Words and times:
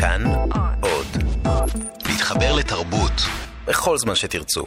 כאן 0.00 0.22
עוד. 0.80 1.06
להתחבר 2.08 2.56
לתרבות 2.56 3.12
בכל 3.66 3.98
זמן 3.98 4.14
שתרצו. 4.14 4.64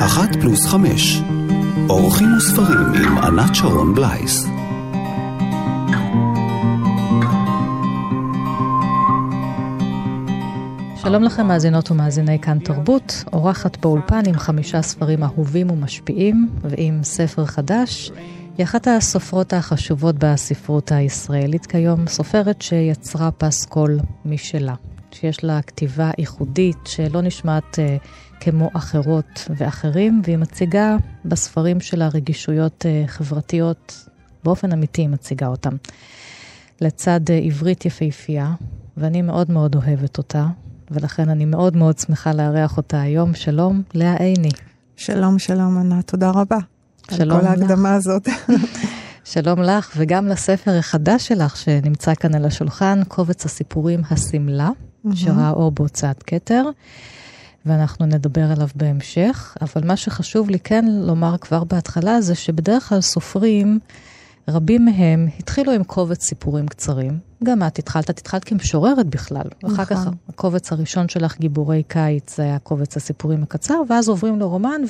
אחת 0.00 0.36
פלוס 0.40 0.66
חמש. 0.66 1.20
אורחים 1.88 2.36
וספרים 2.36 2.92
עם 2.94 3.18
ענת 3.18 3.54
שרון 3.54 3.94
בלייס. 3.94 4.46
שלום 11.12 11.24
לכם 11.24 11.46
מאזינות 11.46 11.90
ומאזיני 11.90 12.38
כאן 12.38 12.58
תרבות, 12.58 13.24
אורחת 13.32 13.76
באולפן 13.76 14.22
עם 14.26 14.38
חמישה 14.38 14.82
ספרים 14.82 15.22
אהובים 15.22 15.70
ומשפיעים 15.70 16.50
ועם 16.62 17.02
ספר 17.02 17.44
חדש. 17.44 18.10
היא 18.58 18.64
אחת 18.64 18.86
הסופרות 18.88 19.52
החשובות 19.52 20.14
בספרות 20.18 20.92
הישראלית 20.92 21.66
כיום, 21.66 22.06
סופרת 22.06 22.62
שיצרה 22.62 23.30
פסקול 23.30 23.98
משלה, 24.24 24.74
שיש 25.10 25.44
לה 25.44 25.62
כתיבה 25.62 26.10
ייחודית 26.18 26.78
שלא 26.84 27.20
נשמעת 27.20 27.74
uh, 27.74 28.06
כמו 28.40 28.70
אחרות 28.72 29.48
ואחרים, 29.56 30.22
והיא 30.24 30.36
מציגה 30.36 30.96
בספרים 31.24 31.80
שלה 31.80 32.08
רגישויות 32.08 32.84
uh, 32.84 33.08
חברתיות, 33.08 34.08
באופן 34.44 34.72
אמיתי 34.72 35.02
היא 35.02 35.08
מציגה 35.08 35.46
אותם. 35.46 35.76
לצד 36.80 37.20
uh, 37.28 37.32
עברית 37.32 37.86
יפהפייה, 37.86 38.54
ואני 38.96 39.22
מאוד 39.22 39.50
מאוד 39.50 39.76
אוהבת 39.76 40.18
אותה, 40.18 40.46
ולכן 40.92 41.28
אני 41.28 41.44
מאוד 41.44 41.76
מאוד 41.76 41.98
שמחה 41.98 42.32
לארח 42.32 42.76
אותה 42.76 43.00
היום. 43.00 43.34
שלום, 43.34 43.82
לאה 43.94 44.16
עיני. 44.16 44.50
שלום, 44.96 45.38
שלום, 45.38 45.78
ענת, 45.78 46.10
תודה 46.10 46.30
רבה. 46.30 46.58
שלום 47.10 47.38
על 47.38 47.44
כל 47.44 47.46
ההקדמה 47.46 47.94
הזאת. 47.94 48.28
שלום 49.24 49.62
לך, 49.62 49.92
וגם 49.96 50.26
לספר 50.26 50.78
החדש 50.78 51.28
שלך 51.28 51.56
שנמצא 51.56 52.14
כאן 52.14 52.34
על 52.34 52.44
השולחן, 52.44 53.00
קובץ 53.08 53.44
הסיפורים 53.44 54.00
השמלה, 54.10 54.70
mm-hmm. 54.70 55.16
שראה 55.16 55.50
אור 55.50 55.70
בהוצאת 55.70 56.22
כתר, 56.22 56.64
ואנחנו 57.66 58.06
נדבר 58.06 58.50
עליו 58.52 58.68
בהמשך. 58.74 59.56
אבל 59.62 59.86
מה 59.86 59.96
שחשוב 59.96 60.50
לי 60.50 60.58
כן 60.58 60.84
לומר 60.88 61.36
כבר 61.38 61.64
בהתחלה 61.64 62.20
זה 62.20 62.34
שבדרך 62.34 62.88
כלל 62.88 63.00
סופרים, 63.00 63.78
רבים 64.48 64.84
מהם 64.84 65.28
התחילו 65.38 65.72
עם 65.72 65.84
קובץ 65.84 66.24
סיפורים 66.28 66.68
קצרים. 66.68 67.18
גם 67.42 67.62
את 67.66 67.78
התחלת, 67.78 68.10
את 68.10 68.18
התחלת 68.18 68.44
כמשוררת 68.44 69.06
בכלל. 69.06 69.42
נכון. 69.62 69.70
ואחר 69.70 69.84
כך 69.84 70.06
הקובץ 70.28 70.72
הראשון 70.72 71.08
שלך, 71.08 71.38
גיבורי 71.38 71.82
קיץ, 71.82 72.36
זה 72.36 72.42
היה 72.42 72.58
קובץ 72.58 72.96
הסיפורים 72.96 73.42
הקצר, 73.42 73.82
ואז 73.88 74.08
עוברים 74.08 74.40
לרומן, 74.40 74.80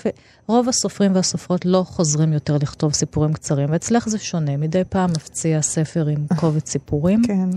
ורוב 0.49 0.69
הסופרים 0.69 1.15
והסופרות 1.15 1.65
לא 1.65 1.85
חוזרים 1.87 2.33
יותר 2.33 2.57
לכתוב 2.57 2.93
סיפורים 2.93 3.33
קצרים. 3.33 3.71
ואצלך 3.71 4.09
זה 4.09 4.19
שונה, 4.19 4.57
מדי 4.57 4.83
פעם 4.89 5.11
מפציע 5.11 5.63
ספר 5.63 6.07
עם 6.07 6.27
קובץ 6.41 6.71
סיפורים. 6.71 7.23
כן. 7.27 7.49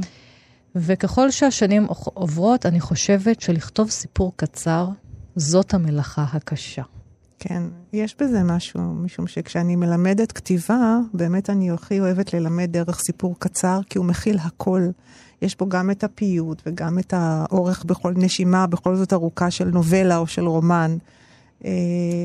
וככל 0.75 1.31
שהשנים 1.31 1.87
עוברות, 2.03 2.65
אני 2.65 2.79
חושבת 2.79 3.41
שלכתוב 3.41 3.89
סיפור 3.89 4.33
קצר, 4.35 4.87
זאת 5.35 5.73
המלאכה 5.73 6.25
הקשה. 6.33 6.81
כן, 7.39 7.63
יש 7.93 8.15
בזה 8.21 8.43
משהו, 8.43 8.81
משום 8.81 9.27
שכשאני 9.27 9.75
מלמדת 9.75 10.31
כתיבה, 10.31 10.97
באמת 11.13 11.49
אני 11.49 11.71
הכי 11.71 11.99
אוהבת 11.99 12.33
ללמד 12.33 12.71
דרך 12.71 12.99
סיפור 12.99 13.35
קצר, 13.39 13.79
כי 13.89 13.97
הוא 13.97 14.05
מכיל 14.05 14.37
הכל. 14.41 14.81
יש 15.41 15.57
בו 15.57 15.69
גם 15.69 15.91
את 15.91 16.03
הפיוט 16.03 16.61
וגם 16.65 16.99
את 16.99 17.13
האורך 17.17 17.83
בכל 17.83 18.13
נשימה, 18.15 18.67
בכל 18.67 18.95
זאת 18.95 19.13
ארוכה 19.13 19.51
של 19.51 19.65
נובלה 19.65 20.17
או 20.17 20.27
של 20.27 20.47
רומן. 20.47 20.97
אה, 21.65 21.71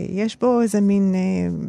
יש 0.08 0.38
בו 0.38 0.60
איזה 0.60 0.80
מין, 0.80 1.14
אה, 1.14 1.20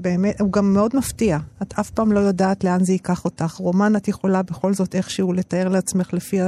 באמת, 0.01 0.41
הוא 0.41 0.51
גם 0.51 0.73
מאוד 0.73 0.95
מפתיע. 0.95 1.37
את 1.61 1.73
אף 1.79 1.89
פעם 1.89 2.11
לא 2.11 2.19
יודעת 2.19 2.63
לאן 2.63 2.83
זה 2.83 2.93
ייקח 2.93 3.25
אותך. 3.25 3.53
רומן 3.53 3.95
את 3.95 4.07
יכולה 4.07 4.41
בכל 4.41 4.73
זאת 4.73 4.95
איכשהו 4.95 5.33
לתאר 5.33 5.67
לעצמך 5.67 6.13
לפי 6.13 6.39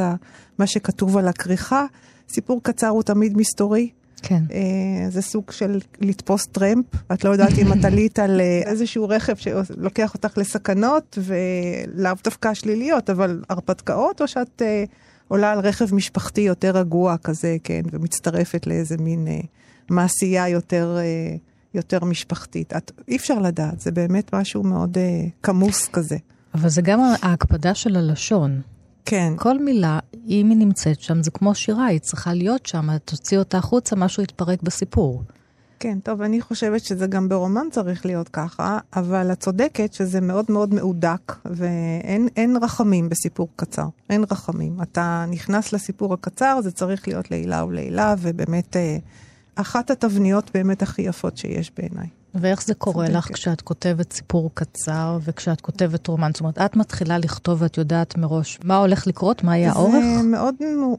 מה 0.58 0.68
שכתוב 0.68 1.18
על 1.18 1.28
הכריכה. 1.28 1.86
סיפור 2.30 2.64
קצר 2.64 2.88
הוא 2.88 3.04
תמיד 3.04 3.38
מסתורי. 3.38 3.90
כן. 4.24 4.44
אה, 4.54 5.10
זה 5.10 5.22
סוג 5.22 5.52
של 5.52 5.80
לתפוס 6.02 6.46
טרמפ, 6.46 6.86
את 7.14 7.24
לא 7.24 7.30
יודעת 7.30 7.58
אם 7.58 7.74
את 7.74 7.86
עלית 7.86 8.20
על 8.20 8.42
אה, 8.42 8.62
איזשהו 8.66 9.10
רכב 9.10 9.36
שלוקח 9.36 10.14
אותך 10.14 10.38
לסכנות, 10.38 11.18
ולאו 11.22 12.14
דווקא 12.24 12.54
שליליות, 12.54 13.10
אבל 13.10 13.44
הרפתקאות, 13.50 14.22
או 14.22 14.28
שאת 14.28 14.62
אה, 14.62 14.84
עולה 15.28 15.52
על 15.52 15.60
רכב 15.60 15.96
משפחתי 15.96 16.42
יותר 16.42 16.78
רגוע 16.78 17.18
כזה, 17.18 17.58
כן, 17.64 17.82
ומצטרפת 17.92 18.68
לאיזה 18.68 18.98
מין 18.98 19.28
אה, 19.28 19.40
מעשייה 19.90 20.50
יותר... 20.50 20.98
אה, 21.00 21.36
יותר 21.74 22.06
משפחתית. 22.06 22.74
את, 22.74 22.92
אי 23.08 23.16
אפשר 23.16 23.40
לדעת, 23.40 23.80
זה 23.80 23.92
באמת 23.92 24.36
משהו 24.36 24.64
מאוד 24.64 24.98
אה, 24.98 25.26
כמוס 25.44 25.88
כזה. 25.88 26.18
אבל 26.54 26.70
זה 26.70 26.82
גם 26.82 27.00
ההקפדה 27.22 27.76
של 27.76 27.96
הלשון. 27.96 28.62
כן. 29.06 29.34
כל 29.38 29.60
מילה, 29.60 30.00
אם 30.28 30.50
היא 30.50 30.58
נמצאת 30.58 31.00
שם, 31.02 31.24
זה 31.24 31.32
כמו 31.32 31.56
שירה, 31.56 31.86
היא 31.86 32.00
צריכה 32.00 32.34
להיות 32.34 32.66
שם, 32.66 32.98
תוציא 33.06 33.38
אותה 33.38 33.58
החוצה, 33.58 33.96
משהו 33.96 34.24
יתפרק 34.24 34.62
בסיפור. 34.64 35.24
כן, 35.80 36.00
טוב, 36.00 36.22
אני 36.22 36.42
חושבת 36.42 36.84
שזה 36.84 37.08
גם 37.08 37.30
ברומן 37.30 37.68
צריך 37.72 38.06
להיות 38.06 38.30
ככה, 38.30 38.80
אבל 38.96 39.32
את 39.32 39.40
צודקת 39.40 39.94
שזה 39.94 40.22
מאוד 40.22 40.46
מאוד 40.50 40.74
מהודק, 40.74 41.36
ואין 41.46 42.58
רחמים 42.62 43.10
בסיפור 43.10 43.48
קצר. 43.56 43.88
אין 44.10 44.24
רחמים. 44.32 44.82
אתה 44.82 45.26
נכנס 45.30 45.74
לסיפור 45.74 46.14
הקצר, 46.14 46.60
זה 46.64 46.72
צריך 46.72 47.08
להיות 47.08 47.32
לעילה 47.32 47.66
ולעילה, 47.66 48.16
ובאמת, 48.20 48.78
אה, 48.78 48.98
אחת 49.56 49.92
התבניות 49.92 50.52
באמת 50.54 50.82
הכי 50.82 51.02
יפות 51.02 51.38
שיש 51.38 51.72
בעיניי. 51.78 52.08
ואיך 52.36 52.64
זה 52.64 52.74
קורה 52.74 53.10
לך 53.10 53.34
כשאת 53.34 53.62
כותבת 53.62 54.14
סיפור 54.14 54.52
קצר 54.54 55.18
וכשאת 55.24 55.62
כותבת 55.62 56.08
רומן? 56.08 56.32
זאת 56.34 56.40
אומרת, 56.40 56.58
את 56.58 56.76
מתחילה 56.76 57.18
לכתוב 57.18 57.62
ואת 57.62 57.78
יודעת 57.78 58.18
מראש 58.18 58.60
מה 58.64 58.78
הולך 58.78 59.08
לקרות, 59.08 59.44
מה 59.44 59.58
יהיה 59.58 59.72
האורך? 59.72 60.06
זה 60.18 60.24
מאוד 60.24 60.56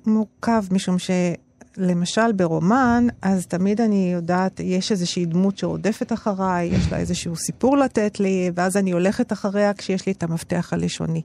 מורכב, 0.06 0.64
משום 0.70 0.96
שלמשל 0.98 2.32
ברומן, 2.32 3.06
אז 3.22 3.46
תמיד 3.46 3.80
אני 3.80 4.12
יודעת, 4.12 4.60
יש 4.60 4.92
איזושהי 4.92 5.26
דמות 5.26 5.58
שרודפת 5.58 6.12
אחריי, 6.12 6.66
יש 6.66 6.92
לה 6.92 6.98
איזשהו 6.98 7.36
סיפור 7.36 7.76
לתת 7.76 8.20
לי, 8.20 8.50
ואז 8.54 8.76
אני 8.76 8.90
הולכת 8.92 9.32
אחריה 9.32 9.74
כשיש 9.74 10.06
לי 10.06 10.12
את 10.12 10.22
המפתח 10.22 10.68
הלשוני. 10.72 11.22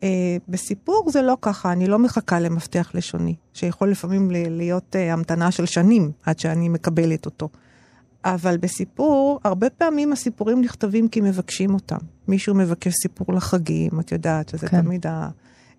Uh, 0.00 0.04
בסיפור 0.48 1.10
זה 1.10 1.22
לא 1.22 1.36
ככה, 1.40 1.72
אני 1.72 1.86
לא 1.86 1.98
מחכה 1.98 2.40
למפתח 2.40 2.90
לשוני, 2.94 3.34
שיכול 3.54 3.90
לפעמים 3.90 4.30
להיות 4.30 4.96
uh, 4.96 5.12
המתנה 5.12 5.50
של 5.50 5.66
שנים 5.66 6.10
עד 6.24 6.38
שאני 6.38 6.68
מקבלת 6.68 7.26
אותו. 7.26 7.48
אבל 8.24 8.56
בסיפור, 8.56 9.40
הרבה 9.44 9.70
פעמים 9.70 10.12
הסיפורים 10.12 10.60
נכתבים 10.60 11.08
כי 11.08 11.20
מבקשים 11.20 11.74
אותם. 11.74 11.98
מישהו 12.28 12.54
מבקש 12.54 12.92
סיפור 13.02 13.34
לחגים, 13.34 14.00
את 14.00 14.12
יודעת, 14.12 14.48
שזה 14.48 14.68
כן. 14.68 14.82
תמיד 14.82 15.06
ה... 15.06 15.28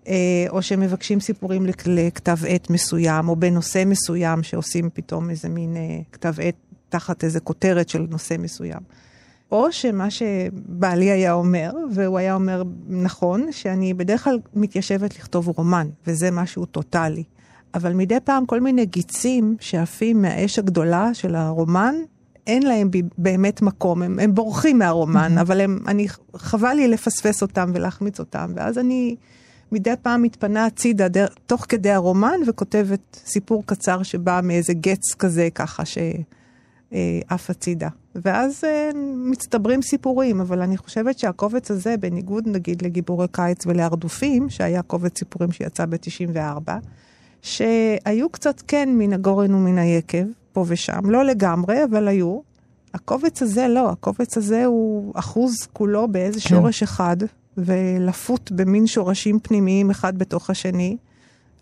אה, 0.08 0.46
או 0.48 0.62
שמבקשים 0.62 1.20
סיפורים 1.20 1.66
לכתב 1.86 2.36
עת 2.48 2.70
מסוים, 2.70 3.28
או 3.28 3.36
בנושא 3.36 3.82
מסוים, 3.86 4.42
שעושים 4.42 4.90
פתאום 4.94 5.30
איזה 5.30 5.48
מין 5.48 5.76
אה, 5.76 6.00
כתב 6.12 6.34
עת 6.42 6.54
תחת 6.88 7.24
איזה 7.24 7.40
כותרת 7.40 7.88
של 7.88 8.06
נושא 8.10 8.34
מסוים. 8.38 8.80
או 9.52 9.72
שמה 9.72 10.10
שבעלי 10.10 11.10
היה 11.10 11.32
אומר, 11.32 11.72
והוא 11.92 12.18
היה 12.18 12.34
אומר 12.34 12.62
נכון, 12.88 13.52
שאני 13.52 13.94
בדרך 13.94 14.24
כלל 14.24 14.38
מתיישבת 14.54 15.18
לכתוב 15.18 15.48
רומן, 15.48 15.88
וזה 16.06 16.30
משהו 16.30 16.66
טוטאלי. 16.66 17.24
אבל 17.74 17.92
מדי 17.92 18.20
פעם 18.24 18.46
כל 18.46 18.60
מיני 18.60 18.86
גיצים 18.86 19.56
שעפים 19.60 20.22
מהאש 20.22 20.58
הגדולה 20.58 21.14
של 21.14 21.34
הרומן, 21.34 21.94
אין 22.46 22.62
להם 22.62 22.90
באמת 23.18 23.62
מקום, 23.62 24.02
הם, 24.02 24.18
הם 24.18 24.34
בורחים 24.34 24.78
מהרומן. 24.78 25.38
אבל 25.38 25.60
הם, 25.60 25.78
אני, 25.86 26.06
חבל 26.36 26.72
לי 26.72 26.88
לפספס 26.88 27.42
אותם 27.42 27.70
ולהחמיץ 27.74 28.18
אותם, 28.18 28.52
ואז 28.56 28.78
אני 28.78 29.16
מדי 29.72 29.94
פעם 30.02 30.22
מתפנה 30.22 30.66
הצידה 30.66 31.08
דר, 31.08 31.26
תוך 31.46 31.66
כדי 31.68 31.90
הרומן 31.90 32.40
וכותבת 32.46 33.20
סיפור 33.26 33.62
קצר 33.66 34.02
שבא 34.02 34.40
מאיזה 34.42 34.74
גץ 34.74 35.14
כזה 35.18 35.48
ככה 35.54 35.84
שעף 35.84 36.00
אה, 36.92 37.46
הצידה. 37.48 37.88
ואז 38.14 38.64
אה, 38.64 38.90
מצטברים 39.16 39.82
סיפורים, 39.82 40.40
אבל 40.40 40.62
אני 40.62 40.76
חושבת 40.76 41.18
שהקובץ 41.18 41.70
הזה, 41.70 41.96
בניגוד 41.96 42.48
נגיד 42.48 42.82
לגיבורי 42.82 43.26
קיץ 43.32 43.66
ולהרדופים, 43.66 44.50
שהיה 44.50 44.82
קובץ 44.82 45.18
סיפורים 45.18 45.52
שיצא 45.52 45.86
ב-94, 45.86 46.70
שהיו 47.42 48.28
קצת 48.28 48.62
כן 48.68 48.88
מן 48.92 49.12
הגורן 49.12 49.54
ומן 49.54 49.78
היקב, 49.78 50.24
פה 50.56 50.64
ושם, 50.68 51.10
לא 51.10 51.24
לגמרי, 51.24 51.84
אבל 51.84 52.08
היו. 52.08 52.38
הקובץ 52.94 53.42
הזה 53.42 53.68
לא, 53.68 53.90
הקובץ 53.90 54.36
הזה 54.36 54.64
הוא 54.64 55.12
אחוז 55.14 55.66
כולו 55.72 56.08
באיזה 56.08 56.40
כן. 56.40 56.48
שורש 56.48 56.82
אחד, 56.82 57.16
ולפות 57.56 58.52
במין 58.52 58.86
שורשים 58.86 59.40
פנימיים 59.40 59.90
אחד 59.90 60.18
בתוך 60.18 60.50
השני. 60.50 60.96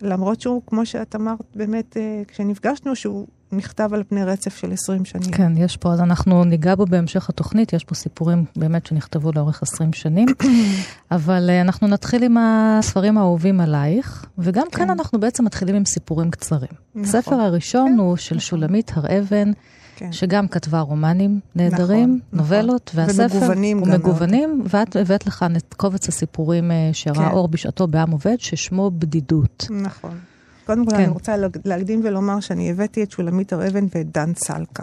למרות 0.03 0.41
שהוא, 0.41 0.63
כמו 0.67 0.87
שאת 0.87 1.15
אמרת, 1.15 1.39
באמת, 1.55 1.97
אה, 1.97 2.23
כשנפגשנו, 2.29 2.97
שהוא 2.97 3.27
נכתב 3.57 3.91
על 3.93 4.03
פני 4.09 4.25
רצף 4.25 4.57
של 4.57 4.73
20 4.73 5.05
שנים. 5.05 5.31
כן, 5.31 5.53
יש 5.57 5.77
פה, 5.77 5.93
אז 5.93 6.01
אנחנו 6.01 6.45
ניגע 6.45 6.75
בו 6.75 6.87
בהמשך 6.87 7.29
התוכנית, 7.29 7.73
יש 7.73 7.85
פה 7.85 7.95
סיפורים 7.95 8.45
באמת 8.57 8.87
שנכתבו 8.87 9.31
לאורך 9.35 9.63
20 9.63 9.93
שנים, 9.93 10.29
אבל 11.11 11.51
uh, 11.51 11.67
אנחנו 11.67 11.89
נתחיל 11.89 12.23
עם 12.23 12.37
הספרים 12.39 13.19
האהובים 13.19 13.61
עלייך, 13.61 14.27
וגם 14.39 14.67
כן. 14.71 14.79
כאן 14.79 14.91
אנחנו 14.91 15.21
בעצם 15.21 15.45
מתחילים 15.45 15.77
עם 15.77 15.85
סיפורים 15.85 16.31
קצרים. 16.31 16.71
נכון. 16.95 17.03
הספר 17.03 17.35
הראשון 17.35 17.93
כן. 17.93 17.99
הוא 17.99 18.17
של 18.17 18.35
נכון. 18.35 18.41
שולמית 18.41 18.93
הר 18.95 19.19
אבן. 19.19 19.53
כן. 19.97 20.13
שגם 20.13 20.49
כתבה 20.49 20.81
רומנים 20.81 21.41
נהדרים, 21.55 22.09
נכון, 22.09 22.21
נכון. 22.33 22.59
נובלות, 22.59 22.91
נכון. 22.95 23.05
והספר 23.05 23.37
ומגוונים 23.37 23.79
הוא 23.79 23.89
מגוונים, 23.89 24.63
ואת 24.71 24.97
הבאת 24.97 25.27
לכאן 25.27 25.57
את 25.57 25.75
קובץ 25.75 26.09
הסיפורים 26.09 26.71
אה, 26.71 26.91
שראה 26.93 27.15
כן. 27.15 27.35
אור 27.35 27.49
בשעתו 27.49 27.87
בעם 27.87 28.11
עובד, 28.11 28.37
ששמו 28.39 28.91
בדידות. 28.91 29.67
נכון. 29.71 30.19
קודם 30.67 30.85
כל 30.85 30.91
כן. 30.91 30.97
אני 30.97 31.09
רוצה 31.09 31.37
להקדים 31.65 32.01
ולומר 32.05 32.41
שאני 32.41 32.71
הבאתי 32.71 33.03
את 33.03 33.11
שולמית 33.11 33.53
הר 33.53 33.69
אבן 33.69 33.87
ואת 33.95 34.13
דן 34.13 34.33
צלקה. 34.33 34.83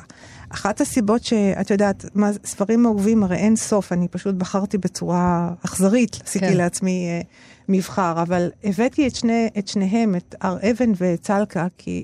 אחת 0.50 0.82
הסיבות 0.82 1.24
שאת 1.24 1.70
יודעת, 1.70 2.06
מה, 2.16 2.30
ספרים 2.46 2.86
אהובים 2.86 3.24
הרי 3.24 3.36
אין 3.36 3.56
סוף, 3.56 3.92
אני 3.92 4.08
פשוט 4.08 4.36
בחרתי 4.36 4.78
בצורה 4.78 5.54
אכזרית, 5.66 6.20
עשיתי 6.26 6.48
כן. 6.48 6.58
לעצמי 6.58 7.22
uh, 7.22 7.26
מבחר, 7.70 8.22
אבל 8.22 8.52
הבאתי 8.64 9.08
את, 9.08 9.16
שני, 9.16 9.50
את 9.58 9.68
שניהם, 9.68 10.16
את 10.16 10.36
הר 10.42 10.58
אבן 10.72 10.92
ואת 10.98 11.22
צלקה, 11.22 11.68
כי 11.78 12.04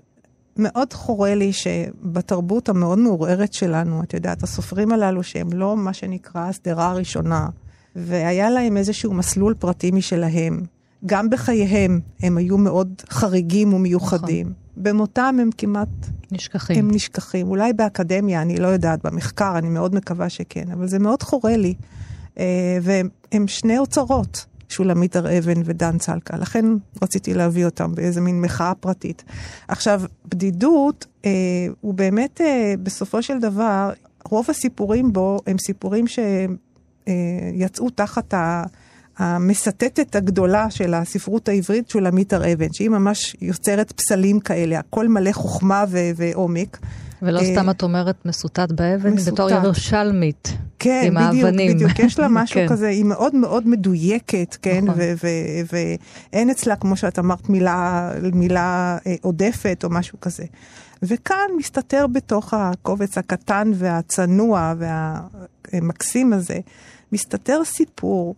מאוד 0.58 0.94
חורה 0.94 1.36
לי 1.36 1.54
שבתרבות 1.54 2.70
המאוד 2.70 3.00
מעורערת 3.00 3.54
שלנו, 3.54 4.04
את 4.04 4.14
יודעת, 4.14 4.44
הסופרים 4.44 4.92
הללו 4.92 5.24
שהם 5.24 5.54
לא 5.54 5.78
מה 5.78 5.94
שנקרא 5.94 6.42
השדרה 6.42 6.88
הראשונה, 6.88 7.48
והיה 7.96 8.50
להם 8.50 8.78
איזשהו 8.78 9.14
מסלול 9.14 9.54
פרטי 9.60 9.92
משלהם. 9.92 10.77
גם 11.06 11.30
בחייהם 11.30 12.00
הם 12.24 12.38
היו 12.38 12.58
מאוד 12.58 13.02
חריגים 13.10 13.74
ומיוחדים. 13.74 14.46
נכון. 14.46 14.84
במותם 14.84 15.36
הם 15.42 15.50
כמעט... 15.58 15.90
נשכחים. 16.32 16.80
הם 16.80 16.92
נשכחים. 16.92 17.48
אולי 17.48 17.74
באקדמיה, 17.74 18.42
אני 18.42 18.58
לא 18.58 18.68
יודעת, 18.68 19.06
במחקר, 19.06 19.58
אני 19.58 19.70
מאוד 19.70 19.96
מקווה 19.96 20.30
שכן, 20.30 20.72
אבל 20.72 20.88
זה 20.88 21.00
מאוד 21.00 21.24
חורה 21.24 21.58
לי. 21.58 21.74
אה, 22.40 22.78
והם 22.82 23.48
שני 23.48 23.78
אוצרות. 23.78 24.46
שולמית 24.70 25.16
הר 25.16 25.38
אבן 25.38 25.62
ודן 25.66 25.98
צלקה. 25.98 26.38
לכן 26.38 26.66
רציתי 27.02 27.34
להביא 27.34 27.66
אותם 27.66 27.96
באיזה 27.96 28.22
מין 28.22 28.42
מחאה 28.42 28.74
פרטית. 28.76 29.24
עכשיו, 29.68 30.02
בדידות 30.26 31.06
אה, 31.26 31.32
הוא 31.82 31.94
באמת, 31.94 32.42
אה, 32.42 32.74
בסופו 32.84 33.22
של 33.22 33.40
דבר, 33.40 33.92
רוב 34.26 34.46
הסיפורים 34.50 35.14
בו 35.14 35.40
הם 35.48 35.58
סיפורים 35.58 36.06
שיצאו 36.08 37.86
אה, 37.86 37.92
תחת 37.96 38.34
ה... 38.34 38.64
המסטטת 39.18 40.16
הגדולה 40.16 40.70
של 40.70 40.94
הספרות 40.94 41.50
העברית, 41.50 41.90
שולמית 41.90 42.34
הר 42.34 42.54
אבן, 42.54 42.74
שהיא 42.74 42.90
ממש 42.90 43.36
יוצרת 43.42 43.92
פסלים 43.92 44.40
כאלה, 44.40 44.80
הכל 44.80 45.08
מלא 45.08 45.32
חוכמה 45.32 45.86
ו- 45.90 46.10
ועומק. 46.16 46.78
ולא 47.22 47.40
אה, 47.40 47.46
סתם 47.46 47.70
את 47.70 47.84
אומרת 47.84 48.26
מסוטט 48.26 48.72
באבן, 48.72 49.14
מסוטט. 49.14 49.34
בתור 49.34 49.50
ירושלמית. 49.50 50.54
כן, 50.80 51.04
עם 51.08 51.16
בדיוק, 51.16 51.46
האבנים. 51.46 51.76
בדיוק, 51.76 52.00
יש 52.00 52.20
לה 52.20 52.28
משהו 52.42 52.56
כן. 52.56 52.68
כזה, 52.68 52.88
היא 52.88 53.04
מאוד 53.04 53.36
מאוד 53.36 53.68
מדויקת, 53.68 54.58
כן, 54.62 54.86
נכון. 54.86 55.02
ואין 55.74 56.50
אצלה, 56.50 56.76
כמו 56.76 56.96
שאת 56.96 57.20
אמרת, 57.20 57.50
מילה, 57.50 58.12
מילה 58.34 58.98
אה, 59.08 59.16
עודפת 59.22 59.82
או 59.84 59.90
משהו 59.90 60.20
כזה. 60.22 60.44
וכאן 61.04 61.50
מסתתר 61.58 62.08
בתוך 62.08 62.54
הקובץ 62.54 63.18
הקטן 63.18 63.72
והצנוע 63.76 64.74
והמקסים 64.78 66.34
הזה, 66.34 66.60
מסתתר 67.12 67.62
סיפור. 67.66 68.36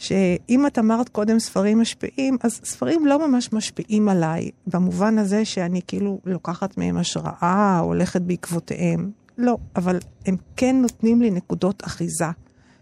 שאם 0.00 0.66
את 0.66 0.78
אמרת 0.78 1.08
קודם 1.08 1.38
ספרים 1.38 1.80
משפיעים, 1.80 2.36
אז 2.42 2.60
ספרים 2.64 3.06
לא 3.06 3.28
ממש 3.28 3.52
משפיעים 3.52 4.08
עליי, 4.08 4.50
במובן 4.66 5.18
הזה 5.18 5.44
שאני 5.44 5.80
כאילו 5.86 6.20
לוקחת 6.24 6.78
מהם 6.78 6.96
השראה, 6.96 7.78
הולכת 7.78 8.20
בעקבותיהם. 8.20 9.10
לא, 9.38 9.56
אבל 9.76 9.98
הם 10.26 10.36
כן 10.56 10.76
נותנים 10.82 11.22
לי 11.22 11.30
נקודות 11.30 11.82
אחיזה. 11.86 12.24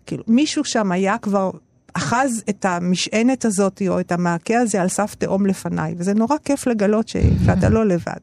כאילו, 0.07 0.25
מישהו 0.27 0.65
שם 0.65 0.93
היה 0.93 1.19
כבר 1.19 1.51
אחז 1.93 2.43
את 2.49 2.65
המשענת 2.65 3.45
הזאת, 3.45 3.83
או 3.89 4.01
את 4.01 4.13
המעקה 4.13 4.59
הזה 4.59 4.83
על 4.83 4.89
סף 4.89 5.15
תהום 5.15 5.47
לפניי, 5.47 5.95
וזה 5.99 6.15
נורא 6.15 6.37
כיף 6.45 6.67
לגלות. 6.67 7.09
שאתה 7.09 7.69
לא 7.69 7.87
לבד. 7.87 8.21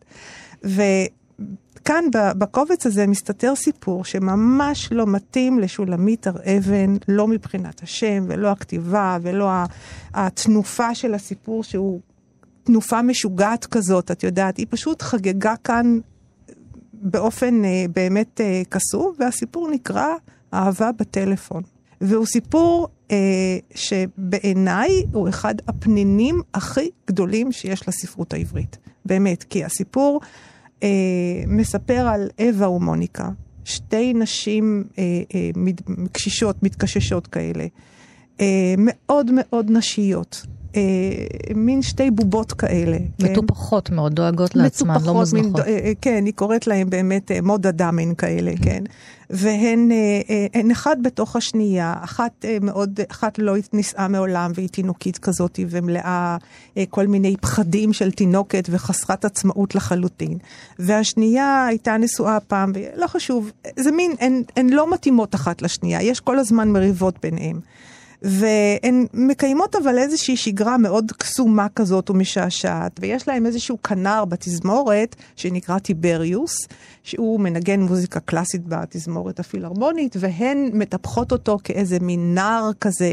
ו... 0.65 0.81
כאן 1.85 2.05
בקובץ 2.37 2.85
הזה 2.85 3.07
מסתתר 3.07 3.55
סיפור 3.55 4.05
שממש 4.05 4.91
לא 4.91 5.07
מתאים 5.07 5.59
לשולמית 5.59 6.27
הר 6.27 6.35
אבן, 6.57 6.95
לא 7.07 7.27
מבחינת 7.27 7.83
השם 7.83 8.25
ולא 8.27 8.51
הכתיבה 8.51 9.17
ולא 9.21 9.49
התנופה 10.13 10.95
של 10.95 11.13
הסיפור 11.13 11.63
שהוא 11.63 11.99
תנופה 12.63 13.01
משוגעת 13.01 13.65
כזאת, 13.65 14.11
את 14.11 14.23
יודעת, 14.23 14.57
היא 14.57 14.67
פשוט 14.69 15.01
חגגה 15.01 15.55
כאן 15.63 15.99
באופן 16.93 17.65
אה, 17.65 17.85
באמת 17.93 18.41
אה, 18.41 18.61
קסום, 18.69 19.13
והסיפור 19.19 19.69
נקרא 19.71 20.07
אהבה 20.53 20.91
בטלפון. 20.91 21.63
והוא 22.01 22.25
סיפור 22.25 22.87
אה, 23.11 23.17
שבעיניי 23.75 25.03
הוא 25.13 25.29
אחד 25.29 25.55
הפנינים 25.67 26.41
הכי 26.53 26.89
גדולים 27.07 27.51
שיש 27.51 27.87
לספרות 27.87 28.33
העברית. 28.33 28.77
באמת, 29.05 29.43
כי 29.43 29.65
הסיפור 29.65 30.21
אה, 30.83 30.89
מספר 31.47 32.07
על 32.07 32.29
אווה 32.39 32.69
ומוניקה, 32.69 33.29
שתי 33.65 34.13
נשים 34.13 34.83
אה, 34.97 35.03
אה, 35.35 35.49
קשישות, 36.11 36.63
מתקששות 36.63 37.27
כאלה, 37.27 37.65
אה, 38.39 38.75
מאוד 38.77 39.31
מאוד 39.35 39.71
נשיות. 39.71 40.45
אה, 40.75 40.81
מין 41.55 41.81
שתי 41.81 42.11
בובות 42.11 42.53
כאלה. 42.53 42.97
כן? 43.17 43.31
מטופחות 43.31 43.87
כן? 43.87 43.95
מאוד, 43.95 44.13
דואגות 44.13 44.55
לעצמן, 44.55 44.97
לא 45.05 45.21
מזנחות. 45.21 45.59
אה, 45.59 45.65
אה, 45.67 45.91
כן, 46.01 46.25
היא 46.25 46.33
קוראת 46.33 46.67
להם 46.67 46.89
באמת 46.89 47.31
אה, 47.31 47.41
מודה 47.41 47.71
דאמן 47.71 48.15
כאלה, 48.15 48.51
כן. 48.63 48.83
והן 49.29 49.91
אה, 49.91 50.21
אה, 50.55 50.71
אחד 50.71 50.95
בתוך 51.03 51.35
השנייה, 51.35 51.93
אחת 52.01 52.45
אה, 52.45 52.57
מאוד, 52.61 52.99
אחת 53.11 53.39
לא 53.39 53.53
נישאה 53.73 54.07
מעולם 54.07 54.51
והיא 54.55 54.69
תינוקית 54.69 55.17
כזאת 55.17 55.59
ומלאה 55.69 56.37
אה, 56.77 56.83
כל 56.89 57.07
מיני 57.07 57.35
פחדים 57.37 57.93
של 57.93 58.11
תינוקת 58.11 58.67
וחסרת 58.71 59.25
עצמאות 59.25 59.75
לחלוטין. 59.75 60.37
והשנייה 60.79 61.65
הייתה 61.69 61.97
נשואה 61.97 62.39
פעם, 62.39 62.71
לא 62.95 63.07
חשוב, 63.07 63.51
זה 63.79 63.91
מין, 63.91 64.11
הן 64.55 64.69
לא 64.69 64.93
מתאימות 64.93 65.35
אחת 65.35 65.61
לשנייה, 65.61 66.01
יש 66.01 66.19
כל 66.19 66.39
הזמן 66.39 66.69
מריבות 66.69 67.15
ביניהן. 67.23 67.59
והן 68.21 69.05
מקיימות 69.13 69.75
אבל 69.75 69.97
איזושהי 69.97 70.37
שגרה 70.37 70.77
מאוד 70.77 71.11
קסומה 71.17 71.67
כזאת 71.75 72.09
ומשעשעת, 72.09 72.99
ויש 72.99 73.27
להם 73.27 73.45
איזשהו 73.45 73.81
כנר 73.81 74.25
בתזמורת 74.25 75.15
שנקרא 75.35 75.79
טיבריוס, 75.79 76.67
שהוא 77.03 77.39
מנגן 77.39 77.81
מוזיקה 77.81 78.19
קלאסית 78.19 78.61
בתזמורת 78.67 79.39
הפילהרמונית, 79.39 80.15
והן 80.19 80.69
מטפחות 80.73 81.31
אותו 81.31 81.57
כאיזה 81.63 81.97
מין 82.01 82.35
נער 82.35 82.71
כזה. 82.81 83.09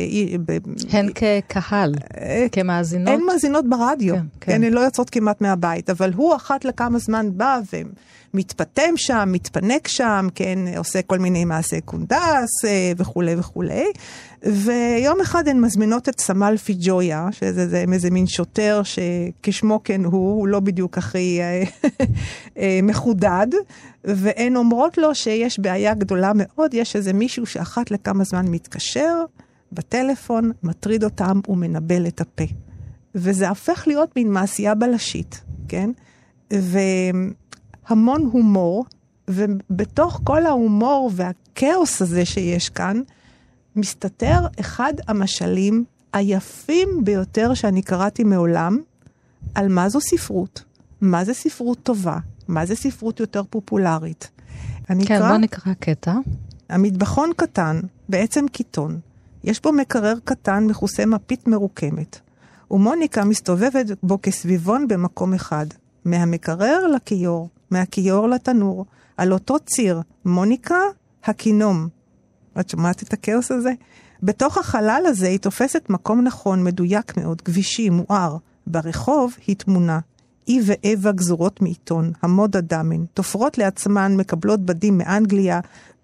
הן 0.90 1.08
כקהל, 1.14 1.94
אה, 2.20 2.46
כמאזינות? 2.52 3.14
הן 3.14 3.20
מאזינות 3.26 3.68
ברדיו, 3.68 4.14
כן, 4.14 4.22
כן. 4.40 4.64
הן 4.64 4.72
לא 4.72 4.80
יוצאות 4.80 5.10
כמעט 5.10 5.40
מהבית, 5.40 5.90
אבל 5.90 6.12
הוא 6.12 6.36
אחת 6.36 6.64
לכמה 6.64 6.98
זמן 6.98 7.28
בא 7.32 7.60
ומתפטם 8.34 8.96
שם, 8.96 9.28
מתפנק 9.32 9.88
שם, 9.88 10.28
כן, 10.34 10.58
עושה 10.76 11.02
כל 11.02 11.18
מיני 11.18 11.44
מעשי 11.44 11.80
קונדס 11.80 12.64
אה, 12.64 12.92
וכולי 12.96 13.34
וכולי. 13.38 13.84
ויום 14.44 15.20
אחד 15.20 15.48
הן 15.48 15.60
מזמינות 15.60 16.08
את 16.08 16.20
סמל 16.20 16.56
פיג'ויה, 16.56 17.28
שזה 17.32 17.68
זה, 17.68 17.84
איזה 17.92 18.10
מין 18.10 18.26
שוטר 18.26 18.82
שכשמו 18.84 19.80
כן 19.84 20.04
הוא, 20.04 20.38
הוא 20.38 20.48
לא 20.48 20.60
בדיוק 20.60 20.98
הכי 20.98 21.40
אה, 21.40 21.62
אה, 22.58 22.80
מחודד, 22.82 23.46
והן 24.04 24.56
אומרות 24.56 24.98
לו 24.98 25.14
שיש 25.14 25.58
בעיה 25.58 25.94
גדולה 25.94 26.32
מאוד, 26.34 26.74
יש 26.74 26.96
איזה 26.96 27.12
מישהו 27.12 27.46
שאחת 27.46 27.90
לכמה 27.90 28.24
זמן 28.24 28.48
מתקשר 28.48 29.24
בטלפון, 29.72 30.52
מטריד 30.62 31.04
אותם 31.04 31.40
ומנבל 31.48 32.06
את 32.06 32.20
הפה. 32.20 32.44
וזה 33.14 33.50
הפך 33.50 33.84
להיות 33.86 34.16
מין 34.16 34.32
מעשייה 34.32 34.74
בלשית, 34.74 35.42
כן? 35.68 35.90
והמון 36.50 38.28
הומור, 38.32 38.84
ובתוך 39.28 40.20
כל 40.24 40.46
ההומור 40.46 41.10
והכאוס 41.14 42.02
הזה 42.02 42.24
שיש 42.24 42.68
כאן, 42.68 43.00
מסתתר 43.76 44.40
אחד 44.60 44.92
המשלים 45.08 45.84
היפים 46.12 46.88
ביותר 47.04 47.54
שאני 47.54 47.82
קראתי 47.82 48.24
מעולם 48.24 48.78
על 49.54 49.68
מה 49.68 49.88
זו 49.88 50.00
ספרות, 50.00 50.64
מה 51.00 51.24
זה 51.24 51.34
ספרות 51.34 51.78
טובה, 51.82 52.18
מה 52.48 52.66
זה 52.66 52.76
ספרות 52.76 53.20
יותר 53.20 53.42
פופולרית. 53.50 54.30
אני 54.90 55.06
כן, 55.06 55.14
אקרא... 55.14 55.28
בוא 55.28 55.36
נקרא 55.36 55.72
קטע. 55.80 56.14
המטבחון 56.68 57.30
קטן, 57.36 57.80
בעצם 58.08 58.48
קיטון. 58.48 59.00
יש 59.44 59.62
בו 59.62 59.72
מקרר 59.72 60.14
קטן 60.24 60.66
מכוסה 60.66 61.06
מפית 61.06 61.48
מרוקמת, 61.48 62.20
ומוניקה 62.70 63.24
מסתובבת 63.24 63.86
בו 64.02 64.18
כסביבון 64.22 64.88
במקום 64.88 65.34
אחד, 65.34 65.66
מהמקרר 66.04 66.86
לכיור, 66.86 67.48
מהכיור 67.70 68.28
לתנור, 68.28 68.86
על 69.16 69.32
אותו 69.32 69.56
ציר, 69.66 70.00
מוניקה, 70.24 70.80
הכינום, 71.24 71.88
את 72.60 72.68
שומעת 72.68 73.02
את 73.02 73.12
הכאוס 73.12 73.50
הזה? 73.50 73.72
בתוך 74.22 74.58
החלל 74.58 75.02
הזה 75.06 75.26
היא 75.26 75.38
תופסת 75.38 75.90
מקום 75.90 76.20
נכון, 76.20 76.64
מדויק 76.64 77.16
מאוד, 77.16 77.40
כבישי, 77.40 77.90
מואר. 77.90 78.36
ברחוב 78.66 79.34
היא 79.46 79.56
תמונה. 79.56 79.98
אי 80.48 80.60
ואווה 80.64 81.12
גזורות 81.12 81.62
מעיתון, 81.62 82.12
המודה 82.22 82.60
דמן, 82.60 83.04
תופרות 83.14 83.58
לעצמן, 83.58 84.16
מקבלות 84.16 84.60
בדים 84.60 84.98
מאנגליה, 84.98 85.60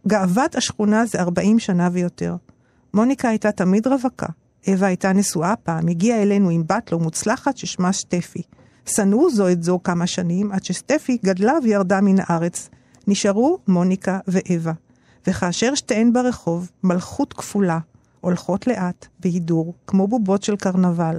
גאוות 0.06 0.56
השכונה 0.56 1.06
זה 1.06 1.20
40 1.20 1.58
שנה 1.58 1.88
ויותר. 1.92 2.36
מוניקה 2.94 3.28
הייתה 3.28 3.52
תמיד 3.52 3.86
רווקה. 3.86 4.26
אווה 4.68 4.88
הייתה 4.88 5.12
נשואה 5.12 5.56
פעם, 5.56 5.88
הגיעה 5.88 6.22
אלינו 6.22 6.50
עם 6.50 6.62
בת 6.66 6.92
לא 6.92 6.98
מוצלחת 6.98 7.56
ששמה 7.56 7.92
שטפי. 7.92 8.42
שנאו 8.86 9.30
זו 9.30 9.48
את 9.48 9.62
זו 9.62 9.80
כמה 9.84 10.06
שנים, 10.06 10.52
עד 10.52 10.64
שסטפי 10.64 11.18
גדלה 11.24 11.52
וירדה 11.62 12.00
מן 12.00 12.16
הארץ. 12.18 12.68
נשארו 13.06 13.58
מוניקה 13.68 14.18
ואווה. 14.28 14.72
וכאשר 15.28 15.74
שתיהן 15.74 16.12
ברחוב, 16.12 16.70
מלכות 16.84 17.32
כפולה, 17.32 17.78
הולכות 18.20 18.66
לאט, 18.66 19.06
בהידור, 19.20 19.74
כמו 19.86 20.08
בובות 20.08 20.42
של 20.42 20.56
קרנבל, 20.56 21.18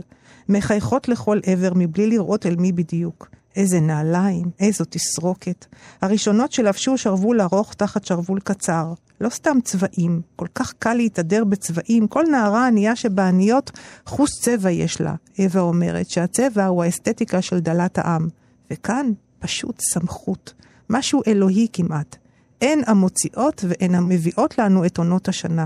מחייכות 0.49 1.07
לכל 1.07 1.39
עבר 1.45 1.71
מבלי 1.75 2.07
לראות 2.07 2.45
אל 2.45 2.55
מי 2.55 2.71
בדיוק. 2.71 3.29
איזה 3.55 3.79
נעליים, 3.79 4.45
איזו 4.59 4.85
תסרוקת. 4.89 5.65
הראשונות 6.01 6.51
שלבשו 6.51 6.97
שרוול 6.97 7.41
ארוך 7.41 7.73
תחת 7.73 8.05
שרוול 8.05 8.39
קצר. 8.39 8.93
לא 9.21 9.29
סתם 9.29 9.57
צבעים, 9.63 10.21
כל 10.35 10.47
כך 10.55 10.73
קל 10.79 10.93
להתהדר 10.93 11.43
בצבעים, 11.43 12.07
כל 12.07 12.23
נערה 12.31 12.67
ענייה 12.67 12.95
שבעניות 12.95 13.71
חוש 14.05 14.29
צבע 14.41 14.71
יש 14.71 15.01
לה. 15.01 15.15
אווה 15.39 15.61
אומרת 15.61 16.09
שהצבע 16.09 16.65
הוא 16.65 16.83
האסתטיקה 16.83 17.41
של 17.41 17.59
דלת 17.59 17.97
העם. 17.97 18.27
וכאן 18.71 19.11
פשוט 19.39 19.81
סמכות, 19.93 20.53
משהו 20.89 21.21
אלוהי 21.27 21.67
כמעט. 21.73 22.17
הן 22.61 22.81
המוציאות 22.87 23.65
והן 23.67 23.95
המביאות 23.95 24.57
לנו 24.57 24.85
את 24.85 24.97
עונות 24.97 25.27
השנה. 25.27 25.65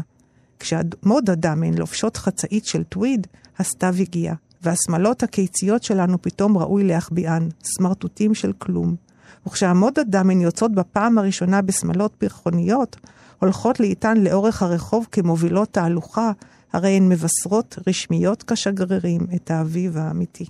כשהמוד 0.60 1.30
אדם 1.30 1.64
הן 1.64 1.74
לובשות 1.74 2.18
חצאית 2.18 2.66
של 2.66 2.84
טוויד, 2.84 3.28
הסתיו 3.60 3.96
הגיע. 4.00 4.34
והשמלות 4.64 5.24
הקיציות 5.24 5.84
שלנו 5.84 6.22
פתאום 6.22 6.58
ראוי 6.58 6.84
להחביאן, 6.84 7.48
סמרטוטים 7.64 8.36
של 8.36 8.54
כלום. 8.58 8.96
וכשהמוד 9.48 10.00
הדם 10.00 10.30
הן 10.30 10.42
יוצאות 10.42 10.72
בפעם 10.72 11.18
הראשונה 11.18 11.62
בשמלות 11.62 12.16
פרחוניות, 12.18 12.96
הולכות 13.40 13.80
לאיתן 13.80 14.18
לאורך 14.18 14.62
הרחוב 14.62 15.08
כמובילות 15.12 15.70
תהלוכה, 15.72 16.32
הרי 16.74 16.90
הן 16.90 17.10
מבשרות 17.10 17.78
רשמיות 17.88 18.44
כשגרירים 18.44 19.22
את 19.36 19.52
האביב 19.52 19.98
האמיתי. 19.98 20.46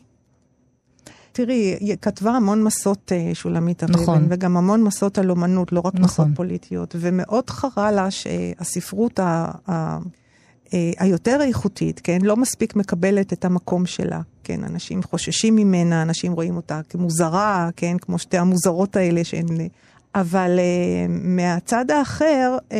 תראי, 1.34 1.76
היא 1.80 1.96
כתבה 2.02 2.32
המון 2.32 2.64
מסות 2.64 3.12
אה, 3.12 3.32
שולמית 3.34 3.84
אבן, 3.84 3.94
נכון. 3.94 4.26
וגם 4.30 4.58
המון 4.58 4.84
מסות 4.84 5.18
על 5.18 5.30
אומנות, 5.30 5.72
לא 5.72 5.80
רק 5.80 5.94
נכון. 5.94 6.06
מסות 6.06 6.28
פוליטיות, 6.36 6.96
ומאוד 7.00 7.50
חרה 7.50 7.92
לה 7.92 8.12
שהספרות 8.12 9.20
ה... 9.20 9.52
ה 9.70 9.98
אה, 10.74 10.92
היותר 11.00 11.42
איכותית, 11.42 12.02
כן, 12.04 12.20
לא 12.22 12.38
מספיק 12.38 12.76
מקבלת 12.76 13.34
את 13.34 13.46
המקום 13.46 13.86
שלה. 13.86 14.22
כן, 14.44 14.64
אנשים 14.64 15.04
חוששים 15.04 15.56
ממנה, 15.56 16.02
אנשים 16.02 16.34
רואים 16.34 16.56
אותה 16.56 16.82
כמוזרה, 16.90 17.70
כן, 17.76 17.98
כמו 18.02 18.20
שתי 18.20 18.38
המוזרות 18.38 18.96
האלה 18.96 19.24
שהן... 19.24 19.46
אבל 20.16 20.60
uh, 20.60 21.12
מהצד 21.12 21.92
האחר, 21.92 22.58
uh, 22.70 22.74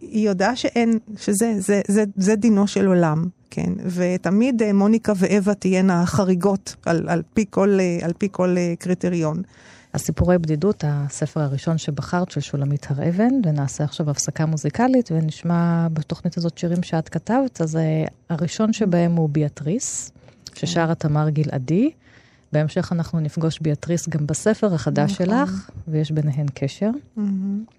היא 0.00 0.28
יודעה 0.28 0.56
שאין, 0.56 0.98
שזה 1.16 1.54
זה, 1.58 1.80
זה, 1.88 2.04
זה 2.16 2.36
דינו 2.36 2.66
של 2.66 2.86
עולם, 2.86 3.24
כן? 3.56 3.72
ותמיד 3.94 4.62
uh, 4.62 4.72
מוניקה 4.72 5.12
ואווה 5.16 5.54
תהיינה 5.54 6.06
חריגות 6.06 6.76
על, 6.86 7.08
על 7.08 7.22
פי 7.34 7.44
כל, 7.50 7.78
uh, 7.78 8.04
על 8.04 8.12
פי 8.18 8.28
כל 8.32 8.56
uh, 8.56 8.76
קריטריון. 8.82 9.42
הסיפורי 9.94 10.38
בדידות, 10.38 10.84
הספר 10.86 11.40
הראשון 11.40 11.78
שבחרת 11.78 12.30
של 12.30 12.40
שולמית 12.40 12.86
הר 12.90 13.08
אבן, 13.08 13.32
ונעשה 13.44 13.84
עכשיו 13.84 14.10
הפסקה 14.10 14.46
מוזיקלית, 14.46 15.12
ונשמע 15.12 15.88
בתוכנית 15.92 16.36
הזאת 16.36 16.58
שירים 16.58 16.82
שאת 16.82 17.08
כתבת. 17.08 17.60
אז 17.60 17.76
אה, 17.76 18.04
הראשון 18.30 18.72
שבהם 18.72 19.16
הוא 19.16 19.28
ביאטריס, 19.28 20.12
ששרה 20.54 20.94
תמר 20.94 21.28
גלעדי. 21.30 21.90
בהמשך 22.52 22.92
אנחנו 22.92 23.20
נפגוש 23.20 23.58
ביאטריס 23.60 24.08
גם 24.08 24.26
בספר 24.26 24.74
החדש 24.74 25.12
נכון. 25.12 25.26
שלך, 25.26 25.70
ויש 25.88 26.10
ביניהן 26.10 26.46
קשר. 26.54 26.90
Mm-hmm. 26.90 27.20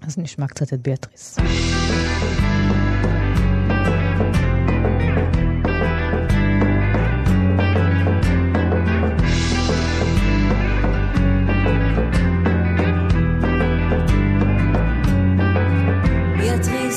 אז 0.01 0.17
נשמע 0.17 0.47
קצת 0.47 0.73
את 0.73 0.81
ביאטריס. 0.81 1.37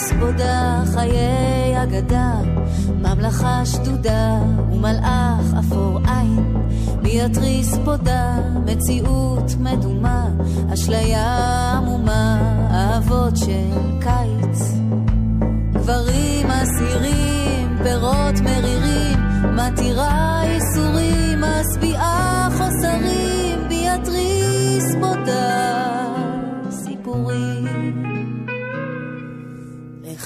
לכבודה 0.00 0.82
חיי 0.94 1.82
אגדה, 1.82 2.32
ממלכה 3.00 3.66
שדודה 3.66 4.38
ומלאך 4.72 5.54
אפור 5.58 5.98
עין, 6.08 6.56
מי 7.02 7.20
יתריס 7.20 7.78
מציאות 8.64 9.54
מדומה, 9.58 10.28
אשליה 10.74 11.72
עמומה, 11.76 12.38
אהבות 12.70 13.36
של 13.36 14.00
קיץ. 14.00 14.60
גברים 15.72 16.46
אסירים, 16.50 17.78
פירות 17.82 18.40
מרירים, 18.40 19.18
מתירה 19.56 20.29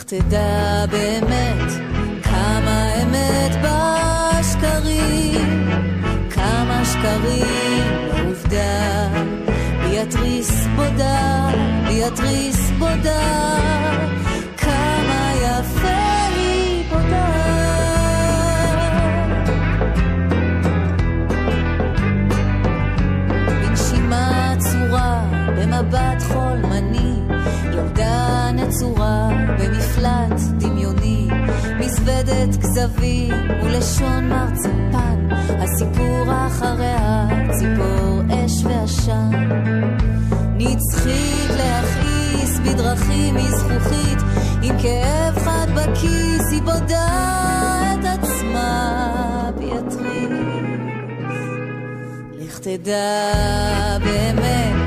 תדע 0.06 0.84
באמת 0.90 1.72
כמה 2.22 2.88
אמת 3.02 3.56
בשקרים, 3.62 5.70
כמה 6.30 6.82
שקרים 6.84 7.84
בעובדה. 8.12 9.08
ביאטריס 9.82 10.66
בודה, 10.76 11.48
ביאטריס 11.88 12.70
בודה, 12.78 13.58
כזבים 32.74 33.34
ולשון 33.62 34.28
מרצפן, 34.28 35.28
הסיפור 35.30 36.26
אחריה 36.46 37.26
ציפור 37.50 38.20
אש 38.30 38.64
ועשן. 38.64 39.30
נצחית 40.56 41.50
להכעיס 41.50 42.58
בדרכים 42.58 43.34
מזכוכית, 43.34 44.18
עם 44.62 44.78
כאב 44.82 45.38
חד 45.38 45.66
בכיס 45.74 46.52
היא 46.52 46.62
בודה 46.62 47.94
את 47.94 48.04
עצמה 48.04 49.50
ביתריס. 49.58 50.04
לך 52.38 52.58
תדע 52.58 53.98
באמת 54.04 54.83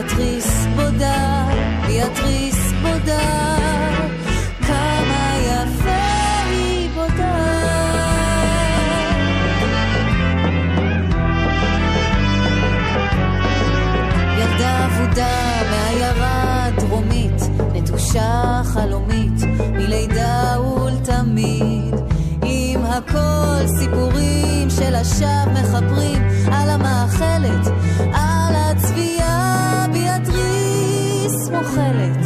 ביאטריס 0.00 0.66
בודה, 0.76 1.46
ביאטריס 1.86 2.72
בודה, 2.82 3.56
כמה 4.66 5.34
יפה 5.46 6.42
היא 6.50 6.90
בודה. 6.94 7.36
ילדה 14.38 14.86
אבודה 14.86 15.62
מעיירה 15.70 16.66
דרומית, 16.78 17.42
נטושה 17.74 18.62
חלומית, 18.64 19.42
מלידה 19.72 20.60
ולתמיד. 20.60 21.94
עם 22.42 22.84
הכל 22.84 23.66
סיפורים 23.78 24.70
של 24.70 24.94
השווא 24.94 25.52
מחברים 25.52 26.22
על 26.52 26.70
המאכלת, 26.70 27.66
על 28.12 28.54
הצביעה 28.56 29.86
ביאטריס 31.70 31.78
מוכלת. 31.78 32.19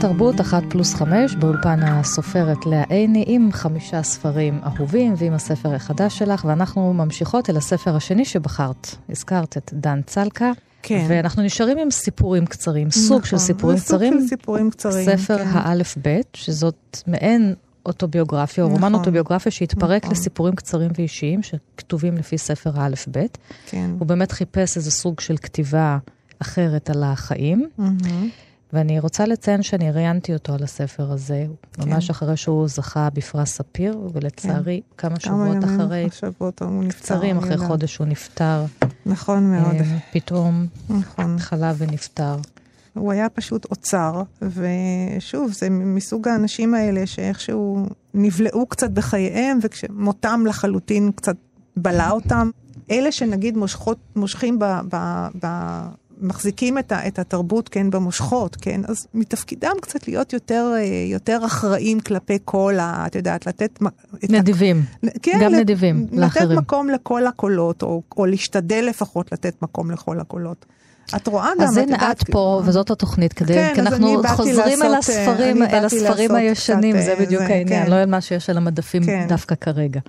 כאן 0.00 0.08
תרבות 0.08 0.40
אחת 0.40 0.62
פלוס 0.68 0.94
חמש, 0.94 1.34
באולפן 1.34 1.80
הסופרת 1.82 2.66
לאה 2.66 2.82
עיני, 2.88 3.24
עם 3.26 3.48
חמישה 3.52 4.02
ספרים 4.02 4.60
אהובים 4.64 5.14
ועם 5.16 5.32
הספר 5.32 5.74
החדש 5.74 6.18
שלך, 6.18 6.44
ואנחנו 6.44 6.92
ממשיכות 6.92 7.50
אל 7.50 7.56
הספר 7.56 7.96
השני 7.96 8.24
שבחרת. 8.24 8.86
הזכרת 9.08 9.56
את 9.56 9.70
דן 9.74 10.00
צלקה. 10.06 10.52
כן. 10.82 11.06
ואנחנו 11.08 11.42
נשארים 11.42 11.78
עם 11.78 11.90
סיפורים 11.90 12.46
קצרים, 12.46 12.90
סוג 12.90 13.18
נכון, 13.18 13.24
של 13.24 13.38
סיפורים 13.38 13.78
קצרים. 13.78 14.12
סוג 14.12 14.22
של 14.22 14.28
סיפורים 14.28 14.70
קצרים, 14.70 15.16
ספר 15.16 15.38
כן. 15.38 15.50
האלף-בית, 15.52 16.26
שזאת 16.34 16.98
מעין 17.06 17.54
אוטוביוגרפיה, 17.86 18.64
או 18.64 18.68
רומן 18.68 18.78
נכון, 18.88 18.94
אוטוביוגרפיה 18.94 19.52
שהתפרק 19.52 20.04
נכון. 20.04 20.16
לסיפורים 20.16 20.54
קצרים 20.54 20.90
ואישיים, 20.98 21.40
שכתובים 21.42 22.16
לפי 22.16 22.38
ספר 22.38 22.80
האלף-בית. 22.80 23.38
כן. 23.66 23.90
הוא 23.98 24.06
באמת 24.06 24.32
חיפש 24.32 24.76
איזה 24.76 24.90
סוג 24.90 25.20
של 25.20 25.36
כתיבה 25.36 25.98
אחרת 26.38 26.90
על 26.90 27.02
החיים. 27.02 27.68
מהמם. 27.78 28.28
ואני 28.72 29.00
רוצה 29.00 29.26
לציין 29.26 29.62
שאני 29.62 29.92
ראיינתי 29.92 30.32
אותו 30.32 30.54
על 30.54 30.62
הספר 30.62 31.12
הזה, 31.12 31.46
כן. 31.72 31.90
ממש 31.90 32.10
אחרי 32.10 32.36
שהוא 32.36 32.68
זכה 32.68 33.08
בפרס 33.14 33.52
ספיר, 33.52 34.08
ולצערי, 34.12 34.80
כמה 34.98 35.16
כמה 35.16 35.20
שבועות 35.20 35.64
אחרי, 35.64 36.08
שבועות 36.12 36.62
הוא 36.62 36.84
נפטר. 36.84 36.98
קצרים 36.98 37.38
אחרי 37.38 37.52
יודעת. 37.52 37.68
חודש 37.68 37.96
הוא 37.96 38.06
נפטר, 38.06 38.64
נכון 39.06 39.50
מאוד, 39.50 39.74
אה, 39.74 39.98
פתאום 40.12 40.66
נכון. 40.90 41.38
חלה 41.38 41.72
ונפטר. 41.78 42.36
הוא 42.94 43.12
היה 43.12 43.28
פשוט 43.28 43.64
אוצר, 43.64 44.22
ושוב, 44.42 45.52
זה 45.52 45.70
מסוג 45.70 46.28
האנשים 46.28 46.74
האלה 46.74 47.06
שאיכשהו 47.06 47.86
נבלעו 48.14 48.66
קצת 48.66 48.90
בחייהם, 48.90 49.58
וכשמותם 49.62 50.44
לחלוטין 50.46 51.12
קצת 51.12 51.36
בלע 51.76 52.10
אותם. 52.10 52.50
אלה 52.90 53.12
שנגיד 53.12 53.56
מושכות, 53.56 53.98
מושכים 54.16 54.58
ב... 54.58 54.64
ב, 54.64 55.26
ב 55.44 55.46
מחזיקים 56.20 56.78
את, 56.78 56.92
ה, 56.92 57.06
את 57.06 57.18
התרבות, 57.18 57.68
כן, 57.68 57.90
במושכות, 57.90 58.56
כן, 58.56 58.80
אז 58.88 59.06
מתפקידם 59.14 59.72
קצת 59.82 60.08
להיות 60.08 60.32
יותר, 60.32 60.72
אה, 60.76 60.82
יותר 61.10 61.40
אחראים 61.46 62.00
כלפי 62.00 62.38
כל 62.44 62.74
ה... 62.78 63.04
את 63.06 63.14
יודעת, 63.14 63.46
לתת... 63.46 63.78
את 64.24 64.30
ה- 64.30 64.32
נדיבים. 64.32 64.82
כן, 65.22 65.38
גם 65.42 65.52
לת- 65.52 65.58
נדיבים 65.60 66.06
לאחרים. 66.12 66.48
לתת 66.50 66.58
מקום 66.58 66.90
לכל 66.90 67.26
הקולות, 67.26 67.82
או, 67.82 68.02
או 68.16 68.26
להשתדל 68.26 68.84
לפחות 68.88 69.32
לתת 69.32 69.62
מקום 69.62 69.90
לכל 69.90 70.20
הקולות. 70.20 70.66
את 71.16 71.26
רואה 71.26 71.50
גם, 71.58 71.64
אז 71.64 71.78
את 71.78 71.82
הנה 71.84 71.92
יודעת, 71.96 72.22
את 72.22 72.30
פה, 72.30 72.62
וזאת 72.64 72.90
התוכנית, 72.90 73.32
כדי, 73.32 73.54
כן, 73.54 73.70
כי 73.74 73.80
אנחנו 73.80 74.22
חוזרים 74.36 74.82
אל 74.82 74.88
לעשות, 74.88 75.14
אה, 75.14 75.30
הספרים, 75.30 75.62
אל 75.62 75.84
הספרים 75.84 76.34
הישנים, 76.34 76.96
קצת, 76.96 77.04
זה 77.04 77.12
אה, 77.12 77.16
בדיוק 77.20 77.42
זה, 77.42 77.48
העניין, 77.54 77.84
כן. 77.84 77.90
לא 77.90 77.96
אל 77.96 78.06
מה 78.06 78.20
שיש 78.20 78.50
על 78.50 78.56
המדפים 78.56 79.04
כן. 79.04 79.26
דווקא 79.28 79.54
כרגע. 79.54 80.00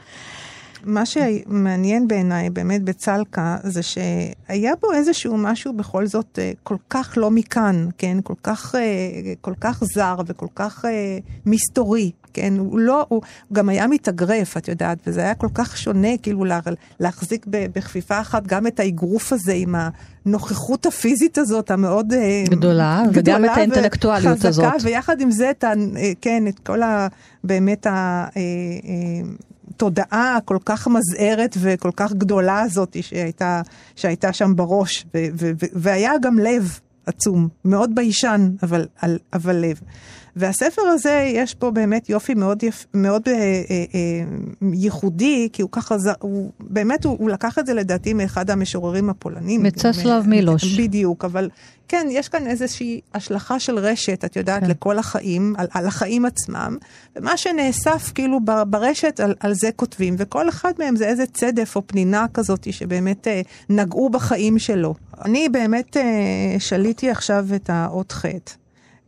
מה 0.84 1.06
שמעניין 1.06 2.08
בעיניי 2.08 2.50
באמת 2.50 2.84
בצלקה, 2.84 3.58
זה 3.64 3.82
שהיה 3.84 4.74
בו 4.82 4.94
איזשהו 4.94 5.38
משהו 5.38 5.74
בכל 5.74 6.08
זאת 6.08 6.40
אה, 6.42 6.52
כל 6.64 6.78
כך 6.90 7.14
לא 7.18 7.32
מכאן, 7.32 7.88
כן? 7.98 8.18
כל 8.24 8.34
כך, 8.44 8.76
אה, 8.76 9.34
כל 9.42 9.54
כך 9.62 9.84
זר 9.94 10.16
וכל 10.28 10.48
כך 10.56 10.86
אה, 10.86 11.18
מסתורי, 11.46 12.12
כן? 12.34 12.54
הוא 12.58 12.80
לא, 12.80 13.06
הוא 13.10 13.22
גם 13.54 13.70
היה 13.70 13.88
מתאגרף, 13.88 14.58
את 14.58 14.68
יודעת, 14.68 14.98
וזה 15.08 15.22
היה 15.22 15.36
כל 15.36 15.48
כך 15.54 15.78
שונה, 15.78 16.18
כאילו 16.18 16.46
לה, 16.46 16.60
להחזיק 17.00 17.46
בכפיפה 17.50 18.22
אחת 18.22 18.48
גם 18.48 18.68
את 18.68 18.80
האגרוף 18.80 19.34
הזה 19.34 19.54
עם 19.54 19.76
הנוכחות 20.26 20.86
הפיזית 20.86 21.38
הזאת 21.38 21.72
המאוד 21.72 22.14
אה, 22.14 22.44
גדולה, 22.50 23.04
וגם 23.14 23.46
את 23.46 23.50
האינטלקטואליות 23.54 24.38
וחזקה, 24.40 24.74
הזאת. 24.74 24.86
ויחד 24.86 25.22
עם 25.22 25.32
זה, 25.32 25.50
את 25.50 25.64
ה, 25.64 25.74
כן, 26.22 26.44
את 26.48 26.60
כל 26.60 26.82
ה... 26.82 27.08
באמת 27.44 27.88
ה... 27.88 28.28
התודעה 29.70 30.36
הכל 30.38 30.58
כך 30.66 30.88
מזהרת 30.88 31.58
וכל 31.62 31.92
כך 31.96 32.14
גדולה 32.14 32.62
הזאת 32.62 32.98
שהייתה, 33.02 33.62
שהייתה 33.96 34.34
שם 34.34 34.56
בראש, 34.56 35.06
ו- 35.16 35.26
ו- 35.34 35.52
ו- 35.62 35.66
והיה 35.74 36.12
גם 36.22 36.40
לב 36.40 36.80
עצום, 37.06 37.48
מאוד 37.66 37.96
ביישן, 37.96 38.50
אבל, 38.64 38.88
על- 39.02 39.20
אבל 39.34 39.56
לב. 39.56 39.80
והספר 40.40 40.82
הזה, 40.82 41.32
יש 41.34 41.54
פה 41.54 41.72
באמת 41.72 42.10
יופי 42.10 42.34
מאוד, 42.34 42.64
יפ, 42.64 42.86
מאוד 42.94 43.28
אה, 43.28 43.34
אה, 43.34 43.40
אה, 43.70 44.24
ייחודי, 44.74 45.50
כי 45.54 45.62
הוא 45.62 45.70
ככה, 45.72 45.96
הוא, 46.20 46.52
באמת 46.60 47.06
הוא, 47.06 47.18
הוא 47.20 47.30
לקח 47.30 47.60
את 47.60 47.66
זה 47.66 47.74
לדעתי 47.74 48.14
מאחד 48.14 48.50
המשוררים 48.50 49.10
הפולנים. 49.10 49.64
מצסלב 49.64 50.28
מ- 50.28 50.30
מילוש. 50.30 50.80
בדיוק, 50.80 51.26
אבל 51.26 51.50
כן, 51.88 52.08
יש 52.12 52.30
כאן 52.30 52.48
איזושהי 52.48 53.02
השלכה 53.14 53.60
של 53.60 53.80
רשת, 53.80 54.26
את 54.26 54.36
יודעת, 54.36 54.64
כן. 54.64 54.70
לכל 54.70 54.98
החיים, 54.98 55.56
על, 55.58 55.68
על 55.72 55.88
החיים 55.88 56.26
עצמם, 56.26 56.78
ומה 57.16 57.38
שנאסף 57.38 58.12
כאילו 58.16 58.40
ברשת, 58.68 59.20
על, 59.20 59.36
על 59.40 59.54
זה 59.54 59.70
כותבים, 59.76 60.16
וכל 60.18 60.50
אחד 60.50 60.72
מהם 60.80 60.96
זה 60.96 61.08
איזה 61.08 61.26
צדף 61.26 61.76
או 61.76 61.88
פנינה 61.88 62.26
כזאת 62.34 62.74
שבאמת 62.74 63.28
אה, 63.28 63.42
נגעו 63.70 64.10
בחיים 64.10 64.60
שלו. 64.60 64.96
אני 65.26 65.50
באמת 65.50 65.98
אה, 65.98 66.04
שליתי 66.60 67.10
עכשיו 67.10 67.46
את 67.56 67.70
האות 67.70 68.12
ח', 68.12 68.26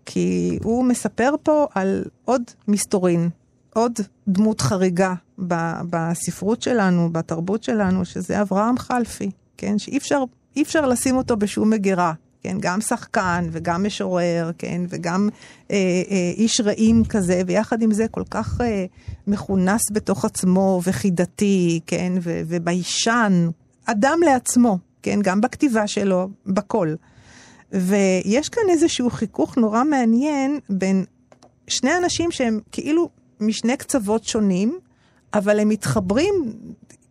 כי 0.05 0.59
הוא 0.63 0.85
מספר 0.85 1.33
פה 1.43 1.67
על 1.75 2.03
עוד 2.25 2.41
מסתורין, 2.67 3.29
עוד 3.73 3.99
דמות 4.27 4.61
חריגה 4.61 5.13
ב- 5.47 5.81
בספרות 5.89 6.61
שלנו, 6.61 7.09
בתרבות 7.11 7.63
שלנו, 7.63 8.05
שזה 8.05 8.41
אברהם 8.41 8.77
חלפי, 8.77 9.31
כן? 9.57 9.77
שאי 9.77 9.97
אפשר, 9.97 10.23
אפשר 10.61 10.85
לשים 10.85 11.17
אותו 11.17 11.37
בשום 11.37 11.69
מגירה. 11.69 12.13
כן, 12.43 12.57
גם 12.59 12.81
שחקן 12.81 13.47
וגם 13.51 13.85
משורר, 13.85 14.51
כן, 14.57 14.81
וגם 14.89 15.29
אה, 15.71 15.75
אה, 16.11 16.31
איש 16.35 16.61
רעים 16.61 17.05
כזה, 17.05 17.41
ויחד 17.47 17.81
עם 17.81 17.91
זה 17.91 18.07
כל 18.07 18.23
כך 18.29 18.61
אה, 18.61 18.85
מכונס 19.27 19.81
בתוך 19.91 20.25
עצמו 20.25 20.81
וחידתי, 20.83 21.79
כן, 21.87 22.13
ו- 22.21 22.41
וביישן, 22.47 23.49
אדם 23.85 24.19
לעצמו, 24.25 24.77
כן, 25.01 25.19
גם 25.23 25.41
בכתיבה 25.41 25.87
שלו, 25.87 26.29
בכל. 26.45 26.93
ויש 27.71 28.49
כאן 28.49 28.63
איזשהו 28.69 29.09
חיכוך 29.09 29.57
נורא 29.57 29.83
מעניין 29.83 30.59
בין 30.69 31.05
שני 31.67 31.97
אנשים 31.97 32.31
שהם 32.31 32.59
כאילו 32.71 33.09
משני 33.39 33.77
קצוות 33.77 34.23
שונים, 34.23 34.79
אבל 35.33 35.59
הם 35.59 35.69
מתחברים 35.69 36.33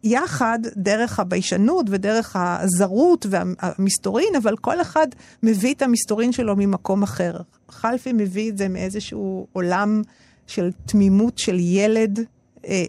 יחד 0.05 0.59
דרך 0.77 1.21
הביישנות 1.21 1.87
ודרך 1.89 2.37
הזרות 2.39 3.27
והמסתורין, 3.31 4.35
אבל 4.37 4.57
כל 4.57 4.81
אחד 4.81 5.07
מביא 5.43 5.75
את 5.75 5.83
המסתורין 5.83 6.33
שלו 6.33 6.57
ממקום 6.57 7.03
אחר. 7.03 7.37
חלפי 7.69 8.13
מביא 8.13 8.51
את 8.51 8.59
זה 8.59 8.69
מאיזשהו 8.69 9.47
עולם 9.53 10.03
של 10.47 10.71
תמימות 10.87 11.39
של 11.39 11.57
ילד, 11.61 12.19
אה, 12.19 12.25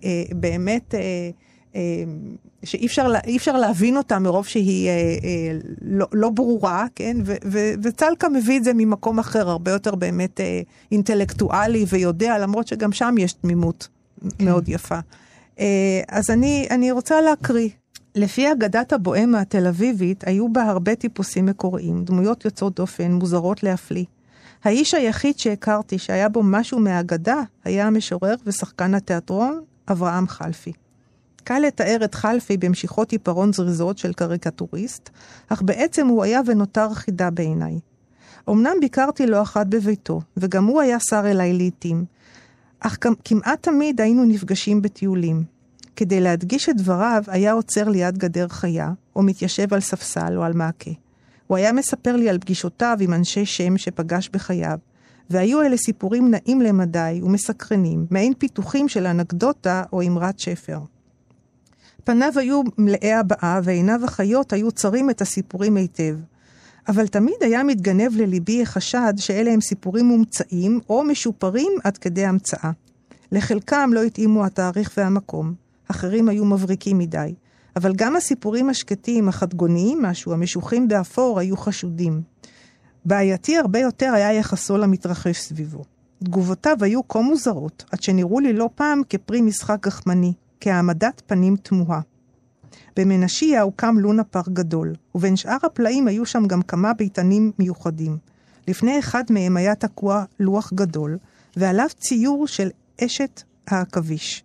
אה, 0.03 0.23
באמת, 0.35 0.95
אה, 0.95 0.99
אה, 1.75 2.03
שאי 2.63 2.85
אפשר, 2.85 3.13
אפשר 3.35 3.57
להבין 3.57 3.97
אותה 3.97 4.19
מרוב 4.19 4.45
שהיא 4.45 4.89
אה, 4.89 4.93
אה, 4.93 5.57
לא, 5.81 6.07
לא 6.13 6.29
ברורה, 6.29 6.85
כן? 6.95 7.17
ו, 7.25 7.35
ו, 7.45 7.59
וצלקה 7.83 8.29
מביא 8.29 8.57
את 8.57 8.63
זה 8.63 8.71
ממקום 8.73 9.19
אחר, 9.19 9.49
הרבה 9.49 9.71
יותר 9.71 9.95
באמת 9.95 10.39
אה, 10.39 10.61
אינטלקטואלי 10.91 11.85
ויודע, 11.89 12.39
למרות 12.39 12.67
שגם 12.67 12.91
שם 12.91 13.15
יש 13.19 13.33
תמימות 13.33 13.87
כן. 14.37 14.45
מאוד 14.45 14.69
יפה. 14.69 14.99
אה, 15.59 16.01
אז 16.09 16.29
אני, 16.29 16.67
אני 16.69 16.91
רוצה 16.91 17.21
להקריא. 17.21 17.69
לפי 18.15 18.51
אגדת 18.51 18.93
הבוהמה 18.93 19.41
התל 19.41 19.67
אביבית, 19.67 20.27
היו 20.27 20.53
בה 20.53 20.63
הרבה 20.63 20.95
טיפוסים 20.95 21.45
מקוריים, 21.45 22.03
דמויות 22.03 22.45
יוצאות 22.45 22.75
דופן, 22.75 23.11
מוזרות 23.11 23.63
להפליא. 23.63 24.05
האיש 24.63 24.93
היחיד 24.93 25.39
שהכרתי 25.39 25.97
שהיה 25.97 26.29
בו 26.29 26.43
משהו 26.43 26.79
מהאגדה, 26.79 27.41
היה 27.63 27.87
המשורר 27.87 28.35
ושחקן 28.45 28.93
התיאטרון, 28.93 29.61
אברהם 29.87 30.27
חלפי. 30.27 30.71
קל 31.43 31.59
לתאר 31.59 31.97
את 32.03 32.15
חלפי 32.15 32.57
במשיכות 32.57 33.11
עיפרון 33.11 33.53
זריזות 33.53 33.97
של 33.97 34.13
קריקטוריסט, 34.13 35.09
אך 35.49 35.61
בעצם 35.61 36.07
הוא 36.07 36.23
היה 36.23 36.41
ונותר 36.45 36.93
חידה 36.93 37.29
בעיניי. 37.29 37.79
אמנם 38.49 38.73
ביקרתי 38.81 39.27
לא 39.27 39.41
אחת 39.41 39.67
בביתו, 39.67 40.21
וגם 40.37 40.65
הוא 40.65 40.81
היה 40.81 40.97
שר 40.99 41.21
אליי 41.25 41.53
לעתים, 41.53 42.05
אך 42.79 42.97
כמעט 43.25 43.63
תמיד 43.63 44.01
היינו 44.01 44.25
נפגשים 44.25 44.81
בטיולים. 44.81 45.43
כדי 45.95 46.21
להדגיש 46.21 46.69
את 46.69 46.77
דבריו, 46.77 47.23
היה 47.27 47.53
עוצר 47.53 47.89
ליד 47.89 48.17
גדר 48.17 48.47
חיה, 48.47 48.91
או 49.15 49.23
מתיישב 49.23 49.73
על 49.73 49.79
ספסל 49.79 50.37
או 50.37 50.43
על 50.43 50.53
מעקה. 50.53 50.91
הוא 51.47 51.57
היה 51.57 51.73
מספר 51.73 52.15
לי 52.15 52.29
על 52.29 52.39
פגישותיו 52.39 52.97
עם 53.01 53.13
אנשי 53.13 53.45
שם 53.45 53.77
שפגש 53.77 54.29
בחייו, 54.33 54.77
והיו 55.29 55.61
אלה 55.61 55.77
סיפורים 55.77 56.31
נעים 56.31 56.61
למדי 56.61 57.19
ומסקרנים, 57.23 58.05
מעין 58.09 58.33
פיתוחים 58.37 58.87
של 58.87 59.05
אנקדוטה 59.05 59.83
או 59.93 60.01
אמרת 60.01 60.39
שפר. 60.39 60.79
פניו 62.03 62.33
היו 62.35 62.61
מלאי 62.77 63.13
הבעה 63.13 63.59
ועיניו 63.63 63.99
החיות 64.03 64.53
היו 64.53 64.71
צרים 64.71 65.09
את 65.09 65.21
הסיפורים 65.21 65.77
היטב. 65.77 66.15
אבל 66.87 67.07
תמיד 67.07 67.35
היה 67.41 67.63
מתגנב 67.63 68.15
לליבי 68.15 68.61
החשד 68.61 69.13
שאלה 69.17 69.51
הם 69.51 69.61
סיפורים 69.61 70.05
מומצאים 70.05 70.79
או 70.89 71.03
משופרים 71.03 71.71
עד 71.83 71.97
כדי 71.97 72.25
המצאה. 72.25 72.71
לחלקם 73.31 73.89
לא 73.93 74.03
התאימו 74.03 74.45
התאריך 74.45 74.93
והמקום, 74.97 75.53
אחרים 75.87 76.29
היו 76.29 76.45
מבריקים 76.45 76.97
מדי, 76.97 77.33
אבל 77.75 77.93
גם 77.95 78.15
הסיפורים 78.15 78.69
השקטים, 78.69 79.29
החדגוניים 79.29 80.01
משהו, 80.01 80.33
המשוחים 80.33 80.87
באפור, 80.87 81.39
היו 81.39 81.57
חשודים. 81.57 82.21
בעייתי 83.05 83.57
הרבה 83.57 83.79
יותר 83.79 84.11
היה 84.13 84.33
יחסו 84.33 84.77
למתרחש 84.77 85.37
סביבו. 85.37 85.83
תגובותיו 86.23 86.77
היו 86.81 87.07
כה 87.07 87.21
מוזרות, 87.21 87.85
עד 87.91 88.03
שנראו 88.03 88.39
לי 88.39 88.53
לא 88.53 88.69
פעם 88.75 89.01
כפרי 89.09 89.41
משחק 89.41 89.85
גחמני, 89.85 90.33
כהעמדת 90.61 91.21
פנים 91.27 91.55
תמוהה. 91.55 92.01
במנשיה 92.97 93.61
הוקם 93.61 93.95
לונה 93.99 94.23
פארק 94.23 94.49
גדול, 94.49 94.95
ובין 95.15 95.35
שאר 95.35 95.57
הפלאים 95.63 96.07
היו 96.07 96.25
שם 96.25 96.45
גם 96.47 96.61
כמה 96.61 96.93
ביתנים 96.93 97.51
מיוחדים. 97.59 98.17
לפני 98.67 98.99
אחד 98.99 99.23
מהם 99.29 99.57
היה 99.57 99.75
תקוע 99.75 100.23
לוח 100.39 100.73
גדול, 100.73 101.17
ועליו 101.55 101.87
ציור 101.99 102.47
של 102.47 102.69
אשת 103.05 103.43
העכביש. 103.67 104.43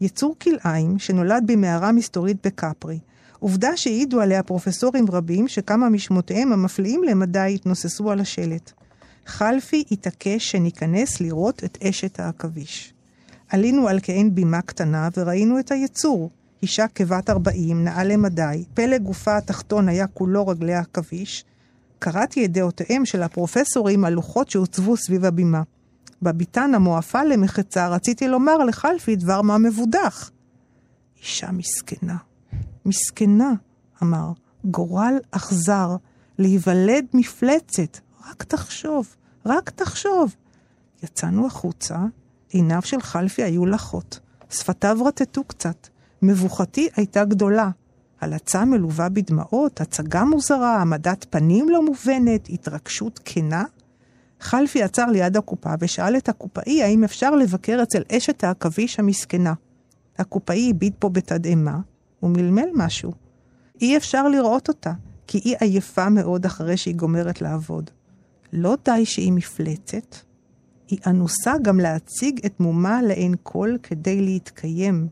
יצור 0.00 0.36
כלאיים 0.42 0.98
שנולד 0.98 1.42
במערה 1.46 1.92
מסתורית 1.92 2.46
בקפרי. 2.46 2.98
עובדה 3.38 3.76
שהעידו 3.76 4.20
עליה 4.20 4.42
פרופסורים 4.42 5.04
רבים 5.10 5.48
שכמה 5.48 5.88
משמותיהם 5.88 6.52
המפליאים 6.52 7.04
למדי 7.04 7.52
התנוססו 7.54 8.10
על 8.10 8.20
השלט. 8.20 8.72
חלפי 9.26 9.84
התעקש 9.90 10.50
שניכנס 10.50 11.20
לראות 11.20 11.64
את 11.64 11.78
אשת 11.82 12.20
העכביש. 12.20 12.95
עלינו 13.48 13.88
על 13.88 13.98
כעין 14.02 14.34
בימה 14.34 14.62
קטנה 14.62 15.08
וראינו 15.16 15.58
את 15.58 15.70
היצור. 15.70 16.30
אישה 16.62 16.88
כבת 16.88 17.30
ארבעים, 17.30 17.84
נאה 17.84 18.04
למדי, 18.04 18.64
פלא 18.74 18.98
גופה 18.98 19.36
התחתון 19.36 19.88
היה 19.88 20.06
כולו 20.06 20.46
רגלי 20.46 20.74
עכביש. 20.74 21.44
קראתי 21.98 22.44
את 22.44 22.52
דעותיהם 22.52 23.04
של 23.04 23.22
הפרופסורים 23.22 24.04
על 24.04 24.12
לוחות 24.12 24.50
שהוצבו 24.50 24.96
סביב 24.96 25.24
הבימה. 25.24 25.62
בביתן 26.22 26.74
המועפה 26.74 27.24
למחצה 27.24 27.88
רציתי 27.88 28.28
לומר 28.28 28.56
לחלפי 28.56 29.16
דבר 29.16 29.42
מה 29.42 29.58
מבודח. 29.58 30.30
אישה 31.20 31.52
מסכנה, 31.52 32.16
מסכנה, 32.86 33.52
אמר, 34.02 34.32
גורל 34.64 35.14
אכזר, 35.30 35.96
להיוולד 36.38 37.04
מפלצת, 37.14 37.98
רק 38.30 38.42
תחשוב, 38.42 39.16
רק 39.46 39.70
תחשוב. 39.70 40.34
יצאנו 41.02 41.46
החוצה, 41.46 41.98
עיניו 42.50 42.82
של 42.82 43.00
חלפי 43.00 43.42
היו 43.42 43.66
לחות, 43.66 44.20
שפתיו 44.50 44.98
רטטו 45.04 45.44
קצת, 45.44 45.88
מבוכתי 46.22 46.88
הייתה 46.96 47.24
גדולה. 47.24 47.70
הלצה 48.20 48.64
מלווה 48.64 49.08
בדמעות, 49.08 49.80
הצגה 49.80 50.24
מוזרה, 50.24 50.76
העמדת 50.76 51.26
פנים 51.30 51.68
לא 51.68 51.84
מובנת, 51.84 52.48
התרגשות 52.50 53.20
כנה. 53.24 53.64
חלפי 54.40 54.82
עצר 54.82 55.06
ליד 55.06 55.36
הקופה 55.36 55.74
ושאל 55.80 56.16
את 56.16 56.28
הקופאי 56.28 56.82
האם 56.82 57.04
אפשר 57.04 57.30
לבקר 57.30 57.82
אצל 57.82 58.02
אשת 58.12 58.44
העכביש 58.44 58.98
המסכנה. 58.98 59.54
הקופאי 60.18 60.70
הביט 60.70 60.94
פה 60.98 61.08
בתדהמה, 61.08 61.78
ומלמל 62.22 62.68
משהו. 62.74 63.12
אי 63.80 63.96
אפשר 63.96 64.28
לראות 64.28 64.68
אותה, 64.68 64.92
כי 65.26 65.40
היא 65.44 65.56
עייפה 65.60 66.08
מאוד 66.08 66.46
אחרי 66.46 66.76
שהיא 66.76 66.96
גומרת 66.96 67.42
לעבוד. 67.42 67.90
לא 68.52 68.76
די 68.84 69.06
שהיא 69.06 69.32
מפלצת, 69.32 70.16
היא 70.88 70.98
אנוסה 71.06 71.54
גם 71.62 71.80
להציג 71.80 72.40
את 72.46 72.60
מומה 72.60 73.02
לעין 73.02 73.34
כל 73.42 73.76
כדי 73.82 74.20
להתקיים, 74.20 75.08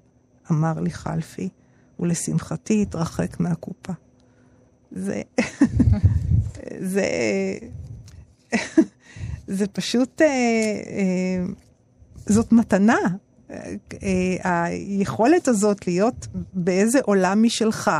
אמר 0.50 0.80
לי 0.80 0.90
חלפי, 0.90 1.48
ולשמחתי 2.00 2.82
התרחק 2.82 3.40
מהקופה. 3.40 3.92
זה... 4.92 5.22
זה... 6.94 7.06
זה 9.58 9.66
פשוט... 9.66 10.22
אה, 10.22 10.26
אה, 10.26 11.44
זאת 12.26 12.52
מתנה. 12.52 12.98
אה, 13.50 14.36
היכולת 14.44 15.48
הזאת 15.48 15.86
להיות 15.86 16.26
באיזה 16.54 16.98
עולם 17.02 17.42
משלך, 17.42 17.90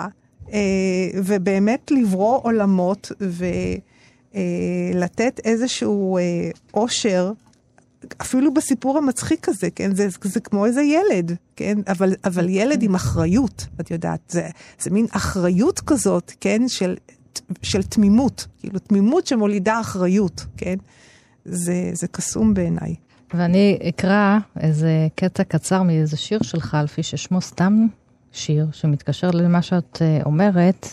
ובאמת 1.14 1.90
לברוא 1.90 2.40
עולמות 2.42 3.12
ולתת 4.34 5.40
איזשהו 5.44 6.18
אושר 6.74 7.32
אפילו 8.22 8.54
בסיפור 8.54 8.98
המצחיק 8.98 9.48
הזה, 9.48 9.70
כן? 9.70 9.94
זה, 9.94 10.08
זה 10.22 10.40
כמו 10.40 10.66
איזה 10.66 10.82
ילד, 10.82 11.36
כן? 11.56 11.78
אבל, 11.88 12.12
אבל 12.24 12.48
ילד 12.48 12.82
עם 12.82 12.94
אחריות, 12.94 13.66
את 13.80 13.90
יודעת, 13.90 14.20
זה, 14.28 14.48
זה 14.80 14.90
מין 14.90 15.06
אחריות 15.10 15.80
כזאת, 15.80 16.32
כן? 16.40 16.68
של, 16.68 16.96
של 17.62 17.82
תמימות, 17.82 18.46
כאילו 18.58 18.78
תמימות 18.78 19.26
שמולידה 19.26 19.80
אחריות, 19.80 20.46
כן? 20.56 20.76
זה, 21.44 21.90
זה 21.92 22.06
קסום 22.06 22.54
בעיניי. 22.54 22.94
ואני 23.34 23.78
אקרא 23.88 24.38
איזה 24.60 25.08
קטע 25.14 25.44
קצר 25.44 25.82
מאיזה 25.82 26.16
שיר 26.16 26.42
של 26.42 26.60
חלפי, 26.60 27.02
ששמו 27.02 27.40
סתם 27.40 27.86
שיר, 28.32 28.66
שמתקשר 28.72 29.30
למה 29.30 29.62
שאת 29.62 30.02
אה, 30.02 30.20
אומרת, 30.26 30.86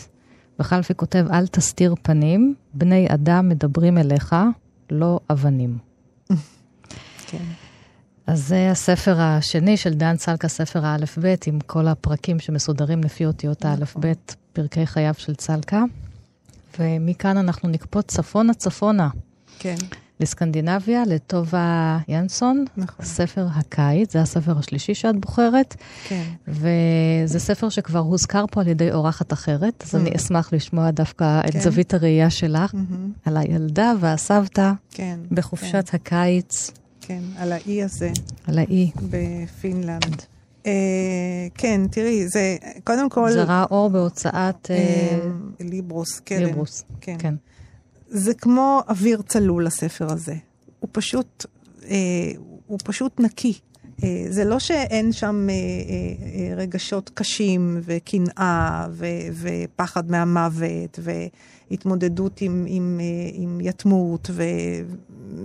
וחלפי 0.60 0.94
כותב, 0.94 1.26
אל 1.32 1.46
תסתיר 1.46 1.94
פנים, 2.02 2.54
בני 2.74 3.06
אדם 3.10 3.48
מדברים 3.48 3.98
אליך, 3.98 4.36
לא 4.90 5.20
אבנים. 5.30 5.78
כן. 7.32 7.44
אז 8.26 8.48
זה 8.48 8.70
הספר 8.70 9.20
השני 9.20 9.76
של 9.76 9.94
דן 9.94 10.16
צלקה, 10.16 10.48
ספר 10.48 10.86
האלף-בית, 10.86 11.46
עם 11.46 11.60
כל 11.60 11.88
הפרקים 11.88 12.40
שמסודרים 12.40 13.04
לפי 13.04 13.26
אותיות 13.26 13.58
נכון. 13.58 13.70
האלף-בית, 13.70 14.36
פרקי 14.52 14.86
חייו 14.86 15.14
של 15.18 15.34
צלקה. 15.34 15.82
ומכאן 16.78 17.36
אנחנו 17.36 17.68
נקפוץ 17.68 18.06
צפונה-צפונה. 18.06 19.08
כן. 19.58 19.76
לסקנדינביה, 20.20 21.02
לטובה 21.06 21.98
ינסון, 22.08 22.64
נכון. 22.76 23.04
ספר 23.06 23.46
הקיץ, 23.54 24.12
זה 24.12 24.20
הספר 24.20 24.58
השלישי 24.58 24.94
שאת 24.94 25.16
בוחרת. 25.20 25.76
כן. 26.08 26.24
וזה 26.48 27.38
ספר 27.38 27.68
שכבר 27.68 27.98
הוזכר 27.98 28.44
פה 28.50 28.60
על 28.60 28.68
ידי 28.68 28.92
אורחת 28.92 29.32
אחרת, 29.32 29.84
אז 29.86 29.94
mm. 29.94 29.98
אני 29.98 30.16
אשמח 30.16 30.52
לשמוע 30.52 30.90
דווקא 30.90 31.42
כן. 31.42 31.58
את 31.58 31.62
זווית 31.62 31.94
הראייה 31.94 32.30
שלך, 32.30 32.72
mm-hmm. 32.74 33.28
על 33.28 33.36
הילדה 33.36 33.92
והסבתא 34.00 34.72
כן, 34.90 35.18
בחופשת 35.30 35.88
כן. 35.88 35.96
הקיץ. 35.96 36.70
כן, 37.02 37.22
על 37.36 37.52
האי 37.52 37.82
הזה. 37.82 38.10
על 38.46 38.58
האי. 38.58 38.90
בפינלנד. 39.10 40.22
Uh, 40.62 40.64
כן, 41.54 41.80
תראי, 41.90 42.28
זה 42.28 42.56
קודם 42.84 43.08
כל... 43.08 43.32
זה 43.32 43.42
ראה 43.42 43.64
אור 43.70 43.90
בהוצאת... 43.90 44.70
Uh, 44.70 44.72
ליברוס, 45.60 46.20
כן. 46.24 46.42
ליברוס, 46.42 46.84
כן. 47.00 47.16
כן. 47.18 47.34
זה 48.08 48.34
כמו 48.34 48.82
אוויר 48.88 49.22
צלול, 49.22 49.66
הספר 49.66 50.12
הזה. 50.12 50.34
הוא 50.80 50.88
פשוט, 50.92 51.46
uh, 51.80 51.84
הוא 52.66 52.78
פשוט 52.84 53.20
נקי. 53.20 53.58
Uh, 53.98 54.04
זה 54.28 54.44
לא 54.44 54.58
שאין 54.58 55.12
שם 55.12 55.46
uh, 55.48 55.52
uh, 55.52 56.60
רגשות 56.60 57.10
קשים 57.14 57.80
וקנאה 57.84 58.86
ו- 58.90 59.06
ופחד 59.32 60.10
מהמוות 60.10 60.98
והתמודדות 61.72 62.40
עם, 62.40 62.64
עם, 62.68 63.00
uh, 63.00 63.34
עם 63.34 63.60
יתמות 63.60 64.30
ו- 64.32 64.42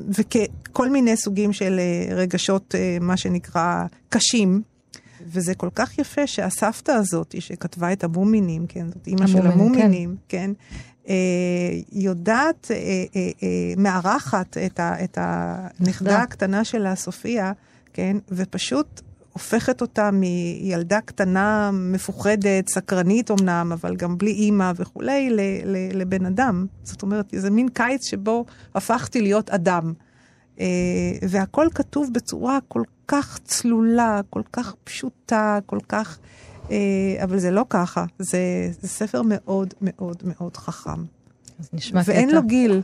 וכל 0.10 0.90
מיני 0.90 1.18
סוגים 1.18 1.54
של 1.54 1.80
אה, 1.80 2.16
רגשות, 2.16 2.76
אה, 2.78 2.98
מה 3.02 3.18
שנקרא, 3.18 3.86
קשים. 4.10 4.62
וזה 5.32 5.56
כל 5.56 5.70
כך 5.76 5.98
יפה 5.98 6.28
שהסבתא 6.28 6.92
הזאת, 6.92 7.36
שכתבה 7.40 7.94
את 7.94 8.04
המומינים, 8.04 8.66
כן, 8.68 8.88
זאת 8.88 9.08
אימא 9.08 9.28
של 9.28 9.48
המומינים, 9.48 10.16
כן, 10.30 10.38
כן 10.38 10.52
אה, 11.10 11.80
יודעת, 11.92 12.72
אה, 12.72 12.78
אה, 13.16 13.30
אה, 13.44 13.74
מארחת 13.78 14.58
את, 14.58 14.80
ה, 14.80 15.04
את 15.04 15.18
הנכדה 15.22 16.22
הקטנה 16.22 16.64
שלה, 16.64 16.96
סופיה, 16.96 17.52
כן, 17.94 18.18
ופשוט 18.30 19.02
הופכת 19.38 19.82
אותה 19.82 20.10
מילדה 20.12 21.02
קטנה, 21.02 21.72
מפוחדת, 21.74 22.70
סקרנית 22.70 23.32
אמנם, 23.32 23.72
אבל 23.74 23.96
גם 23.96 24.18
בלי 24.18 24.32
אימא 24.32 24.72
וכולי, 24.76 25.30
לבן 25.94 26.26
אדם. 26.26 26.66
זאת 26.84 27.02
אומרת, 27.02 27.34
זה 27.36 27.50
מין 27.50 27.70
קיץ 27.70 28.06
שבו 28.06 28.46
הפכתי 28.76 29.22
להיות 29.22 29.50
אדם. 29.50 29.94
Uh, 30.56 30.60
והכל 31.30 31.68
כתוב 31.76 32.14
בצורה 32.14 32.60
כל 32.68 32.84
כך 33.08 33.40
צלולה, 33.44 34.22
כל 34.30 34.42
כך 34.54 34.76
פשוטה, 34.84 35.60
כל 35.66 35.80
כך... 35.90 36.18
Uh, 36.64 36.70
אבל 37.24 37.40
זה 37.40 37.52
לא 37.52 37.66
ככה, 37.70 38.06
זה, 38.20 38.40
זה 38.82 38.88
ספר 38.88 39.22
מאוד 39.26 39.74
מאוד 39.82 40.24
מאוד 40.26 40.58
חכם. 40.58 41.04
אז 41.60 41.70
נשמע 41.74 42.04
קטע. 42.04 42.12
ואין 42.12 42.30
לו 42.30 42.44
גיל. 42.44 42.82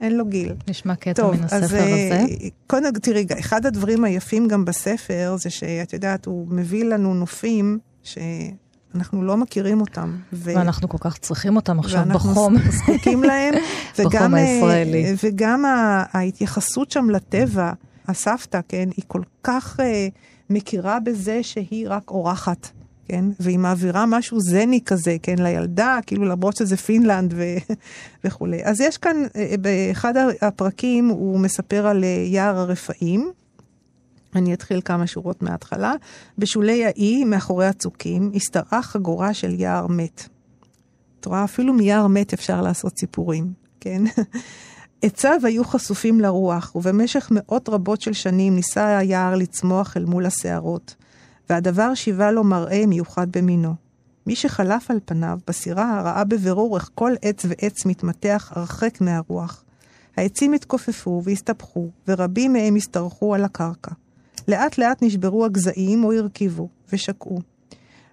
אין 0.00 0.16
לו 0.16 0.26
גיל. 0.26 0.52
נשמע 0.68 0.94
קטע 0.94 1.22
טוב, 1.22 1.36
מן 1.36 1.44
הספר 1.44 1.64
אז, 1.64 1.74
אה, 1.74 2.22
הזה. 2.22 2.34
קודם, 2.66 2.92
תראי, 2.92 3.26
אחד 3.40 3.66
הדברים 3.66 4.04
היפים 4.04 4.48
גם 4.48 4.64
בספר 4.64 5.36
זה 5.38 5.50
שאת 5.50 5.92
יודעת, 5.92 6.26
הוא 6.26 6.46
מביא 6.50 6.84
לנו 6.84 7.14
נופים 7.14 7.78
שאנחנו 8.02 9.22
לא 9.22 9.36
מכירים 9.36 9.80
אותם. 9.80 10.16
ו... 10.32 10.52
ואנחנו 10.54 10.88
כל 10.88 10.98
כך 11.00 11.18
צריכים 11.18 11.56
אותם 11.56 11.78
עכשיו 11.78 12.04
בחום. 12.08 12.54
ואנחנו 12.54 12.72
זקוקים 12.72 13.22
להם. 13.22 13.54
בחום 13.98 14.34
אה, 14.34 14.40
הישראלי. 14.40 15.14
וגם 15.24 15.64
ההתייחסות 16.12 16.90
שם 16.90 17.10
לטבע, 17.10 17.72
הסבתא, 18.08 18.60
כן, 18.68 18.88
היא 18.96 19.04
כל 19.08 19.22
כך 19.42 19.80
uh, 19.80 19.82
מכירה 20.50 21.00
בזה 21.00 21.42
שהיא 21.42 21.86
רק 21.88 22.10
אורחת. 22.10 22.70
כן? 23.10 23.24
והיא 23.40 23.58
מעבירה 23.58 24.06
משהו 24.06 24.40
זני 24.40 24.80
כזה, 24.84 25.16
כן? 25.22 25.34
לילדה, 25.38 25.98
כאילו 26.06 26.24
למרות 26.24 26.56
שזה 26.56 26.76
פינלנד 26.76 27.34
ו... 27.36 27.44
וכולי. 28.24 28.64
אז 28.64 28.80
יש 28.80 28.98
כאן, 28.98 29.16
אה, 29.36 29.54
באחד 29.60 30.14
הפרקים 30.42 31.08
הוא 31.08 31.40
מספר 31.40 31.86
על 31.86 32.04
אה, 32.04 32.08
יער 32.08 32.58
הרפאים. 32.58 33.30
אני 34.34 34.54
אתחיל 34.54 34.80
כמה 34.84 35.06
שורות 35.06 35.42
מההתחלה. 35.42 35.92
בשולי 36.38 36.84
האי, 36.84 37.24
מאחורי 37.24 37.66
הצוקים, 37.66 38.32
השתרעה 38.34 38.82
חגורה 38.82 39.34
של 39.34 39.60
יער 39.60 39.86
מת. 39.86 40.28
את 41.20 41.26
רואה, 41.26 41.44
אפילו 41.44 41.72
מיער 41.74 42.06
מת 42.06 42.32
אפשר 42.32 42.62
לעשות 42.62 42.98
סיפורים, 42.98 43.52
כן? 43.80 44.02
עציו 45.02 45.40
היו 45.42 45.64
חשופים 45.64 46.20
לרוח, 46.20 46.72
ובמשך 46.74 47.28
מאות 47.30 47.68
רבות 47.68 48.00
של 48.00 48.12
שנים 48.12 48.54
ניסה 48.54 48.98
היער 48.98 49.34
לצמוח 49.34 49.96
אל 49.96 50.04
מול 50.04 50.26
הסערות. 50.26 50.94
והדבר 51.50 51.94
שיווה 51.94 52.30
לו 52.30 52.44
מראה 52.44 52.86
מיוחד 52.86 53.26
במינו. 53.32 53.74
מי 54.26 54.36
שחלף 54.36 54.90
על 54.90 55.00
פניו 55.04 55.38
בסירה 55.46 56.02
ראה 56.04 56.24
בבירור 56.24 56.76
איך 56.76 56.90
כל 56.94 57.12
עץ 57.22 57.44
ועץ 57.48 57.86
מתמתח 57.86 58.52
הרחק 58.54 59.00
מהרוח. 59.00 59.64
העצים 60.16 60.52
התכופפו 60.52 61.22
והסתבכו, 61.24 61.88
ורבים 62.08 62.52
מהם 62.52 62.76
השתרכו 62.76 63.34
על 63.34 63.44
הקרקע. 63.44 63.90
לאט 64.48 64.78
לאט 64.78 65.02
נשברו 65.02 65.44
הגזעים 65.44 66.04
או 66.04 66.12
הרכיבו, 66.12 66.68
ושקעו. 66.92 67.40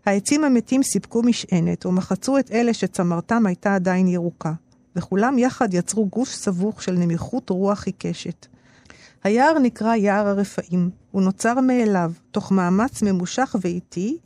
העצים 0.06 0.44
המתים 0.44 0.84
סיפקו 0.84 1.22
משענת, 1.24 1.86
ומחצו 1.86 2.38
את 2.38 2.52
אלה 2.52 2.74
שצמרתם 2.74 3.46
הייתה 3.46 3.76
עדיין 3.76 4.08
ירוקה, 4.08 4.54
וכולם 4.96 5.38
יחד 5.38 5.74
יצרו 5.74 6.06
גוש 6.06 6.30
סבוך 6.30 6.82
של 6.82 6.94
נמיכות 6.94 7.50
רוח 7.50 7.86
עיקשת. 7.86 8.48
היער 9.24 9.60
נקרא 9.60 9.96
יער 9.96 10.28
הרפאים, 10.28 10.90
הוא 11.12 11.22
נוצר 11.22 11.60
מאליו, 11.60 12.12
תוך 12.32 12.52
מאמץ 12.52 13.02
ממושך 13.02 13.56
ואיטי, 13.62 14.18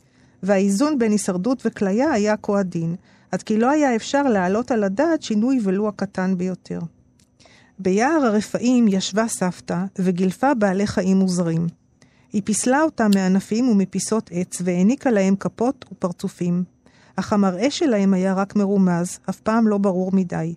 והאיזון 0.42 0.98
בין 0.98 1.12
הישרדות 1.12 1.62
וכליה 1.66 2.12
היה 2.12 2.34
כה 2.42 2.58
עדין, 2.58 2.96
עד 3.32 3.42
כי 3.42 3.58
לא 3.58 3.70
היה 3.70 3.96
אפשר 3.96 4.22
להעלות 4.22 4.70
על 4.70 4.84
הדעת 4.84 5.22
שינוי 5.22 5.60
ולו 5.62 5.88
הקטן 5.88 6.38
ביותר. 6.38 6.78
ביער 7.78 8.24
הרפאים 8.24 8.88
ישבה 8.88 9.28
סבתא 9.28 9.84
וגילפה 9.98 10.54
בעלי 10.54 10.86
חיים 10.86 11.16
מוזרים. 11.16 11.66
היא 12.32 12.42
פיסלה 12.44 12.82
אותם 12.82 13.10
מענפים 13.14 13.68
ומפיסות 13.68 14.30
עץ 14.32 14.58
והעניקה 14.64 15.10
להם 15.10 15.36
כפות 15.36 15.84
ופרצופים. 15.92 16.64
אך 17.16 17.32
המראה 17.32 17.70
שלהם 17.70 18.14
היה 18.14 18.34
רק 18.34 18.56
מרומז, 18.56 19.18
אף 19.30 19.40
פעם 19.40 19.68
לא 19.68 19.78
ברור 19.78 20.12
מדי. 20.12 20.54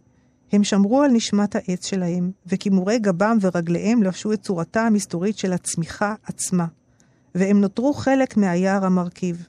הם 0.55 0.63
שמרו 0.63 1.01
על 1.01 1.11
נשמת 1.11 1.55
העץ 1.55 1.85
שלהם, 1.85 2.31
וכימורי 2.47 2.99
גבם 2.99 3.37
ורגליהם 3.41 4.03
לבשו 4.03 4.33
את 4.33 4.41
צורתה 4.41 4.81
המסתורית 4.81 5.37
של 5.37 5.53
הצמיחה 5.53 6.13
עצמה. 6.23 6.65
והם 7.35 7.61
נותרו 7.61 7.93
חלק 7.93 8.37
מהיער 8.37 8.85
המרכיב. 8.85 9.47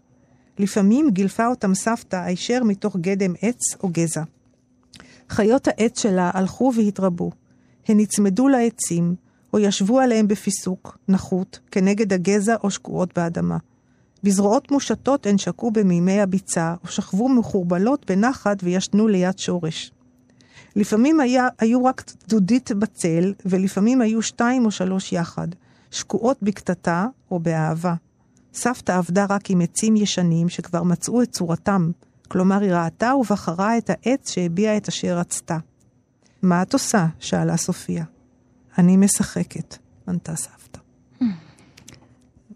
לפעמים 0.58 1.10
גילפה 1.10 1.46
אותם 1.46 1.74
סבתא 1.74 2.16
הישר 2.16 2.64
מתוך 2.64 2.96
גדם 2.96 3.34
עץ 3.42 3.60
או 3.82 3.88
גזע. 3.88 4.22
חיות 5.30 5.68
העץ 5.68 6.00
שלה 6.00 6.30
הלכו 6.34 6.72
והתרבו. 6.76 7.30
הן 7.88 8.00
נצמדו 8.00 8.48
לעצים, 8.48 9.14
או 9.52 9.58
ישבו 9.58 10.00
עליהם 10.00 10.28
בפיסוק, 10.28 10.98
נחות, 11.08 11.58
כנגד 11.70 12.12
הגזע 12.12 12.56
או 12.62 12.70
שקועות 12.70 13.18
באדמה. 13.18 13.56
בזרועות 14.22 14.70
מושטות 14.70 15.26
הן 15.26 15.38
שקעו 15.38 15.70
במימי 15.70 16.20
הביצה, 16.20 16.74
או 16.82 16.88
שכבו 16.88 17.28
מחורבלות 17.28 18.10
בנחת 18.10 18.58
וישנו 18.62 19.08
ליד 19.08 19.38
שורש. 19.38 19.92
לפעמים 20.76 21.20
היה, 21.20 21.48
היו 21.58 21.84
רק 21.84 22.04
דודית 22.28 22.72
בצל, 22.72 23.32
ולפעמים 23.46 24.00
היו 24.00 24.22
שתיים 24.22 24.64
או 24.64 24.70
שלוש 24.70 25.12
יחד, 25.12 25.48
שקועות 25.90 26.36
בקטטה 26.42 27.06
או 27.30 27.38
באהבה. 27.38 27.94
סבתא 28.54 28.92
עבדה 28.92 29.26
רק 29.28 29.50
עם 29.50 29.60
עצים 29.60 29.96
ישנים 29.96 30.48
שכבר 30.48 30.82
מצאו 30.82 31.22
את 31.22 31.30
צורתם, 31.30 31.90
כלומר 32.28 32.60
היא 32.60 32.72
ראתה 32.72 33.14
ובחרה 33.14 33.78
את 33.78 33.90
העץ 33.90 34.30
שהביע 34.30 34.76
את 34.76 34.88
אשר 34.88 35.18
רצתה. 35.18 35.58
מה 36.42 36.62
את 36.62 36.72
עושה? 36.72 37.06
שאלה 37.18 37.56
סופיה. 37.56 38.04
אני 38.78 38.96
משחקת, 38.96 39.76
ענתה 40.08 40.36
סבתא. 40.36 40.85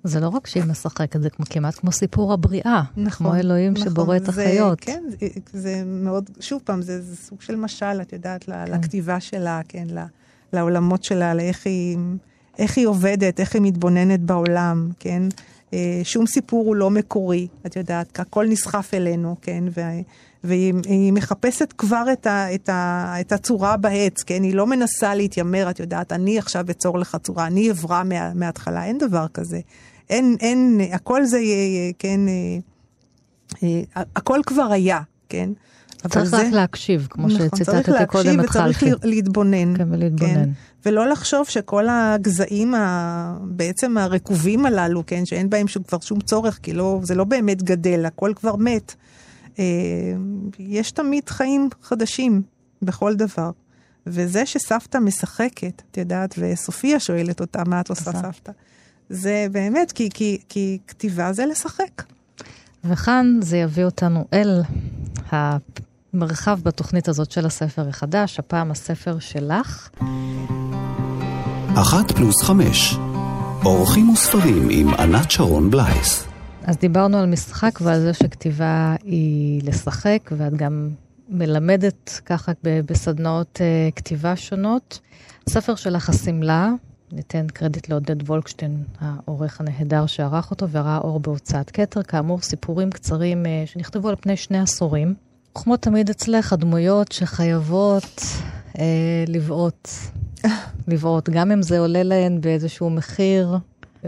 זה 0.05 0.21
לא 0.21 0.29
רק 0.29 0.47
שהיא 0.47 0.65
משחקת, 0.65 1.23
זה 1.23 1.29
כמעט 1.51 1.75
כמו 1.75 1.93
סיפור 1.93 2.33
הבריאה. 2.33 2.83
נכון. 2.97 3.27
כמו 3.27 3.37
אלוהים 3.37 3.73
נכון, 3.73 3.85
שבורא 3.89 4.17
את 4.17 4.29
החיות. 4.29 4.81
כן, 4.81 5.03
זה, 5.21 5.27
זה 5.53 5.83
מאוד, 5.87 6.31
שוב 6.41 6.61
פעם, 6.65 6.83
זה, 6.83 7.03
זה 7.03 7.17
סוג 7.17 7.41
של 7.41 7.57
משל, 7.57 8.01
את 8.03 8.13
יודעת, 8.13 8.49
ל- 8.49 8.75
לכתיבה 8.75 9.21
שלה, 9.21 9.61
כן, 9.69 9.87
לעולמות 10.53 11.05
שלה, 11.05 11.35
לאיך 11.35 11.67
היא, 11.67 11.99
איך 12.59 12.79
היא 12.79 12.87
עובדת, 12.87 13.41
איך 13.41 13.55
היא 13.55 13.63
מתבוננת 13.63 14.21
בעולם, 14.21 14.91
כן. 14.99 15.23
אה, 15.75 16.01
שום 16.05 16.27
סיפור 16.27 16.67
הוא 16.67 16.77
לא 16.77 16.91
מקורי, 16.91 17.47
את 17.67 17.77
יודעת, 17.77 18.21
הכל 18.21 18.47
נסחף 18.49 18.91
אלינו, 18.95 19.37
כן, 19.43 19.65
וה- 19.77 20.01
והיא 20.45 20.75
היא 20.87 21.13
מחפשת 21.13 21.75
כבר 21.79 22.05
את, 22.13 22.27
ה, 22.27 22.55
את, 22.55 22.69
ה, 22.69 23.15
את 23.21 23.33
הצורה 23.33 23.77
בעץ, 23.77 24.23
כן? 24.23 24.43
היא 24.43 24.55
לא 24.55 24.67
מנסה 24.67 25.15
להתיימר, 25.15 25.71
את 25.71 25.81
יודעת, 25.81 26.13
אני 26.13 26.39
עכשיו 26.39 26.65
אצור 26.71 26.99
לך 26.99 27.17
צורה, 27.23 27.47
אני 27.47 27.71
אברא 27.71 28.03
מה, 28.05 28.35
מההתחלה, 28.35 28.85
אין 28.85 28.99
דבר 28.99 29.27
כזה. 29.35 29.61
אין, 30.11 30.37
אין, 30.41 30.81
הכל 30.93 31.25
זה, 31.25 31.39
יהיה, 31.39 31.93
כן, 31.99 32.21
אה, 32.29 32.59
אה, 33.63 34.03
הכל 34.17 34.41
כבר 34.47 34.73
היה, 34.73 35.01
כן? 35.29 35.51
צריך 36.09 36.35
רק 36.35 36.53
להקשיב, 36.53 37.07
כמו 37.11 37.27
נכון, 37.27 37.39
צריך 37.49 37.57
שציטטתי 37.57 37.91
להקשיב 37.91 38.07
קודם 38.23 38.41
את 38.41 38.45
וצריך 38.45 38.79
חלפי. 38.79 38.91
ל- 38.91 38.97
להתבונן. 39.03 39.77
כן, 39.77 39.93
ולהתבונן. 39.93 40.51
ולא 40.87 41.09
לחשוב 41.09 41.49
שכל 41.49 41.85
הגזעים 41.91 42.75
ה... 42.75 43.37
בעצם 43.43 43.99
הרקובים 43.99 44.67
הללו, 44.67 45.03
כן, 45.07 45.27
שאין 45.27 45.51
בהם 45.51 45.67
כבר 45.89 46.01
שום 46.01 46.21
צורך, 46.21 46.59
כי 46.63 46.73
לא, 46.73 47.01
זה 47.03 47.15
לא 47.15 47.25
באמת 47.25 47.63
גדל, 47.63 48.07
הכל 48.07 48.33
כבר 48.37 48.57
מת. 48.57 48.95
אה, 49.59 49.65
יש 50.59 50.91
תמיד 50.91 51.29
חיים 51.29 51.69
חדשים 51.83 52.43
בכל 52.83 53.15
דבר. 53.15 53.51
וזה 54.07 54.47
שסבתא 54.47 54.99
משחקת, 54.99 55.83
את 55.91 55.97
יודעת, 55.97 56.35
וסופיה 56.39 57.01
שואלת 57.01 57.41
אותה, 57.41 57.63
מה 57.67 57.81
את 57.81 57.91
עושה. 57.91 58.13
סבתא? 58.13 58.53
זה 59.11 59.47
באמת, 59.53 59.93
כי, 59.93 60.09
כי, 60.15 60.39
כי 60.49 60.79
כתיבה 60.87 61.33
זה 61.33 61.47
לשחק. 61.47 62.03
וכאן 62.85 63.39
זה 63.43 63.57
יביא 63.57 63.85
אותנו 63.85 64.25
אל 64.33 64.63
המרחב 65.31 66.61
בתוכנית 66.63 67.09
הזאת 67.09 67.31
של 67.31 67.47
הספר 67.47 67.89
החדש, 67.89 68.39
הפעם 68.39 68.71
הספר 68.71 69.19
שלך. 69.19 69.89
אחת 71.75 72.13
פלוס 72.13 72.43
חמש. 72.43 72.95
אורחים 73.65 74.09
וספרים 74.09 74.69
עם 74.71 74.95
ענת 74.95 75.31
שרון 75.31 75.71
בלייס. 75.71 76.27
אז 76.65 76.77
דיברנו 76.77 77.19
על 77.19 77.27
משחק 77.27 77.79
ועל 77.83 78.01
זה 78.01 78.15
שכתיבה 78.15 78.95
היא 79.03 79.63
לשחק, 79.65 80.31
ואת 80.37 80.57
גם 80.57 80.91
מלמדת 81.29 82.21
ככה 82.27 82.53
בסדנאות 82.63 83.59
uh, 83.61 83.95
כתיבה 83.97 84.37
שונות. 84.37 85.01
הספר 85.47 85.75
שלך, 85.75 86.09
השמלה, 86.09 86.71
ניתן 87.13 87.47
קרדיט 87.47 87.89
לעודד 87.89 88.23
וולקשטיין, 88.23 88.85
העורך 89.01 89.61
הנהדר 89.61 90.07
שערך 90.07 90.51
אותו, 90.51 90.69
וראה 90.69 90.99
אור 90.99 91.21
בהוצאת 91.21 91.71
כתר. 91.71 92.03
כאמור, 92.03 92.41
סיפורים 92.41 92.91
קצרים 92.91 93.43
uh, 93.43 93.71
שנכתבו 93.71 94.09
על 94.09 94.17
פני 94.17 94.37
שני 94.37 94.59
עשורים. 94.59 95.15
כמו 95.55 95.77
תמיד 95.77 96.11
אצלך, 96.11 96.53
הדמויות 96.53 97.13
שחייבות 97.13 98.21
uh, 98.73 98.79
לבעוט, 99.29 99.89
לבעוט, 100.89 101.29
גם 101.29 101.53
אם 101.53 101.63
זה 101.63 101.79
עולה 101.79 102.03
להן 102.03 102.41
באיזשהו 102.41 102.91
מחיר. 102.91 103.59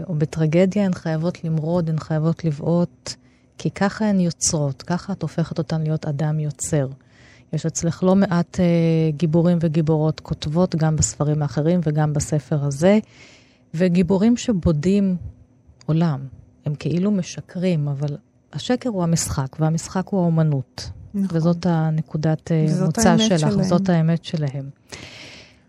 או 0.07 0.15
בטרגדיה 0.15 0.85
הן 0.85 0.93
חייבות 0.93 1.43
למרוד, 1.43 1.89
הן 1.89 1.99
חייבות 1.99 2.45
לבעוט, 2.45 3.13
כי 3.57 3.71
ככה 3.71 4.05
הן 4.05 4.19
יוצרות, 4.19 4.81
ככה 4.81 5.13
את 5.13 5.21
הופכת 5.21 5.57
אותן 5.57 5.81
להיות 5.81 6.05
אדם 6.05 6.39
יוצר. 6.39 6.87
יש 7.53 7.65
אצלך 7.65 8.03
לא 8.03 8.15
מעט 8.15 8.59
אה, 8.59 8.65
גיבורים 9.11 9.57
וגיבורות 9.61 10.19
כותבות, 10.19 10.75
גם 10.75 10.95
בספרים 10.95 11.41
האחרים 11.41 11.79
וגם 11.83 12.13
בספר 12.13 12.65
הזה, 12.65 12.99
וגיבורים 13.73 14.37
שבודים 14.37 15.15
עולם. 15.85 16.19
הם 16.65 16.75
כאילו 16.75 17.11
משקרים, 17.11 17.87
אבל 17.87 18.17
השקר 18.53 18.89
הוא 18.89 19.03
המשחק, 19.03 19.59
והמשחק 19.59 20.07
הוא 20.07 20.21
האומנות. 20.21 20.89
נכון. 21.13 21.37
וזאת 21.37 21.65
הנקודת 21.65 22.51
אה, 22.51 22.65
וזאת 22.67 22.85
מוצא 22.85 23.17
שלך, 23.17 23.39
שלהם. 23.39 23.59
וזאת 23.59 23.89
האמת 23.89 24.23
שלהם. 24.23 24.69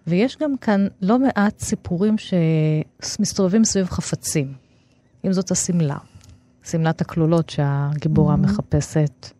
ויש 0.06 0.36
גם 0.40 0.56
כאן 0.56 0.86
לא 1.02 1.18
מעט 1.18 1.58
סיפורים 1.58 2.16
שמסתובבים 2.18 3.64
סביב 3.64 3.86
חפצים. 3.86 4.52
אם 5.26 5.32
זאת 5.32 5.50
השמלה, 5.50 5.98
שמלת 6.64 7.00
הכלולות 7.00 7.50
שהגיבורה 7.50 8.36
מחפשת 8.36 9.30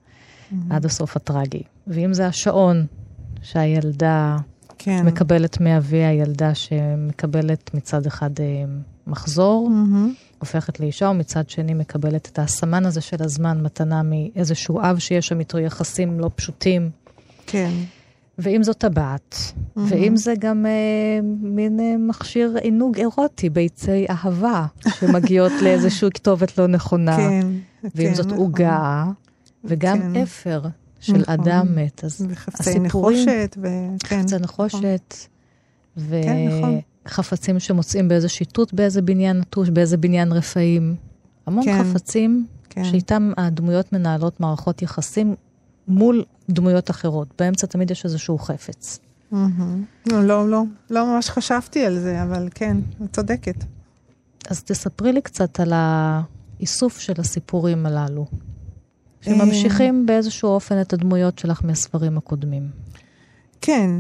עד 0.71 0.85
הסוף 0.85 1.17
הטרגי. 1.17 1.63
ואם 1.87 2.15
זה 2.15 2.27
השעון 2.27 2.87
שהילדה 3.43 4.37
כן. 4.79 5.07
מקבלת 5.07 5.61
מאביה, 5.61 6.13
ילדה 6.13 6.55
שמקבלת 6.55 7.75
מצד 7.75 8.07
אחד 8.07 8.31
אה, 8.41 8.65
מחזור, 9.07 9.71
מהמם. 9.71 10.15
הופכת 10.39 10.81
לאישה, 10.81 11.09
ומצד 11.09 11.49
שני 11.49 11.75
מקבלת 11.75 12.29
את 12.33 12.39
הסמן 12.39 12.87
הזה 12.87 13.01
של 13.01 13.17
הזמן, 13.21 13.63
מתנה 13.63 14.03
מאיזשהו 14.03 14.81
אב 14.81 14.99
שיש 14.99 15.29
שם 15.29 15.41
איתו 15.41 15.59
יחסים 15.59 16.21
לא 16.21 16.31
פשוטים. 16.35 16.91
כן. 17.47 17.71
ואם 18.39 18.63
זאת 18.63 18.79
טבעת, 18.79 19.53
ואם 19.77 20.17
זה 20.17 20.35
גם 20.39 20.67
אה, 20.67 21.21
מין 21.41 21.81
אה, 21.81 21.97
מכשיר 21.99 22.57
עינוג 22.63 22.99
אירוטי, 22.99 23.51
ביצי 23.51 24.07
אהבה, 24.11 24.67
שמגיעות 24.89 25.53
לאיזושהי 25.63 26.09
כתובת 26.15 26.59
לא 26.59 26.67
נכונה. 26.67 27.17
כן. 27.17 27.47
ואם 27.95 28.09
כן, 28.09 28.15
זאת 28.15 28.27
נכון. 28.27 28.39
עוגה, 28.39 29.05
וגם 29.65 29.99
כן. 30.01 30.17
אפר 30.23 30.61
של 31.05 31.17
נכון. 31.17 31.35
אדם 31.35 31.75
מת. 31.75 32.05
אז 32.05 32.27
וחפצי 32.31 32.71
הסיפורים, 32.71 33.29
נחושת, 33.29 33.57
וכן. 33.59 34.23
חפצי 34.23 34.37
נחושת, 34.39 35.15
כן, 36.11 36.49
נכון. 36.49 36.81
וחפצים 37.07 37.61
שמוצאים 37.61 38.09
באיזה 38.09 38.29
שיטוט 38.29 38.73
באיזה 38.73 39.03
בניין 39.03 39.39
נטוש, 39.39 39.69
באיזה 39.69 39.97
בניין 39.97 40.33
רפאים. 40.33 40.97
המון 41.47 41.65
כן. 41.65 41.85
חפצים 41.85 42.47
כן. 42.71 42.85
שאיתם 42.85 43.33
הדמויות 43.37 43.93
מנהלות 43.93 44.41
מערכות 44.41 44.83
יחסים 44.83 45.35
מול 45.89 46.25
דמויות 46.51 46.91
אחרות. 46.91 47.29
באמצע 47.39 47.67
תמיד 47.67 47.91
יש 47.91 48.05
איזשהו 48.05 48.39
חפץ. 48.39 48.99
לא, 49.33 49.39
לא, 50.07 50.49
לא, 50.51 50.63
לא 50.91 51.07
ממש 51.07 51.31
חשבתי 51.31 51.85
על 51.85 51.99
זה, 51.99 52.23
אבל 52.23 52.49
כן, 52.55 52.77
את 53.05 53.13
צודקת. 53.13 53.65
אז 54.49 54.63
תספרי 54.63 55.13
לי 55.13 55.23
קצת 55.23 55.61
על 55.61 55.73
האיסוף 55.75 56.99
של 56.99 57.13
הסיפורים 57.19 57.87
הללו, 57.87 58.27
שממשיכים 59.25 60.07
באיזשהו 60.07 60.49
אופן 60.49 60.81
את 60.81 60.93
הדמויות 60.93 61.39
שלך 61.39 61.61
מהספרים 61.65 62.19
הקודמים. 62.19 62.69
כן, 63.61 63.91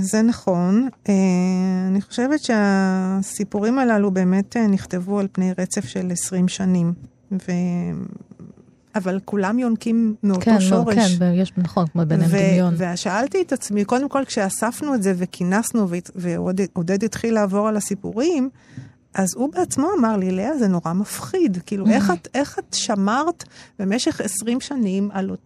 זה 0.00 0.22
נכון. 0.22 0.88
Uh, 1.04 1.08
אני 1.88 2.00
חושבת 2.00 2.40
שהסיפורים 2.40 3.78
הללו 3.78 4.10
באמת 4.10 4.56
uh, 4.56 4.60
נכתבו 4.60 5.18
על 5.18 5.28
פני 5.32 5.52
רצף 5.58 5.84
של 5.84 6.10
20 6.12 6.48
שנים. 6.48 6.92
ו... 7.32 7.52
אבל 8.94 9.20
כולם 9.24 9.58
יונקים 9.58 10.14
מאותו 10.22 10.40
כן, 10.40 10.60
שורש. 10.60 10.96
לא, 10.96 11.18
כן, 11.18 11.32
יש, 11.34 11.52
נכון, 11.56 11.86
כמו 11.86 12.02
ביניהם 12.06 12.30
דמיון. 12.30 12.74
ושאלתי 12.78 13.42
את 13.42 13.52
עצמי, 13.52 13.84
קודם 13.84 14.08
כל 14.08 14.24
כשאספנו 14.24 14.94
את 14.94 15.02
זה 15.02 15.12
וכינסנו 15.16 15.86
ועודד 16.14 17.04
התחיל 17.04 17.34
לעבור 17.34 17.68
על 17.68 17.76
הסיפורים, 17.76 18.50
אז 19.14 19.34
הוא 19.34 19.52
בעצמו 19.52 19.88
אמר 19.98 20.16
לי, 20.16 20.30
לאה, 20.30 20.58
זה 20.58 20.68
נורא 20.68 20.92
מפחיד. 20.92 21.58
כאילו. 21.66 21.86
איך, 21.86 22.10
את, 22.10 22.28
איך 22.34 22.58
את 22.58 22.74
שמרת 22.74 23.44
במשך 23.78 24.20
20 24.20 24.60
שנים 24.60 25.10
על 25.12 25.36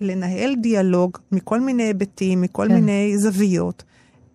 לנהל 0.00 0.54
דיאלוג 0.54 1.18
מכל 1.32 1.60
מיני 1.60 1.82
היבטים, 1.82 2.40
מכל 2.40 2.66
כן. 2.68 2.74
מיני 2.74 3.18
זוויות, 3.18 3.82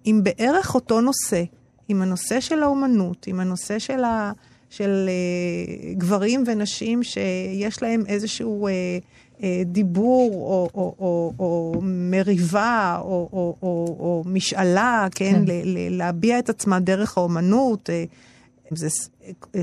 עם 0.04 0.24
בערך 0.24 0.76
אותו 0.76 1.02
נושא, 1.02 1.44
עם 1.88 2.02
הנושא 2.02 2.40
של 2.40 2.64
האומנות, 2.64 3.28
עם 3.28 3.40
הנושא 3.40 3.80
של, 3.80 4.04
ה, 4.04 4.32
של 4.70 5.10
uh, 5.10 5.98
גברים 5.98 6.44
ונשים 6.48 7.04
שיש 7.04 7.82
להם 7.82 8.04
איזשהו... 8.08 8.68
uh, 8.68 8.72
דיבור 9.66 10.34
או, 10.34 10.70
או, 10.76 10.96
או, 11.00 11.34
או 11.40 11.82
מריבה 11.84 12.98
או, 13.02 13.30
או, 13.34 13.56
או, 13.62 13.96
או 14.00 14.24
משאלה, 14.26 15.08
כן, 15.16 15.34
כן. 15.34 15.44
ל, 15.46 15.62
ל, 15.64 15.98
להביע 15.98 16.40
את 16.40 16.50
עצמה 16.50 16.80
דרך 16.80 17.18
האומנות, 17.18 17.90
אם 18.72 18.76
זה 18.76 18.88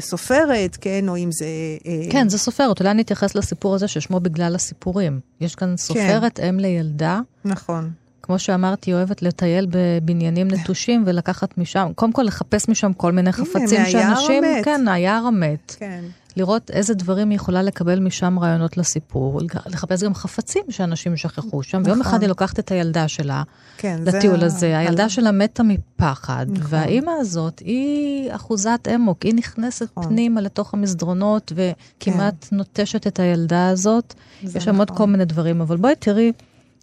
סופרת, 0.01 0.77
כן, 0.81 1.09
או 1.09 1.17
אם 1.17 1.29
זה... 1.33 1.47
אה, 1.87 2.11
כן, 2.11 2.29
זה 2.29 2.39
סופרת. 2.39 2.81
אולי 2.81 2.91
אני 2.91 3.03
אתייחס 3.03 3.35
לסיפור 3.35 3.75
הזה 3.75 3.89
ששמו 3.89 4.21
בגלל 4.21 4.55
הסיפורים. 4.55 5.21
יש 5.41 5.55
כאן 5.55 5.69
כן. 5.69 5.77
סופרת, 5.77 6.37
כן. 6.37 6.49
אם 6.49 6.61
לילדה. 6.61 7.21
נכון. 7.45 7.91
כמו 8.23 8.39
שאמרתי, 8.39 8.93
אוהבת 8.93 9.23
לטייל 9.23 9.67
בבניינים 9.71 10.49
נטושים 10.55 11.03
ולקחת 11.07 11.59
משם, 11.59 11.91
קודם 11.95 12.13
כל 12.13 12.23
לחפש 12.23 12.69
משם 12.69 12.93
כל 12.93 13.13
מיני 13.13 13.33
חפצים 13.33 13.87
שאנשים... 13.87 14.45
הנה, 14.45 14.55
מהיער 14.55 14.57
המת. 14.57 14.65
כן, 14.65 14.85
מהיער 14.85 15.27
המת. 15.27 15.77
כן. 15.79 16.05
לראות 16.39 16.71
איזה 16.71 16.95
דברים 16.95 17.31
היא 17.31 17.37
יכולה 17.37 17.63
לקבל 17.63 18.01
משם 18.01 18.39
רעיונות 18.39 18.77
לסיפור, 18.77 19.41
לחפש 19.67 20.03
גם 20.03 20.15
חפצים 20.15 20.63
שאנשים 20.71 21.17
שכחו 21.17 21.63
שם. 21.63 21.79
נכון. 21.79 21.91
ויום 21.91 22.01
אחד 22.01 22.21
היא 22.21 22.29
לוקחת 22.29 22.59
את 22.59 22.71
הילדה 22.71 23.09
שלה 23.09 23.43
כן, 23.79 24.01
לטיול 24.05 24.41
זה... 24.41 24.47
הזה, 24.47 24.79
הילדה 24.79 25.03
על... 25.03 25.09
שלה 25.09 25.33
מתה 25.33 25.63
מפחד, 25.63 26.47
נכון. 26.51 26.67
והאימא 26.69 27.11
הזאת 27.21 27.59
היא 27.59 28.35
אחוזת 28.35 28.89
אמוק, 28.95 29.23
היא 29.23 29.35
נכנסת 29.35 29.89
נכון. 29.97 30.05
פנימה 30.05 30.41
לתוך 30.41 30.75
המסדרונות 30.75 31.53
וכמעט 31.55 32.47
כן. 32.51 32.57
נוטשת 32.57 33.07
את 33.07 33.21
הילדה 33.21 33.69
הזאת. 33.69 34.15
יש 34.43 34.53
שם 34.53 34.59
נכון. 34.59 34.79
עוד 34.79 34.91
כל 34.91 35.07
מיני 35.07 35.25
דברים, 35.25 35.61
אבל 35.61 35.77
בואי 35.77 35.95
תראי 35.99 36.33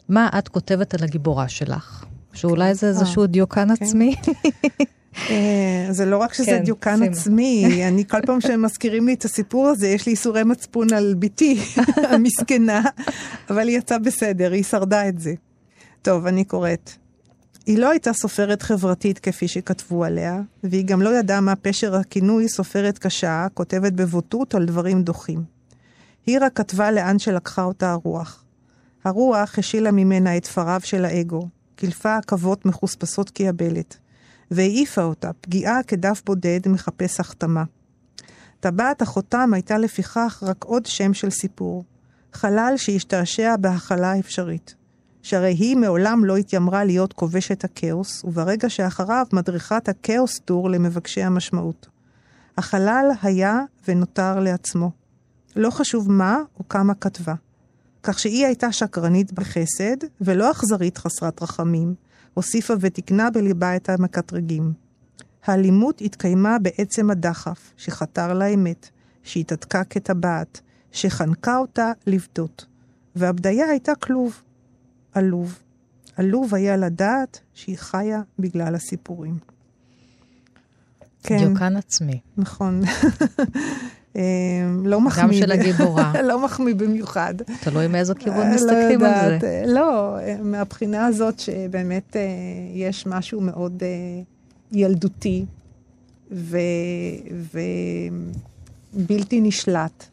מה 0.10 0.30
את 0.38 0.48
כותבת 0.48 0.94
על 0.94 1.04
הגיבורה 1.04 1.48
שלך. 1.48 2.06
שאולי 2.34 2.74
זה 2.74 2.88
איזשהו 2.88 3.22
אה, 3.22 3.28
דיוקן 3.28 3.76
כן. 3.76 3.84
עצמי. 3.84 4.16
אה, 5.30 5.88
זה 5.90 6.06
לא 6.06 6.18
רק 6.18 6.34
שזה 6.34 6.46
כן, 6.46 6.64
דיוקן 6.64 7.04
עצמי, 7.04 7.82
אני 7.88 8.06
כל 8.08 8.22
פעם 8.26 8.42
שהם 8.42 8.62
מזכירים 8.62 9.08
לי 9.08 9.14
את 9.14 9.26
הסיפור 9.26 9.68
הזה, 9.68 9.88
יש 9.88 10.06
לי 10.06 10.12
איסורי 10.12 10.44
מצפון 10.44 10.94
על 10.94 11.16
בתי 11.20 11.60
המסכנה, 12.12 12.82
אבל 13.50 13.68
היא 13.68 13.78
יצאה 13.78 14.00
בסדר, 14.00 14.52
היא 14.52 14.64
שרדה 14.64 15.10
את 15.10 15.20
זה. 15.20 15.34
טוב, 16.02 16.26
אני 16.26 16.44
קוראת. 16.44 16.92
היא 17.66 17.78
לא 17.78 17.90
הייתה 17.90 18.14
סופרת 18.14 18.62
חברתית 18.62 19.20
כפי 19.20 19.48
שכתבו 19.48 20.04
עליה, 20.04 20.42
והיא 20.64 20.86
גם 20.86 21.02
לא 21.02 21.18
ידעה 21.20 21.42
מה 21.42 21.56
פשר 21.56 21.96
הכינוי 21.96 22.48
סופרת 22.48 22.98
קשה, 22.98 23.48
כותבת 23.54 23.94
בבוטות 23.94 24.56
על 24.56 24.66
דברים 24.66 25.04
דוחים. 25.04 25.44
היא 26.26 26.40
רק 26.42 26.54
כתבה 26.56 26.92
לאן 26.92 27.20
שלקחה 27.20 27.64
אותה 27.64 27.92
הרוח. 27.92 28.44
הרוח 29.04 29.60
השילה 29.60 29.92
ממנה 29.92 30.38
את 30.38 30.44
תפריו 30.44 30.80
של 30.84 31.06
האגו, 31.06 31.48
קילפה 31.76 32.18
עכבות 32.18 32.66
מחוספסות 32.66 33.30
כיבלת. 33.30 33.98
והעיפה 34.52 35.04
אותה, 35.04 35.32
פגיעה 35.42 35.84
כדף 35.84 36.22
בודד 36.26 36.60
מחפש 36.66 37.20
החתמה. 37.20 37.64
טבעת 38.60 39.02
החותם 39.02 39.54
הייתה 39.54 39.78
לפיכך 39.78 40.44
רק 40.48 40.64
עוד 40.64 40.86
שם 40.86 41.14
של 41.14 41.30
סיפור, 41.30 41.84
חלל 42.34 42.74
שהשתעשע 42.78 43.56
בהכלה 43.56 44.20
אפשרית. 44.20 44.76
שהרי 45.26 45.54
היא 45.54 45.78
מעולם 45.78 46.26
לא 46.26 46.38
התיימרה 46.38 46.84
להיות 46.84 47.14
כובשת 47.14 47.64
הכאוס, 47.64 48.24
וברגע 48.24 48.70
שאחריו 48.70 49.26
מדריכת 49.34 49.90
הכאוס 49.90 50.40
טור 50.40 50.70
למבקשי 50.70 51.24
המשמעות. 51.24 51.88
החלל 52.58 53.12
היה 53.22 53.62
ונותר 53.88 54.40
לעצמו. 54.40 54.92
לא 55.56 55.70
חשוב 55.70 56.12
מה 56.12 56.38
או 56.60 56.68
כמה 56.70 56.94
כתבה. 56.94 57.34
כך 58.04 58.20
שהיא 58.20 58.46
הייתה 58.46 58.72
שקרנית 58.72 59.34
בחסד, 59.34 59.98
ולא 60.22 60.52
אכזרית 60.52 60.98
חסרת 60.98 61.44
רחמים, 61.44 61.96
הוסיפה 62.36 62.74
ותיקנה 62.80 63.32
בליבה 63.32 63.76
את 63.76 63.90
המקטרגים. 63.90 64.74
האלימות 65.46 66.02
התקיימה 66.02 66.60
בעצם 66.60 67.10
הדחף, 67.10 67.74
שחתר 67.78 68.34
לאמת, 68.34 68.90
שהתעתקה 69.24 69.84
כטבעת, 69.84 70.62
שחנקה 70.92 71.58
אותה 71.58 71.92
לבדות. 72.08 72.66
והבדיה 73.16 73.70
הייתה 73.70 73.96
כלוב, 73.96 74.42
עלוב. 75.14 75.60
עלוב 76.16 76.56
היה 76.56 76.78
לדעת 76.78 77.40
שהיא 77.54 77.78
חיה 77.78 78.22
בגלל 78.40 78.76
הסיפורים. 78.76 79.38
כן. 81.24 81.38
דיוקן 81.38 81.78
עצמי. 81.78 82.20
נכון. 82.38 82.82
אה, 84.16 84.22
לא 84.84 85.02
מחמיא. 85.02 85.24
גם 85.24 85.34
של 85.34 85.52
הגיבורה. 85.52 86.14
לא 86.30 86.46
מחמיא 86.46 86.76
במיוחד. 86.76 87.34
תלוי 87.62 87.88
מאיזה 87.88 88.16
כיוון 88.16 88.40
אה, 88.40 88.50
לא 88.50 88.56
מסתכלים 88.56 89.04
על 89.04 89.40
זה. 89.40 89.64
לא, 89.68 90.18
מהבחינה 90.44 91.06
הזאת 91.06 91.40
שבאמת 91.40 92.16
אה, 92.16 92.22
יש 92.74 93.06
משהו 93.06 93.42
מאוד 93.42 93.84
ילדותי 94.72 95.46
ובלתי 98.94 99.42
נשלט, 99.42 100.06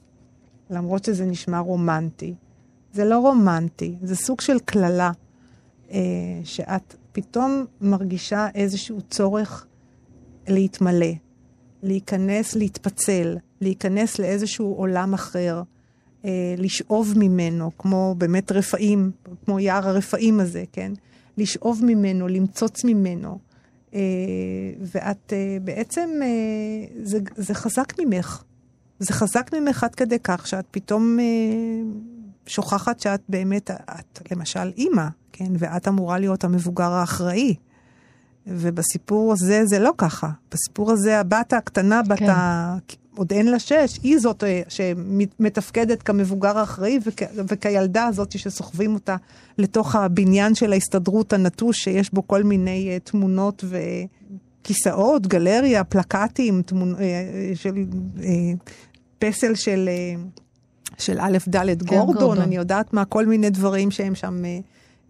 למרות 0.71 1.05
שזה 1.05 1.25
נשמע 1.25 1.59
רומנטי. 1.59 2.35
זה 2.93 3.05
לא 3.05 3.19
רומנטי, 3.19 3.95
זה 4.03 4.17
סוג 4.17 4.41
של 4.41 4.59
קללה, 4.59 5.11
שאת 6.45 6.95
פתאום 7.13 7.65
מרגישה 7.81 8.49
איזשהו 8.55 9.01
צורך 9.11 9.67
להתמלא, 10.49 11.13
להיכנס, 11.83 12.55
להתפצל. 12.55 13.37
להיכנס 13.63 14.19
לאיזשהו 14.19 14.75
עולם 14.75 15.15
אחר, 15.15 15.63
אה, 16.25 16.55
לשאוב 16.59 17.13
ממנו, 17.17 17.71
כמו 17.79 18.15
באמת 18.19 18.53
רפאים, 18.53 19.11
כמו 19.45 19.61
יער 19.61 19.89
הרפאים 19.89 20.41
הזה, 20.41 20.65
כן? 20.73 20.93
לשאוב 21.39 21.85
ממנו, 21.85 22.29
למצוץ 22.29 22.85
ממנו. 22.85 23.39
אה, 23.95 24.01
ואת 24.81 25.33
אה, 25.33 25.57
בעצם, 25.65 26.11
אה, 26.23 26.87
זה, 27.03 27.19
זה 27.37 27.55
חזק 27.55 27.93
ממך. 27.99 28.43
זה 28.99 29.13
חזק 29.13 29.51
ממך 29.55 29.85
עד 29.85 29.95
כדי 29.95 30.19
כך 30.25 30.47
שאת 30.47 30.65
פתאום 30.71 31.19
אה, 31.21 31.25
שוכחת 32.47 33.01
שאת 33.01 33.21
באמת, 33.29 33.71
את 33.71 34.21
למשל 34.31 34.73
אימא, 34.77 35.09
כן? 35.33 35.53
ואת 35.59 35.89
אמורה 35.89 36.19
להיות 36.19 36.45
המבוגר 36.45 36.93
האחראי. 36.93 37.55
ובסיפור 38.47 39.33
הזה 39.33 39.67
זה 39.67 39.79
לא 39.79 39.93
ככה. 39.99 40.29
בסיפור 40.53 40.91
הזה 40.91 41.21
הבת 41.21 41.53
הקטנה, 41.53 42.03
בת 42.03 42.19
כן. 42.19 42.31
ה... 42.31 42.77
עוד 43.17 43.33
אין 43.33 43.47
לה 43.47 43.59
שש, 43.59 43.99
היא 44.03 44.19
זאת 44.19 44.45
אה, 44.45 44.63
שמתפקדת 44.69 46.03
כמבוגר 46.03 46.59
האחראי 46.59 46.99
וכ, 47.07 47.23
וכילדה 47.49 48.07
הזאת 48.07 48.39
שסוחבים 48.39 48.95
אותה 48.95 49.17
לתוך 49.59 49.97
הבניין 49.97 50.55
של 50.55 50.73
ההסתדרות 50.73 51.33
הנטוש, 51.33 51.79
שיש 51.79 52.15
בו 52.15 52.27
כל 52.27 52.43
מיני 52.43 52.97
uh, 52.97 53.11
תמונות 53.11 53.65
וכיסאות, 54.63 55.27
גלריה, 55.27 55.85
פלקטים, 55.85 56.63
תמונ... 56.63 56.95
uh, 56.95 56.99
של 57.55 57.75
פסל 59.19 59.55
של, 59.55 59.89
של 60.99 61.19
א' 61.21 61.39
ד' 61.49 61.59
כן, 61.59 61.75
גורדון, 61.97 62.05
גורדון, 62.07 62.39
אני 62.41 62.57
יודעת 62.57 62.93
מה, 62.93 63.05
כל 63.05 63.27
מיני 63.27 63.51
דברים 63.51 63.91
שהם 63.91 64.15
שם... 64.15 64.43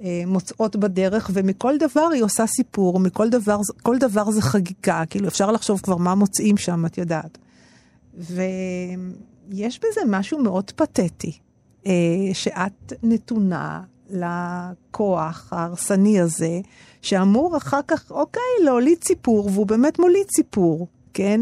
Uh, 0.03 0.05
מוצאות 0.27 0.77
בדרך, 0.77 1.31
ומכל 1.35 1.79
דבר 1.79 2.09
היא 2.13 2.23
עושה 2.23 2.47
סיפור, 2.47 3.01
מכל 3.01 3.31
דבר, 3.31 3.59
כל 3.83 3.99
דבר 3.99 4.31
זה 4.31 4.43
חגיגה, 4.43 5.03
כאילו 5.11 5.29
אפשר 5.29 5.53
לחשוב 5.53 5.81
כבר 5.81 5.97
מה 5.97 6.15
מוצאים 6.15 6.57
שם, 6.57 6.87
את 6.87 6.99
יודעת. 6.99 7.39
ויש 8.15 9.79
בזה 9.79 10.01
משהו 10.07 10.39
מאוד 10.39 10.71
פתטי, 10.71 11.33
אה, 11.87 11.93
שאת 12.33 12.93
נתונה 13.03 13.83
לכוח 14.11 15.53
ההרסני 15.53 16.21
הזה, 16.21 16.61
שאמור 17.03 17.57
אחר 17.57 17.81
כך, 17.89 18.11
אוקיי, 18.11 18.43
להוליד 18.65 19.05
סיפור, 19.05 19.51
והוא 19.53 19.67
באמת 19.67 19.99
מוליד 19.99 20.27
סיפור, 20.37 20.87
כן? 21.15 21.41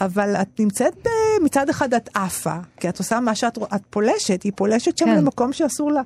אבל 0.00 0.36
את 0.36 0.60
נמצאת 0.60 0.94
ב... 1.04 1.08
מצד 1.44 1.68
אחד 1.68 1.94
את 1.94 2.08
עפה, 2.14 2.56
כי 2.76 2.88
את 2.88 2.98
עושה 2.98 3.20
מה 3.20 3.34
שאת... 3.34 3.58
את 3.58 3.82
פולשת, 3.90 4.42
היא 4.42 4.52
פולשת 4.56 4.98
שם 4.98 5.04
כן. 5.04 5.16
למקום 5.16 5.52
שאסור 5.52 5.92
לה. 5.92 6.02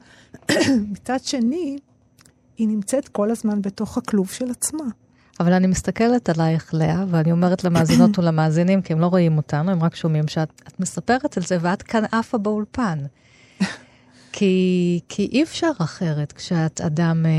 מצד 0.93 1.18
שני, 1.22 1.78
היא 2.59 2.68
נמצאת 2.68 3.09
כל 3.09 3.30
הזמן 3.30 3.62
בתוך 3.62 3.99
הכלוב 3.99 4.30
של 4.30 4.51
עצמה. 4.51 4.85
אבל 5.41 5.53
אני 5.53 5.66
מסתכלת 5.66 6.28
עלייך, 6.28 6.74
לאה, 6.74 7.05
ואני 7.09 7.33
אומרת 7.33 7.64
למאזינות 7.64 8.11
ולמאזינים, 8.18 8.83
כי 8.83 8.93
הם 8.93 9.01
לא 9.01 9.07
רואים 9.07 9.37
אותנו, 9.37 9.70
הם 9.70 9.83
רק 9.83 9.95
שומעים 9.95 10.28
שאת 10.28 10.80
מספרת 10.80 11.37
על 11.37 11.43
זה, 11.43 11.59
ואת 11.61 11.83
כאן 11.83 12.05
עפה 12.12 12.39
באולפן. 12.39 12.99
כי, 14.33 15.01
כי 15.09 15.28
אי 15.33 15.43
אפשר 15.43 15.70
אחרת 15.78 16.33
כשאת 16.33 16.80
אדם 16.80 17.26
אה, 17.26 17.30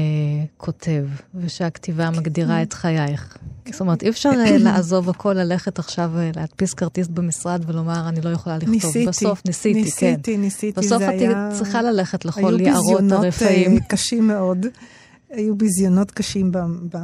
כותב, 0.58 1.06
ושהכתיבה 1.36 2.10
מגדירה 2.10 2.62
את 2.62 2.74
חייך. 2.74 3.38
זאת 3.72 3.82
אומרת, 3.82 4.04
אי 4.04 4.10
אפשר 4.10 4.30
אה, 4.30 4.58
לעזוב 4.66 5.10
הכל, 5.10 5.34
ללכת 5.34 5.80
עכשיו, 5.80 6.12
אה, 6.18 6.32
להדפיס 6.36 6.74
כרטיס 6.74 7.08
במשרד 7.08 7.64
ולומר, 7.68 8.10
אני 8.10 8.22
לא 8.22 8.30
יכולה 8.30 8.58
לכתוב. 8.58 8.70
ניסיתי. 8.70 9.08
בסוף 9.08 9.42
ניסיתי, 9.46 9.82
ניסיתי, 9.82 10.00
כן. 10.00 10.08
ניסיתי, 10.08 10.38
ניסיתי, 10.38 10.80
בסוף 10.82 11.02
את 11.04 11.08
היה... 11.08 11.50
צריכה 11.54 11.82
ללכת 11.82 12.26
לכל 12.26 12.56
היו 12.56 12.60
יערות 12.60 13.02
ביזיונות 13.02 13.24
הרפאים. 13.24 13.78
אה, 13.78 13.84
קשים 13.90 14.28
מאוד. 14.28 14.66
היו 15.30 15.56
ביזיונות 15.56 16.12
קשים 16.12 16.52
ב- 16.52 16.98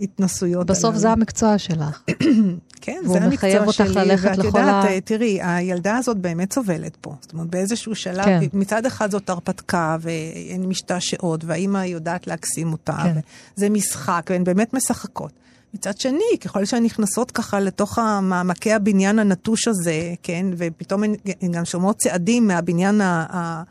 בהתנסויות 0.00 0.66
בסוף 0.66 0.84
הללו. 0.84 0.98
זה 0.98 1.10
המקצוע 1.10 1.58
שלך. 1.58 2.02
כן, 2.80 3.00
והוא 3.04 3.12
זה 3.18 3.24
המקצוע 3.24 3.28
מחייב 3.48 3.62
אותך 3.62 3.76
שלי, 3.76 3.94
ללכת 3.94 4.24
ואת 4.28 4.38
לכל 4.38 4.46
יודעת, 4.46 4.84
ה- 4.84 4.88
אה, 4.88 5.00
תראי, 5.00 5.38
הילדה 5.42 5.96
הזאת 5.96 6.16
באמת 6.16 6.52
סובלת 6.52 6.96
פה. 7.00 7.14
זאת 7.20 7.32
אומרת, 7.32 7.46
באיזשהו 7.46 7.94
שלב, 7.94 8.24
כן. 8.24 8.40
מצד 8.52 8.86
אחד 8.86 9.10
זאת 9.10 9.30
הרפתקה, 9.30 9.96
והן 10.00 10.64
משתעשעות, 10.66 11.44
והאימא 11.44 11.78
יודעת 11.78 12.26
להקסים 12.26 12.72
אותה, 12.72 12.96
כן. 13.02 13.18
זה 13.56 13.68
משחק, 13.68 14.26
והן 14.30 14.44
באמת 14.44 14.74
משחקות. 14.74 15.32
מצד 15.74 15.98
שני, 15.98 16.38
ככל 16.40 16.64
שהן 16.64 16.84
נכנסות 16.84 17.30
ככה 17.30 17.60
לתוך 17.60 17.98
מעמקי 18.22 18.72
הבניין 18.72 19.18
הנטוש 19.18 19.68
הזה, 19.68 20.14
כן, 20.22 20.46
ופתאום 20.56 21.02
הן 21.02 21.14
גם 21.52 21.64
שומעות 21.64 21.96
צעדים 21.96 22.46
מהבניין 22.46 23.00
ה- 23.00 23.62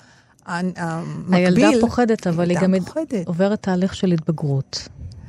המקביל. 0.46 1.36
הילדה 1.36 1.70
פוחדת, 1.82 2.28
אבל 2.28 2.50
היא 2.50 2.60
גם 2.60 2.80
פוחדת. 2.86 3.28
עוברת 3.28 3.62
תהליך 3.64 3.96
של 3.96 4.12
התבגרות. 4.12 4.88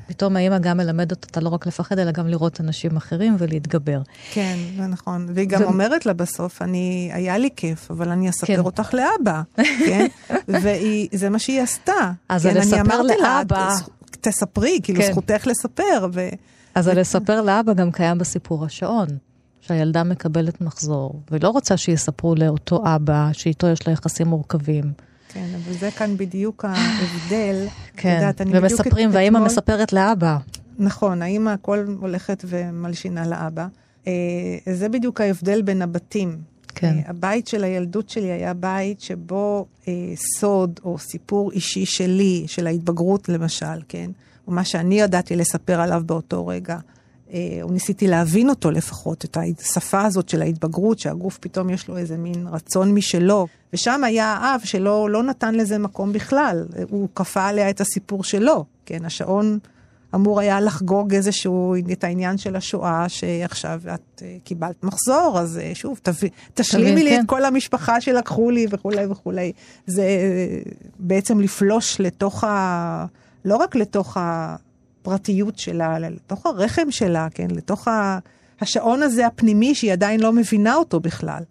פתאום 0.09 0.37
האמא 0.37 0.59
גם 0.59 0.77
מלמדת 0.77 1.25
אותה 1.25 1.41
לא 1.41 1.49
רק 1.49 1.67
לפחד, 1.67 1.99
אלא 1.99 2.11
גם 2.11 2.27
לראות 2.29 2.61
אנשים 2.61 2.97
אחרים 2.97 3.37
ולהתגבר. 3.39 4.01
כן, 4.33 4.57
זה 4.77 4.87
נכון. 4.87 5.27
והיא 5.35 5.49
גם 5.49 5.61
ו- 5.63 5.65
אומרת 5.65 6.07
לה 6.07 6.13
בסוף, 6.13 6.63
אני, 6.63 7.11
היה 7.13 7.39
לי 7.39 7.49
כיף, 7.57 7.91
אבל 7.91 8.09
אני 8.09 8.31
אספר 8.31 8.47
כן. 8.47 8.59
אותך 8.61 8.95
לאבא, 8.95 9.43
כן? 9.87 10.07
וזה 10.49 11.29
מה 11.31 11.39
שהיא 11.39 11.63
עשתה. 11.63 11.93
אז 12.29 12.43
כן, 12.43 12.53
זה 12.53 12.61
אני 12.61 12.85
לספר 12.87 13.03
לה, 13.03 13.15
לאבא. 13.23 13.71
"ת- 14.11 14.17
תספרי, 14.21 14.81
כאילו, 14.83 15.01
כן. 15.03 15.13
זכותך 15.13 15.47
לספר. 15.47 16.07
ו... 16.13 16.29
אז 16.75 16.87
הלספר 16.87 17.43
לאבא 17.43 17.73
גם 17.73 17.93
קיים 17.93 18.19
בסיפור 18.19 18.65
השעון, 18.65 19.07
שהילדה 19.61 20.05
מקבלת 20.05 20.61
מחזור, 20.61 21.21
ולא 21.31 21.49
רוצה 21.49 21.77
שיספרו 21.77 22.35
לאותו 22.35 22.83
אבא 22.87 23.29
שאיתו 23.33 23.67
יש 23.67 23.87
לה 23.87 23.93
יחסים 23.93 24.27
מורכבים. 24.27 24.85
כן, 25.29 25.47
אבל 25.55 25.73
זה 25.73 25.91
כאן 25.91 26.17
בדיוק 26.17 26.65
ההבדל. 26.69 27.67
כן, 27.97 28.15
יודעת, 28.15 28.41
ומספרים, 28.47 29.11
והאימא 29.13 29.39
אתמול- 29.39 29.47
מספרת 29.51 29.93
לאבא. 29.93 30.37
נכון, 30.79 31.23
האמא 31.23 31.51
הכל 31.51 31.85
הולכת 32.01 32.45
ומלשינה 32.49 33.27
לאבא. 33.27 33.67
אה, 34.07 34.13
זה 34.75 34.89
בדיוק 34.89 35.21
ההבדל 35.21 35.63
בין 35.63 35.83
הבתים. 35.83 36.39
כן. 36.75 36.87
אה, 36.87 37.11
הבית 37.11 37.47
של 37.49 37.65
הילדות 37.65 38.09
שלי 38.11 38.31
היה 38.33 38.55
בית 38.55 39.01
שבו 39.01 39.67
אה, 39.89 39.93
סוד 40.39 40.81
או 40.85 40.99
סיפור 40.99 41.53
אישי 41.53 41.87
שלי, 41.87 42.45
של 42.47 42.67
ההתבגרות 42.67 43.29
למשל, 43.29 43.81
כן? 43.89 44.11
או 44.47 44.53
מה 44.53 44.65
שאני 44.65 45.01
ידעתי 45.01 45.37
לספר 45.37 45.81
עליו 45.81 46.03
באותו 46.07 46.47
רגע, 46.47 46.79
או 47.63 47.71
ניסיתי 47.71 48.07
להבין 48.07 48.49
אותו 48.49 48.71
לפחות, 48.71 49.25
את 49.25 49.37
השפה 49.61 50.05
הזאת 50.05 50.29
של 50.29 50.43
ההתבגרות, 50.43 50.99
שהגוף 50.99 51.39
פתאום 51.39 51.71
יש 51.71 51.89
לו 51.89 51.97
איזה 51.97 52.17
מין 52.17 52.47
רצון 52.47 52.95
משלו. 52.95 53.47
ושם 53.73 54.05
היה 54.05 54.27
האב 54.27 54.61
שלא 54.65 55.11
לא 55.11 55.23
נתן 55.23 55.55
לזה 55.55 55.79
מקום 55.79 56.13
בכלל, 56.13 56.67
הוא 56.91 57.09
כפה 57.15 57.47
עליה 57.47 57.71
את 57.71 57.81
הסיפור 57.81 58.25
שלו, 58.25 58.65
כן? 58.87 59.05
השעון 59.05 59.59
אמור 60.15 60.41
היה 60.41 60.61
לחגוג 60.61 61.15
איזשהו, 61.15 61.75
את 61.93 62.05
העניין 62.05 62.39
של 62.39 62.57
השואה, 62.57 63.09
שעכשיו 63.09 63.81
את 63.95 64.23
אה, 64.23 64.37
קיבלת 64.45 64.85
מחזור, 64.85 65.39
אז 65.41 65.59
אה, 65.59 65.71
שוב, 65.75 66.01
תשלימי 66.55 66.93
תבין, 66.93 67.05
לי 67.05 67.11
כן. 67.11 67.21
את 67.21 67.27
כל 67.29 67.45
המשפחה 67.45 68.01
שלקחו 68.01 68.51
לי 68.51 68.67
וכולי 68.71 69.07
וכולי. 69.07 69.53
זה 69.87 70.03
אה, 70.03 70.59
בעצם 70.99 71.41
לפלוש 71.41 72.01
לתוך 72.01 72.45
ה... 72.45 73.07
לא 73.45 73.57
רק 73.57 73.77
לתוך 73.77 74.17
הפרטיות 75.09 75.59
שלה, 75.59 75.99
לתוך 75.99 76.47
הרחם 76.47 76.91
שלה, 76.91 77.29
כן? 77.35 77.49
לתוך 77.51 77.89
ה... 77.89 78.19
השעון 78.61 79.03
הזה 79.03 79.27
הפנימי 79.27 79.75
שהיא 79.75 79.93
עדיין 79.93 80.21
לא 80.21 80.33
מבינה 80.33 80.75
אותו 80.75 81.01
בכלל. 81.01 81.43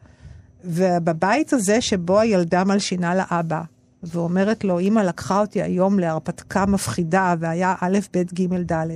ובבית 0.65 1.53
הזה 1.53 1.81
שבו 1.81 2.19
הילדה 2.19 2.63
מלשינה 2.63 3.15
לאבא, 3.15 3.61
ואומרת 4.03 4.63
לו, 4.63 4.79
אמא 4.79 4.99
לקחה 4.99 5.39
אותי 5.39 5.61
היום 5.61 5.99
להרפתקה 5.99 6.65
מפחידה, 6.65 7.35
והיה 7.39 7.75
א', 7.81 7.99
ב', 8.13 8.21
ג', 8.33 8.71
ד', 8.71 8.87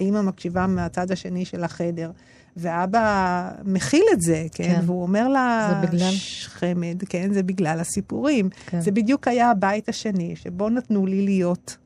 ואמא 0.00 0.22
מקשיבה 0.22 0.66
מהצד 0.66 1.10
השני 1.10 1.44
של 1.44 1.64
החדר, 1.64 2.10
ואבא 2.56 3.50
מכיל 3.64 4.04
את 4.12 4.20
זה, 4.22 4.46
כן? 4.52 4.64
כן. 4.64 4.80
והוא 4.86 5.02
אומר 5.02 5.28
לה, 5.28 5.68
זה 5.80 5.86
בגלל? 5.86 6.10
"ש- 6.10 6.46
חמד, 6.46 7.02
כן? 7.08 7.32
זה 7.32 7.42
בגלל 7.42 7.80
הסיפורים. 7.80 8.48
כן. 8.66 8.80
זה 8.80 8.90
בדיוק 8.90 9.28
היה 9.28 9.50
הבית 9.50 9.88
השני, 9.88 10.36
שבו 10.36 10.68
נתנו 10.68 11.06
לי 11.06 11.22
להיות 11.22 11.76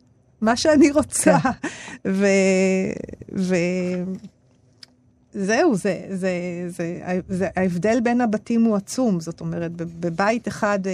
מה 0.40 0.56
שאני 0.56 0.90
רוצה. 0.90 1.38
כן. 1.38 1.50
ו... 2.06 2.26
ו... 3.36 3.54
זהו, 5.34 5.74
זה, 5.74 6.00
זה, 6.10 6.30
זה, 6.68 7.00
זה, 7.28 7.48
ההבדל 7.56 8.00
בין 8.00 8.20
הבתים 8.20 8.64
הוא 8.64 8.76
עצום. 8.76 9.20
זאת 9.20 9.40
אומרת, 9.40 9.72
בב- 9.72 10.00
בבית 10.00 10.48
אחד 10.48 10.86
אה, 10.86 10.92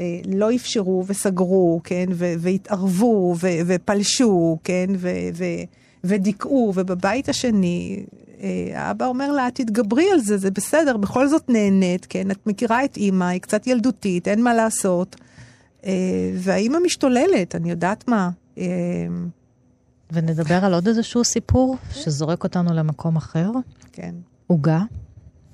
אה, 0.00 0.20
לא 0.28 0.54
אפשרו 0.54 1.04
וסגרו, 1.06 1.80
כן, 1.84 2.06
ו, 2.12 2.34
והתערבו 2.38 3.34
ו, 3.40 3.48
ופלשו, 3.66 4.58
כן, 4.64 4.86
ו, 4.96 5.10
ו, 5.34 5.44
ודיכאו, 6.04 6.72
ובבית 6.74 7.28
השני, 7.28 8.04
אה, 8.42 8.70
האבא 8.74 9.06
אומר 9.06 9.32
לה, 9.32 9.48
תתגברי 9.54 10.10
על 10.12 10.20
זה, 10.20 10.38
זה 10.38 10.50
בסדר, 10.50 10.96
בכל 10.96 11.28
זאת 11.28 11.48
נהנית, 11.48 12.06
כן, 12.08 12.30
את 12.30 12.46
מכירה 12.46 12.84
את 12.84 12.96
אימא, 12.96 13.24
היא 13.24 13.40
קצת 13.40 13.66
ילדותית, 13.66 14.28
אין 14.28 14.42
מה 14.42 14.54
לעשות. 14.54 15.16
אה, 15.86 15.92
והאימא 16.34 16.78
משתוללת, 16.84 17.54
אני 17.54 17.70
יודעת 17.70 18.08
מה. 18.08 18.30
אה, 18.58 18.64
ונדבר 20.12 20.64
על 20.64 20.74
עוד 20.74 20.88
איזשהו 20.88 21.24
סיפור 21.24 21.76
שזורק 21.92 22.44
אותנו 22.44 22.74
למקום 22.74 23.16
אחר, 23.16 23.50
כן, 23.92 24.14
עוגה, 24.46 24.82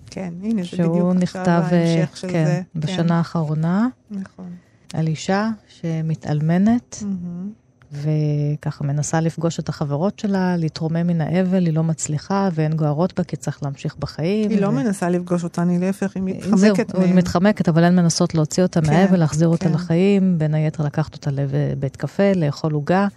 כן, 0.07 0.35
הנה, 0.43 0.63
זה 0.63 0.69
שהוא 0.69 0.79
בדיוק 0.87 1.23
עכשיו 1.23 1.43
נכתב 1.43 1.49
אה, 1.73 1.79
ההמשך 1.79 2.17
של 2.17 2.29
כן, 2.29 2.45
זה. 2.45 2.63
בשנה 2.75 3.19
האחרונה, 3.19 3.89
נכון. 4.11 4.51
על 4.95 5.07
אישה 5.07 5.51
שמתאלמנת, 5.69 7.03
מהמם. 7.03 7.53
וככה 7.93 8.85
מנסה 8.85 9.21
לפגוש 9.21 9.59
את 9.59 9.69
החברות 9.69 10.19
שלה, 10.19 10.57
להתרומם 10.57 11.07
מן 11.07 11.21
האבל, 11.21 11.67
היא 11.67 11.73
לא 11.75 11.83
מצליחה, 11.85 12.49
ואין 12.55 12.73
גוערות 12.73 13.19
בה, 13.19 13.25
כי 13.25 13.37
צריך 13.37 13.63
להמשיך 13.63 13.97
בחיים. 13.99 14.51
היא 14.51 14.61
לא 14.61 14.67
ו- 14.67 14.71
מנסה 14.73 15.09
לפגוש 15.11 15.45
אותני, 15.45 15.79
להפך, 15.79 16.13
היא 16.17 16.23
זהו, 16.41 16.53
מתחמקת 16.75 16.95
היא 16.97 17.07
מהם. 17.07 17.17
מתחמקת, 17.17 17.69
אבל 17.69 17.85
הן 17.85 17.97
מנסות 17.97 18.35
להוציא 18.35 18.63
אותה 18.63 18.81
כן, 18.81 18.87
מהאבל, 18.91 19.19
להחזיר 19.19 19.49
אותה 19.49 19.65
כן. 19.69 19.73
לחיים, 19.75 20.39
בין 20.39 20.55
היתר 20.55 20.85
לקחת 20.85 21.15
אותה 21.15 21.31
לבית 21.33 21.97
קפה, 21.97 22.33
לאכול 22.37 22.73
עוגה. 22.73 23.09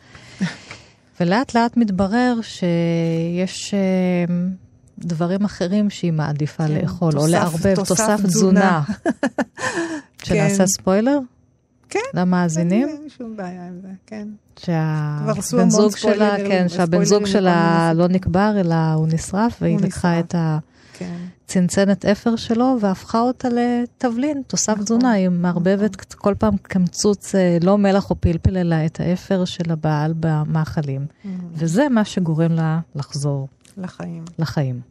ולאט 1.19 1.55
לאט 1.55 1.77
מתברר 1.77 2.35
שיש 2.41 3.73
אה, 3.73 4.35
דברים 4.99 5.45
אחרים 5.45 5.89
שהיא 5.89 6.11
מעדיפה 6.13 6.67
כן, 6.67 6.71
לאכול, 6.73 7.13
או 7.17 7.19
תוסף- 7.21 7.31
לערבב, 7.31 7.75
תוסף 7.75 7.87
תוסף 7.87 8.19
תזונה. 8.23 8.81
תזונה. 8.87 9.11
שנעשה 10.23 10.67
ספוילר? 10.67 11.19
כן. 11.89 11.99
למאזינים? 12.13 12.87
אין 12.87 13.09
שום 13.17 13.37
בעיה 13.37 13.67
עם 13.67 13.79
זה, 13.81 13.87
כן. 14.05 14.27
שהבן 14.55 15.69
זוג 15.69 15.95
שלה, 15.97 16.37
כן, 16.37 16.69
שהבן 16.69 17.03
זוג 17.03 17.25
שלה 17.25 17.91
לא 17.95 18.07
נקבר, 18.07 18.53
אלא 18.59 18.75
הוא 18.93 19.07
נשרף, 19.07 19.57
והיא 19.61 19.79
לקחה. 19.79 20.19
את 20.19 20.35
כן. 20.97 21.17
הצנצנת 21.45 22.05
אפר 22.05 22.35
שלו 22.35 22.77
והפכה 22.81 23.19
אותה 23.19 23.47
לתבלין, 23.51 24.41
תוסף 24.47 24.73
נכון, 24.73 24.83
תזונה. 24.83 25.11
היא 25.11 25.29
מערבבת 25.29 26.13
כל 26.13 26.33
פעם 26.39 26.57
קמצוץ, 26.57 27.35
אה, 27.35 27.57
לא 27.61 27.77
מלח 27.77 28.09
או 28.09 28.15
פלפל, 28.21 28.57
אלא 28.57 28.75
את 28.85 28.99
האפר 28.99 29.45
של 29.45 29.71
הבעל 29.71 30.13
במאכלים. 30.19 31.05
וזה 31.51 31.89
מה 31.89 32.05
שגורם 32.05 32.51
לה 32.51 32.79
לחזור 32.95 33.47
לחיים. 33.77 34.25
לחיים. 34.39 34.81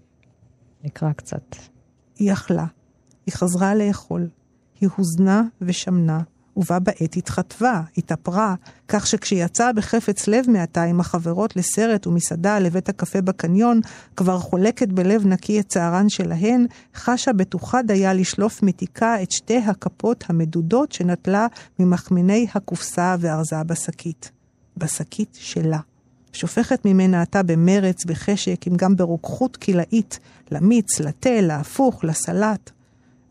נקרא 0.84 1.12
קצת. 1.12 1.56
היא 2.18 2.32
אכלה, 2.32 2.66
היא 3.26 3.34
חזרה 3.34 3.74
לאכול, 3.74 4.28
היא 4.80 4.88
הוזנה 4.96 5.42
ושמנה, 5.60 6.20
ובה 6.56 6.78
בעת 6.78 7.16
התחטבה, 7.16 7.80
התאפרה, 7.98 8.54
כך 8.88 9.06
שכשיצאה 9.06 9.72
בחפץ 9.72 10.28
לב 10.28 10.44
מעתה 10.50 10.82
עם 10.82 11.00
החברות 11.00 11.56
לסרט 11.56 12.06
ומסעדה 12.06 12.58
לבית 12.58 12.88
הקפה 12.88 13.20
בקניון, 13.20 13.80
כבר 14.16 14.38
חולקת 14.38 14.88
בלב 14.88 15.26
נקי 15.26 15.60
את 15.60 15.68
צערן 15.68 16.08
שלהן, 16.08 16.66
חשה 16.94 17.32
בטוחה 17.32 17.82
דייה 17.82 18.14
לשלוף 18.14 18.62
מתיקה 18.62 19.22
את 19.22 19.30
שתי 19.30 19.58
הכפות 19.58 20.24
המדודות 20.28 20.92
שנטלה 20.92 21.46
ממחמיני 21.78 22.46
הקופסה 22.54 23.16
וארזה 23.20 23.62
בשקית. 23.66 24.30
בשקית 24.76 25.38
שלה. 25.40 25.78
שופכת 26.32 26.84
ממנה 26.84 27.22
עתה 27.22 27.42
במרץ, 27.42 28.04
בחשק, 28.04 28.68
אם 28.68 28.76
גם 28.76 28.96
ברוקחות 28.96 29.56
קילאית, 29.56 30.18
למיץ, 30.50 31.00
לתה, 31.00 31.40
להפוך, 31.40 32.04
לסלט. 32.04 32.70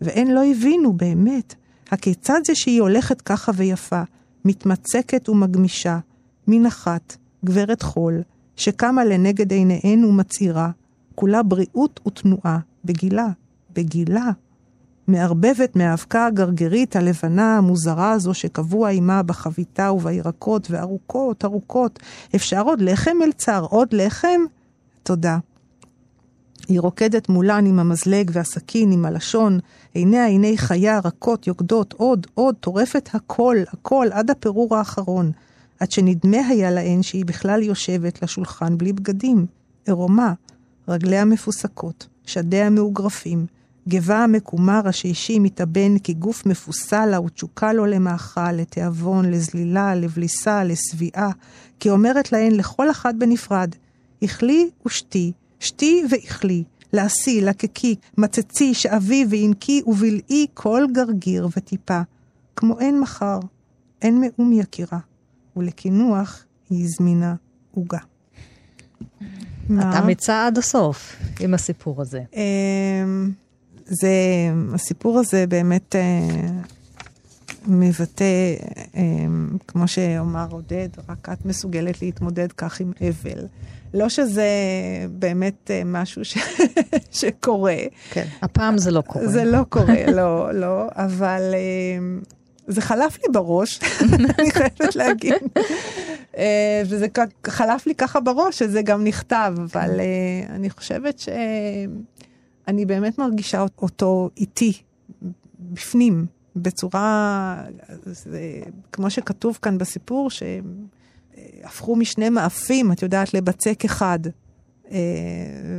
והן 0.02 0.28
לא 0.28 0.44
הבינו 0.52 0.94
באמת, 0.94 1.56
הכיצד 1.94 2.39
זה 2.46 2.56
שהיא 2.56 2.82
הולכת 2.82 3.22
ככה 3.22 3.52
ויפה, 3.56 4.02
מתמצקת 4.46 5.30
ומגמישה, 5.30 6.00
מן 6.48 6.66
אחת, 6.66 7.18
גברת 7.46 7.82
חול, 7.82 8.22
שקמה 8.56 9.06
לנגד 9.06 9.52
עיניהן 9.52 10.06
ומצהירה, 10.06 10.70
כולה 11.16 11.44
בריאות 11.44 12.00
ותנועה, 12.08 12.60
בגילה, 12.86 13.28
בגילה. 13.76 14.30
מערבבת 15.08 15.76
מהאבקה 15.76 16.26
הגרגרית 16.26 16.96
הלבנה 16.96 17.58
המוזרה 17.58 18.12
הזו 18.12 18.34
שקבוע 18.34 18.89
עימה 18.89 19.24
בחביתה 19.24 19.91
ובירקות, 19.91 20.72
וארוכות, 20.72 21.46
ארוכות. 21.46 22.00
אפשר 22.36 22.62
עוד 22.62 22.82
לחם, 22.82 23.18
מלצר? 23.26 23.66
עוד 23.70 23.88
לחם? 23.94 24.41
תודה. 25.04 25.38
היא 26.68 26.80
רוקדת 26.80 27.30
מולן 27.30 27.66
עם 27.66 27.80
המזלג 27.80 28.32
והסכין, 28.34 28.91
עם 28.91 29.05
הלשון, 29.05 29.59
עיניה 29.93 30.26
עיני 30.26 30.57
חיה, 30.57 30.99
רכות, 30.99 31.47
יוקדות, 31.47 31.93
עוד, 31.93 32.28
עוד, 32.34 32.55
טורפת 32.55 33.09
הכל, 33.14 33.57
הכל, 33.74 34.07
עד 34.11 34.32
הפירור 34.32 34.76
האחרון. 34.76 35.32
עד 35.80 35.91
שנדמה 35.91 36.47
היה 36.47 36.72
להן 36.72 37.03
שהיא 37.03 37.26
בכלל 37.26 37.64
יושבת 37.64 38.24
לשולחן 38.24 38.78
בלי 38.78 38.93
בגדים, 38.93 39.45
עירומה, 39.86 40.34
רגליה 40.88 41.26
מפוסקות, 41.26 42.07
שדיה 42.26 42.70
מאוגרפים, 42.70 43.45
גבה 43.89 44.18
המקומר 44.24 44.82
השאישי 44.86 45.39
מתאבן 45.39 45.97
כגוף 46.03 46.45
מפוסל 46.45 47.05
לה 47.05 47.22
ותשוקה 47.22 47.74
לו 47.74 47.86
למאכל, 47.86 48.51
לתיאבון, 48.51 49.32
לזלילה, 49.32 49.95
לבליסה, 49.95 50.64
לשביעה, 50.64 51.30
כי 51.80 51.89
אומרת 51.89 52.32
להן 52.32 52.51
לכל 52.51 52.91
אחת 52.91 53.16
בנפרד, 53.16 53.76
אכלי 54.24 54.70
ושתי, 54.86 55.32
שתי 55.64 56.03
ואכלי, 56.09 56.64
לעשי, 56.93 57.41
לקקי, 57.41 57.95
מצצי, 58.18 58.74
שאבי 58.74 59.26
וינקי 59.30 59.82
ובלעי 59.86 60.47
כל 60.53 60.84
גרגיר 60.91 61.47
וטיפה, 61.57 62.01
כמו 62.55 62.80
אין 62.80 62.99
מחר, 62.99 63.39
אין 64.01 64.22
מאום 64.22 64.53
יקירה, 64.53 64.99
ולקינוח 65.55 66.45
היא 66.70 66.88
זמינה 66.97 67.36
עוגה. 67.72 67.97
אתה 69.66 69.99
אמיצה 69.99 70.47
עד 70.47 70.57
הסוף 70.57 71.16
עם 71.39 71.53
הסיפור 71.53 72.01
הזה. 72.01 72.24
אמ, 72.34 73.32
זה, 73.86 74.09
הסיפור 74.74 75.20
הזה 75.20 75.47
באמת 75.47 75.95
אה, 75.95 76.49
מבטא, 77.68 78.55
אה, 78.95 79.01
כמו 79.68 79.88
שאומר 79.88 80.47
עודד, 80.51 80.89
רק 81.09 81.30
את 81.30 81.45
מסוגלת 81.45 82.01
להתמודד 82.01 82.51
כך 82.51 82.80
עם 82.80 82.91
אבל. 83.09 83.45
לא 83.94 84.10
שזה 84.10 84.48
באמת 85.10 85.72
אה, 85.72 85.82
משהו 85.86 86.26
ש... 86.26 86.38
שקורה. 87.12 87.78
כן, 88.12 88.28
הפעם 88.41 88.78
זה 88.78 88.91
לא 88.91 89.02
קורה. 89.02 89.28
זה 89.28 89.46
לא 89.46 89.64
קורה, 89.70 90.12
לא, 90.18 90.54
לא, 90.54 90.88
אבל 90.96 91.41
אה, 91.54 92.20
זה 92.68 92.82
חלף 92.82 93.18
לי 93.24 93.34
בראש, 93.34 93.80
אני 94.39 94.52
חייבת 94.52 94.96
להגיד. 94.96 95.34
אה, 96.38 96.82
וזה 96.86 97.08
חלף 97.48 97.88
לי 97.88 97.96
ככה 97.96 98.20
בראש, 98.20 98.60
שזה 98.60 98.82
גם 98.82 99.04
נכתב, 99.04 99.54
אבל 99.58 100.02
אני 100.50 100.70
חושבת 100.70 101.20
ש... 101.20 101.30
אני 102.68 102.86
באמת 102.86 103.18
מרגישה 103.18 103.66
אותו 103.82 104.30
איתי, 104.38 104.74
בפנים, 105.60 106.26
בצורה, 106.56 107.64
זה, 108.06 108.41
כמו 108.91 109.10
שכתוב 109.10 109.60
כאן 109.62 109.78
בסיפור, 109.78 110.30
שהם 110.30 110.64
הפכו 111.64 111.96
משני 111.96 112.30
מאפים, 112.30 112.91
את 112.91 113.02
יודעת, 113.02 113.34
לבצק 113.34 113.86
אחד. 113.86 114.20
אה, 114.91 114.98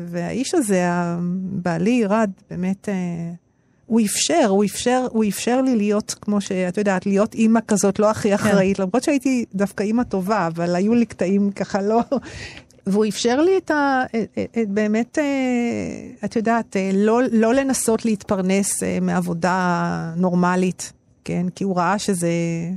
והאיש 0.06 0.54
הזה, 0.54 0.84
בעלי 1.62 1.90
ירד, 1.90 2.30
באמת, 2.50 2.88
אה, 2.88 2.94
הוא 3.86 4.00
אפשר, 4.00 4.46
הוא 4.48 4.64
אפשר, 4.64 5.06
הוא 5.10 5.24
אפשר 5.28 5.60
לי 5.60 5.76
להיות, 5.76 6.14
כמו 6.20 6.40
שאת 6.40 6.78
יודעת, 6.78 7.06
להיות 7.06 7.34
אימא 7.34 7.60
כזאת, 7.68 7.98
לא 7.98 8.10
הכי 8.10 8.28
כן. 8.28 8.34
אחראית, 8.34 8.76
כן. 8.76 8.82
למרות 8.82 9.02
שהייתי 9.02 9.44
דווקא 9.54 9.82
אימא 9.82 10.02
טובה, 10.02 10.46
אבל 10.46 10.76
היו 10.76 10.94
לי 10.94 11.06
קטעים 11.06 11.50
ככה 11.50 11.82
לא, 11.82 12.02
והוא 12.86 13.06
אפשר 13.08 13.40
לי 13.40 13.58
את 13.58 13.70
ה... 13.70 14.02
את, 14.16 14.38
את, 14.58 14.68
באמת, 14.68 15.18
אה, 15.18 16.24
את 16.24 16.36
יודעת, 16.36 16.76
אה, 16.76 16.90
לא, 16.94 17.20
לא 17.32 17.54
לנסות 17.54 18.04
להתפרנס 18.04 18.82
אה, 18.82 18.98
מעבודה 19.02 20.12
נורמלית, 20.16 20.92
כן? 21.24 21.46
כי 21.54 21.64
הוא 21.64 21.76
ראה 21.76 21.98
שזה 21.98 22.30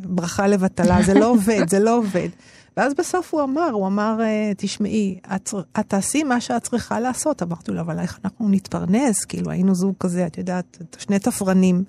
ברכה 0.04 0.48
לבטלה, 0.48 1.04
זה 1.04 1.14
לא 1.14 1.30
עובד, 1.30 1.70
זה 1.70 1.80
לא 1.80 1.98
עובד. 1.98 2.30
ואז 2.78 2.94
בסוף 2.94 3.34
הוא 3.34 3.44
אמר, 3.44 3.70
הוא 3.72 3.88
אמר, 3.88 4.20
תשמעי, 4.58 5.20
את, 5.36 5.50
את 5.80 5.86
תעשי 5.88 6.24
מה 6.24 6.42
שאת 6.42 6.64
צריכה 6.64 7.00
לעשות. 7.00 7.44
אמרתי 7.44 7.72
לו, 7.72 7.82
אבל 7.82 8.00
איך 8.00 8.20
אנחנו 8.24 8.50
נתפרנס? 8.50 9.26
כאילו, 9.26 9.52
היינו 9.52 9.76
זוג 9.76 9.96
כזה, 10.00 10.28
את 10.28 10.38
יודעת, 10.38 10.78
שני 10.98 11.20
תפרנים. 11.20 11.84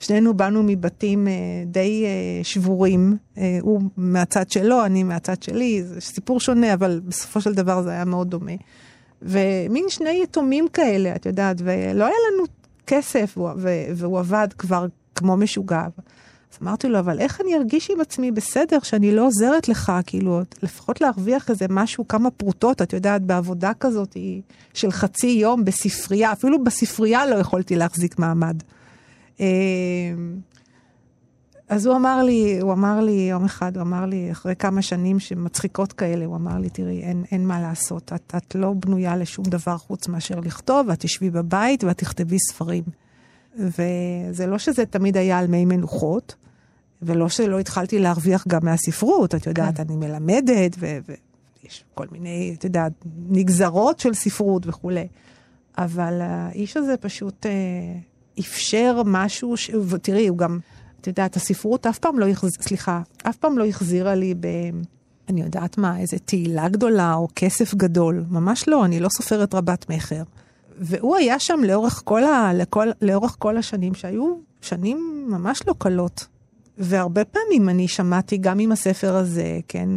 שנינו 0.00 0.34
באנו 0.34 0.62
מבתים 0.62 1.28
אה, 1.28 1.32
די 1.66 2.04
אה, 2.04 2.44
שבורים, 2.44 3.16
אה, 3.38 3.58
הוא 3.60 3.82
מהצד 3.96 4.50
שלו, 4.50 4.84
אני 4.84 5.02
מהצד 5.02 5.42
שלי, 5.42 5.82
זה 5.82 6.00
סיפור 6.00 6.40
שונה, 6.40 6.74
אבל 6.74 7.00
בסופו 7.04 7.40
של 7.40 7.54
דבר 7.54 7.82
זה 7.82 7.90
היה 7.90 8.04
מאוד 8.04 8.30
דומה. 8.30 8.52
ומין 9.22 9.84
שני 9.88 10.20
יתומים 10.22 10.68
כאלה, 10.68 11.16
את 11.16 11.26
יודעת, 11.26 11.56
ולא 11.58 12.04
היה 12.04 12.14
לנו 12.32 12.44
כסף, 12.86 13.34
והוא, 13.36 13.50
והוא 13.96 14.18
עבד 14.18 14.48
כבר 14.58 14.86
כמו 15.14 15.36
משוגע. 15.36 15.86
אז 16.54 16.58
אמרתי 16.62 16.88
לו, 16.88 16.98
אבל 16.98 17.20
איך 17.20 17.40
אני 17.40 17.56
ארגיש 17.56 17.90
עם 17.90 18.00
עצמי 18.00 18.30
בסדר 18.30 18.78
שאני 18.82 19.14
לא 19.14 19.26
עוזרת 19.26 19.68
לך, 19.68 19.92
כאילו, 20.06 20.40
לפחות 20.62 21.00
להרוויח 21.00 21.50
איזה 21.50 21.66
משהו, 21.70 22.08
כמה 22.08 22.30
פרוטות, 22.30 22.82
את 22.82 22.92
יודעת, 22.92 23.22
בעבודה 23.22 23.72
כזאת 23.80 24.16
של 24.74 24.92
חצי 24.92 25.26
יום 25.26 25.64
בספרייה, 25.64 26.32
אפילו 26.32 26.64
בספרייה 26.64 27.26
לא 27.26 27.34
יכולתי 27.34 27.76
להחזיק 27.76 28.18
מעמד. 28.18 28.62
אמ, 29.40 29.46
אז 31.68 31.86
הוא 31.86 31.96
אמר 31.96 32.22
לי, 32.22 32.58
הוא 32.60 32.72
אמר 32.72 33.00
לי 33.00 33.28
יום 33.30 33.44
אחד, 33.44 33.76
הוא 33.76 33.82
אמר 33.82 34.06
לי, 34.06 34.32
אחרי 34.32 34.56
כמה 34.56 34.82
שנים 34.82 35.20
שמצחיקות 35.20 35.92
כאלה, 35.92 36.24
הוא 36.24 36.36
אמר 36.36 36.58
לי, 36.58 36.70
תראי, 36.70 37.02
אין, 37.02 37.24
אין 37.30 37.46
מה 37.46 37.60
לעשות, 37.60 38.12
את, 38.14 38.34
את 38.36 38.54
לא 38.54 38.72
בנויה 38.72 39.16
לשום 39.16 39.44
דבר 39.44 39.76
חוץ 39.76 40.08
מאשר 40.08 40.40
לכתוב, 40.40 40.86
ואת 40.88 41.00
תשבי 41.00 41.30
בבית 41.30 41.84
ואת 41.84 41.98
תכתבי 41.98 42.38
ספרים. 42.38 42.84
וזה 43.56 44.46
לא 44.46 44.58
שזה 44.58 44.86
תמיד 44.86 45.16
היה 45.16 45.38
על 45.38 45.46
מי 45.46 45.64
מנוחות, 45.64 46.34
ולא 47.02 47.28
שלא 47.28 47.58
התחלתי 47.58 47.98
להרוויח 47.98 48.44
גם 48.48 48.60
מהספרות, 48.62 49.34
את 49.34 49.46
יודעת, 49.46 49.76
כן. 49.76 49.82
אני 49.82 49.96
מלמדת, 49.96 50.76
ויש 50.78 51.84
כל 51.94 52.06
מיני, 52.12 52.54
את 52.58 52.64
יודעת, 52.64 52.92
נגזרות 53.28 54.00
של 54.00 54.14
ספרות 54.14 54.66
וכולי. 54.66 55.06
אבל 55.78 56.20
האיש 56.22 56.76
הזה 56.76 56.96
פשוט... 56.96 57.46
אה, 57.46 57.52
אפשר 58.40 59.02
משהו, 59.06 59.56
ש... 59.56 59.70
ותראי, 59.88 60.26
הוא 60.28 60.38
גם, 60.38 60.58
את 61.00 61.06
יודעת, 61.06 61.36
הספרות 61.36 61.86
אף 61.86 61.98
פעם 61.98 62.18
לא 62.18 62.28
החזירה, 62.28 62.62
סליחה, 62.62 63.02
אף 63.22 63.36
פעם 63.36 63.58
לא 63.58 63.66
החזירה 63.66 64.14
לי 64.14 64.34
ב... 64.34 64.46
אני 65.28 65.42
יודעת 65.42 65.78
מה, 65.78 65.98
איזה 65.98 66.18
תהילה 66.18 66.68
גדולה 66.68 67.14
או 67.14 67.28
כסף 67.36 67.74
גדול. 67.74 68.24
ממש 68.30 68.68
לא, 68.68 68.84
אני 68.84 69.00
לא 69.00 69.08
סופרת 69.08 69.54
רבת 69.54 69.90
מכר. 69.90 70.22
והוא 70.78 71.16
היה 71.16 71.38
שם 71.38 71.60
לאורך 71.64 72.02
כל, 72.04 72.24
ה... 72.24 72.52
לכל... 72.54 72.88
לאורך 73.02 73.36
כל 73.38 73.56
השנים, 73.56 73.94
שהיו 73.94 74.34
שנים 74.60 75.26
ממש 75.28 75.60
לא 75.66 75.74
קלות. 75.78 76.26
והרבה 76.78 77.24
פעמים 77.24 77.68
אני 77.68 77.88
שמעתי 77.88 78.36
גם 78.36 78.58
עם 78.58 78.72
הספר 78.72 79.16
הזה, 79.16 79.58
כן, 79.68 79.88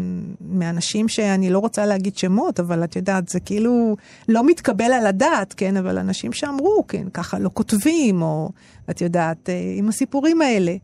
מאנשים 0.41 1.07
שאני 1.07 1.49
לא 1.49 1.59
רוצה 1.59 1.86
להגיד 1.86 2.17
שמות, 2.17 2.59
אבל 2.59 2.84
את 2.84 2.95
יודעת, 2.95 3.30
זה 3.30 3.39
כאילו 3.39 3.95
לא 4.30 4.43
מתקבל 4.43 4.91
על 4.91 5.07
הדעת, 5.07 5.53
כן, 5.53 5.78
אבל 5.78 5.97
אנשים 5.97 6.34
שאמרו, 6.34 6.86
כן, 6.88 7.09
ככה 7.13 7.39
לא 7.39 7.49
כותבים, 7.53 8.21
או 8.21 8.49
את 8.89 9.01
יודעת, 9.01 9.49
אה, 9.49 9.73
עם 9.75 9.89
הסיפורים 9.89 10.41
האלה. 10.41 10.75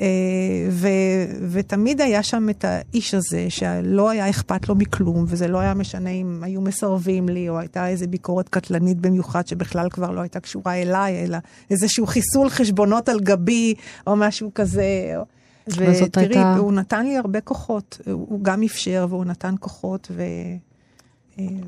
אה, 0.00 0.06
ו, 0.70 0.88
ותמיד 1.50 2.00
היה 2.00 2.22
שם 2.22 2.50
את 2.50 2.64
האיש 2.64 3.14
הזה, 3.14 3.46
שלא 3.48 4.10
היה 4.10 4.30
אכפת 4.30 4.68
לו 4.68 4.74
מכלום, 4.74 5.24
וזה 5.28 5.48
לא 5.48 5.58
היה 5.58 5.74
משנה 5.74 6.10
אם 6.10 6.40
היו 6.42 6.60
מסרבים 6.60 7.28
לי, 7.28 7.48
או 7.48 7.58
הייתה 7.58 7.88
איזו 7.88 8.06
ביקורת 8.08 8.48
קטלנית 8.48 9.00
במיוחד, 9.00 9.46
שבכלל 9.46 9.90
כבר 9.90 10.10
לא 10.10 10.20
הייתה 10.20 10.40
קשורה 10.40 10.74
אליי, 10.74 11.24
אלא 11.24 11.38
איזשהו 11.70 12.06
חיסול 12.06 12.48
חשבונות 12.48 13.08
על 13.08 13.20
גבי, 13.20 13.74
או 14.06 14.16
משהו 14.16 14.50
כזה. 14.54 15.14
ותראי, 15.68 16.26
הייתה... 16.26 16.56
הוא 16.56 16.72
נתן 16.72 17.06
לי 17.06 17.16
הרבה 17.16 17.40
כוחות, 17.40 18.00
הוא 18.12 18.40
גם 18.42 18.62
אפשר 18.62 19.06
והוא 19.10 19.24
נתן 19.24 19.54
כוחות, 19.60 20.08
ו... 20.10 20.22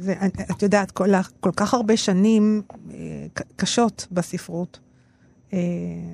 ואת 0.00 0.62
יודעת, 0.62 0.90
כל, 0.90 1.08
כל 1.40 1.50
כך 1.56 1.74
הרבה 1.74 1.96
שנים 1.96 2.62
אה, 2.90 3.26
קשות 3.56 4.06
בספרות, 4.12 4.78
אה, 4.82 4.87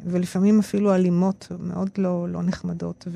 ולפעמים 0.07 0.59
אפילו 0.59 0.95
אלימות, 0.95 1.53
מאוד 1.61 1.91
לא, 1.99 2.29
לא 2.29 2.43
נחמדות, 2.43 3.09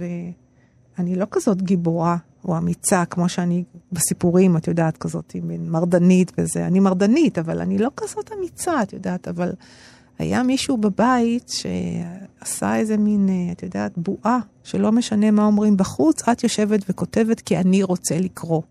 ואני 0.98 1.14
לא 1.14 1.26
כזאת 1.30 1.62
גיבורה 1.62 2.16
או 2.44 2.56
אמיצה, 2.58 3.04
כמו 3.04 3.28
שאני 3.28 3.64
בסיפורים, 3.92 4.56
את 4.56 4.68
יודעת, 4.68 4.96
כזאת 4.96 5.36
מרדנית 5.44 6.32
וזה. 6.38 6.66
אני 6.66 6.80
מרדנית, 6.80 7.38
אבל 7.38 7.60
אני 7.60 7.78
לא 7.78 7.90
כזאת 7.96 8.30
אמיצה, 8.38 8.82
את 8.82 8.92
יודעת, 8.92 9.28
אבל 9.28 9.52
היה 10.18 10.42
מישהו 10.42 10.76
בבית 10.76 11.48
שעשה 11.48 12.76
איזה 12.76 12.96
מין, 12.96 13.28
אה, 13.28 13.52
את 13.52 13.62
יודעת, 13.62 13.92
בועה, 13.96 14.38
שלא 14.64 14.92
משנה 14.92 15.30
מה 15.30 15.44
אומרים 15.44 15.76
בחוץ, 15.76 16.28
את 16.28 16.42
יושבת 16.42 16.80
וכותבת 16.88 17.40
כי 17.40 17.56
אני 17.56 17.82
רוצה 17.82 18.18
לקרוא. 18.18 18.62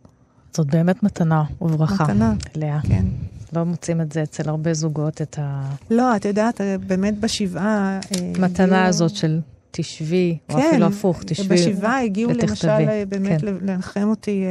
זאת 0.53 0.67
באמת 0.67 1.03
מתנה 1.03 1.43
וברכה. 1.61 2.03
מתנה, 2.03 2.33
לאה. 2.55 2.79
כן. 2.81 3.05
לא 3.53 3.63
מוצאים 3.63 4.01
את 4.01 4.11
זה 4.11 4.23
אצל 4.23 4.49
הרבה 4.49 4.73
זוגות, 4.73 5.21
את 5.21 5.39
ה... 5.41 5.69
לא, 5.89 6.15
את 6.15 6.25
יודעת, 6.25 6.61
באמת 6.87 7.19
בשבעה... 7.19 7.99
אה, 8.15 8.31
מתנה 8.39 8.65
הגיעו... 8.65 8.89
הזאת 8.89 9.15
של 9.15 9.39
תשבי, 9.71 10.37
כן, 10.47 10.55
או 10.55 10.59
אפילו 10.69 10.85
הפוך, 10.85 11.23
תשבי 11.23 11.55
ותכתבי. 11.55 11.73
בשבעה 11.73 12.03
הגיעו 12.03 12.31
למשל 12.31 12.69
אה, 12.69 13.03
באמת 13.09 13.41
כן. 13.41 13.47
לנחם 13.61 14.09
אותי 14.09 14.43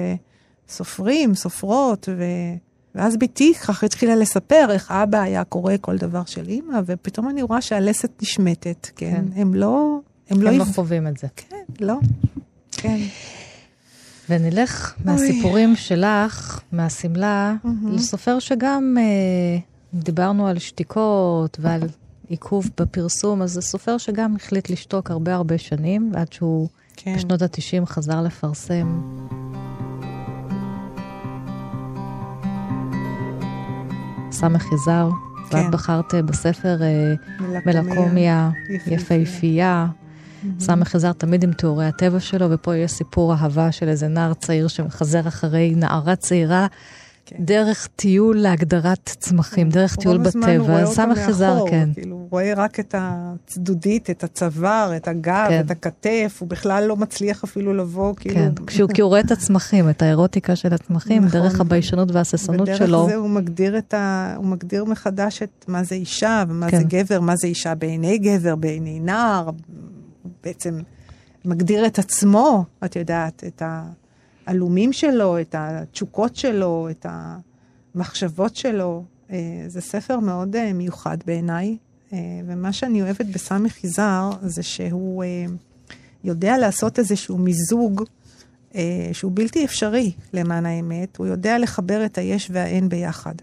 סופרים, 0.69 1.35
סופרות, 1.35 2.09
ו... 2.17 2.25
ואז 2.97 3.17
בתי 3.17 3.55
ככה 3.55 3.87
התחילה 3.87 4.17
לספר 4.17 4.67
איך 4.71 4.91
אבא 4.91 5.21
היה 5.21 5.45
קורא 5.45 5.75
כל 5.81 5.97
דבר 5.97 6.23
של 6.27 6.49
אימא, 6.49 6.81
ופתאום 6.87 7.29
אני 7.29 7.43
רואה 7.43 7.61
שהלסת 7.61 8.23
נשמטת, 8.23 8.91
כן? 8.97 9.11
כן. 9.11 9.41
הם 9.41 9.55
לא... 9.55 9.99
הם 10.31 10.43
לא... 10.43 10.51
הם 10.51 10.59
לא 10.59 10.65
חווים 10.65 11.07
את 11.07 11.17
זה. 11.17 11.27
כן, 11.37 11.57
לא. 11.81 11.95
כן. 12.73 12.99
ונלך 14.31 14.95
מהסיפורים 15.05 15.77
שלך, 15.77 16.61
מהשמלה, 16.73 17.55
mm-hmm. 17.65 17.69
לסופר 17.93 18.39
שגם 18.39 18.97
אה, 19.01 19.59
דיברנו 19.95 20.47
על 20.47 20.59
שתיקות 20.59 21.57
ועל 21.61 21.81
עיכוב 22.29 22.71
בפרסום, 22.81 23.43
אז 23.43 23.53
זה 23.53 23.61
סופר 23.61 23.99
שגם 23.99 24.37
החליט 24.37 24.71
לשתוק 24.71 25.11
הרבה 25.11 25.35
הרבה 25.35 25.59
שנים, 25.59 26.13
עד 26.17 26.33
שהוא 26.33 26.69
כן. 26.97 27.17
בשנות 27.17 27.43
ה-90 27.43 27.87
חזר 27.87 28.23
לפרסם. 28.23 29.01
סמך 34.31 34.65
יזהר, 34.73 35.11
כן. 35.51 35.57
ואת 35.57 35.71
בחרת 35.71 36.15
אה, 36.15 36.23
בספר 36.23 36.83
אה, 36.83 37.15
מלקומיה 37.67 38.51
יפהפייה. 38.87 39.87
סמך 40.61 40.95
יזהר 40.95 41.13
תמיד 41.13 41.45
עם 41.45 41.53
תיאורי 41.53 41.87
הטבע 41.87 42.21
שלו, 42.21 42.47
ופה 42.51 42.77
יש 42.77 42.93
סיפור 42.93 43.33
אהבה 43.33 43.73
של 43.73 43.89
איזה 43.89 44.09
נער 44.09 44.35
צעיר 44.35 44.69
שמחזר 44.69 45.29
אחרי 45.29 45.75
נערה 45.77 46.17
צעירה. 46.17 46.67
כן. 47.27 47.37
דרך 47.41 47.89
טיול 47.97 48.37
להגדרת 48.37 49.17
צמחים, 49.19 49.69
דרך 49.69 49.97
טיול 49.97 50.19
בטבע. 50.19 50.87
סמך 50.87 51.19
יזהר, 51.29 51.71
כן. 51.71 51.89
כאילו, 51.95 52.17
הוא 52.17 52.29
רואה 52.31 52.53
רק 52.57 52.81
את 52.81 52.95
הצדודית, 52.99 54.11
את 54.11 54.25
הצוואר, 54.25 54.97
את 54.97 55.09
הגב, 55.09 55.47
כן. 55.49 55.61
את 55.61 55.71
הכתף, 55.71 56.37
הוא 56.41 56.49
בכלל 56.49 56.85
לא 56.87 56.97
מצליח 56.97 57.45
אפילו 57.45 57.75
לבוא, 57.75 58.15
כאילו... 58.17 58.35
כן, 58.35 58.53
כשהוא 58.67 58.91
כי 58.95 59.01
הוא 59.01 59.09
רואה 59.09 59.21
את 59.21 59.31
הצמחים, 59.31 59.91
את 59.91 60.03
האירוטיקה 60.03 60.57
של 60.57 60.75
הצמחים, 60.75 61.25
נכון. 61.25 61.41
דרך 61.41 61.61
הביישנות 61.61 62.13
וההססנות 62.13 62.69
שלו. 62.77 62.99
ודרך 62.99 63.11
זה 63.11 63.17
הוא 63.17 63.31
מגדיר, 63.31 63.77
ה... 63.95 64.35
הוא 64.37 64.47
מגדיר 64.47 64.85
מחדש 64.85 65.43
את 65.43 65.65
מה 65.69 65.85
זה 65.85 65.95
אישה, 65.95 66.45
ומה 66.49 66.71
כן. 66.71 66.79
זה 66.79 66.85
גבר, 66.85 67.21
מה 67.21 67.37
זה 67.37 67.47
אישה 67.47 67.75
בעיני 67.75 68.19
גבר, 68.19 68.57
בעיני 68.57 69.01
נער, 69.01 69.51
בעצם 70.47 70.81
מגדיר 71.45 71.87
את 71.87 71.99
עצמו, 71.99 72.65
את 72.85 72.97
יודעת, 72.97 73.45
את 73.47 73.63
העלומים 74.47 74.93
שלו, 74.93 75.41
את 75.41 75.55
התשוקות 75.59 76.37
שלו, 76.37 76.89
את 76.91 77.07
המחשבות 77.95 78.57
שלו. 78.57 79.05
אה, 79.31 79.65
זה 79.67 79.81
ספר 79.81 80.21
מאוד 80.21 80.57
אה, 80.57 80.73
מיוחד 80.73 81.19
בעיניי, 81.27 81.77
אה, 82.13 82.19
ומה 82.47 82.73
שאני 82.73 83.03
אוהבת 83.03 83.27
בסמי 83.27 83.71
חיזר 83.71 84.31
זה 84.43 84.63
שהוא 84.63 85.25
יודע 86.25 86.59
לעשות 86.59 86.99
איזשהו 86.99 87.39
מיזוג 87.39 88.03
שהוא 89.13 89.33
בלתי 89.35 89.65
אפשרי 89.65 90.13
למען 90.33 90.67
האמת. 90.67 91.17
הוא 91.17 91.27
יודע 91.27 91.59
לחבר 91.59 92.05
את 92.05 92.19
היש 92.19 92.49
והאין 92.53 92.89
ביחד. 92.89 93.35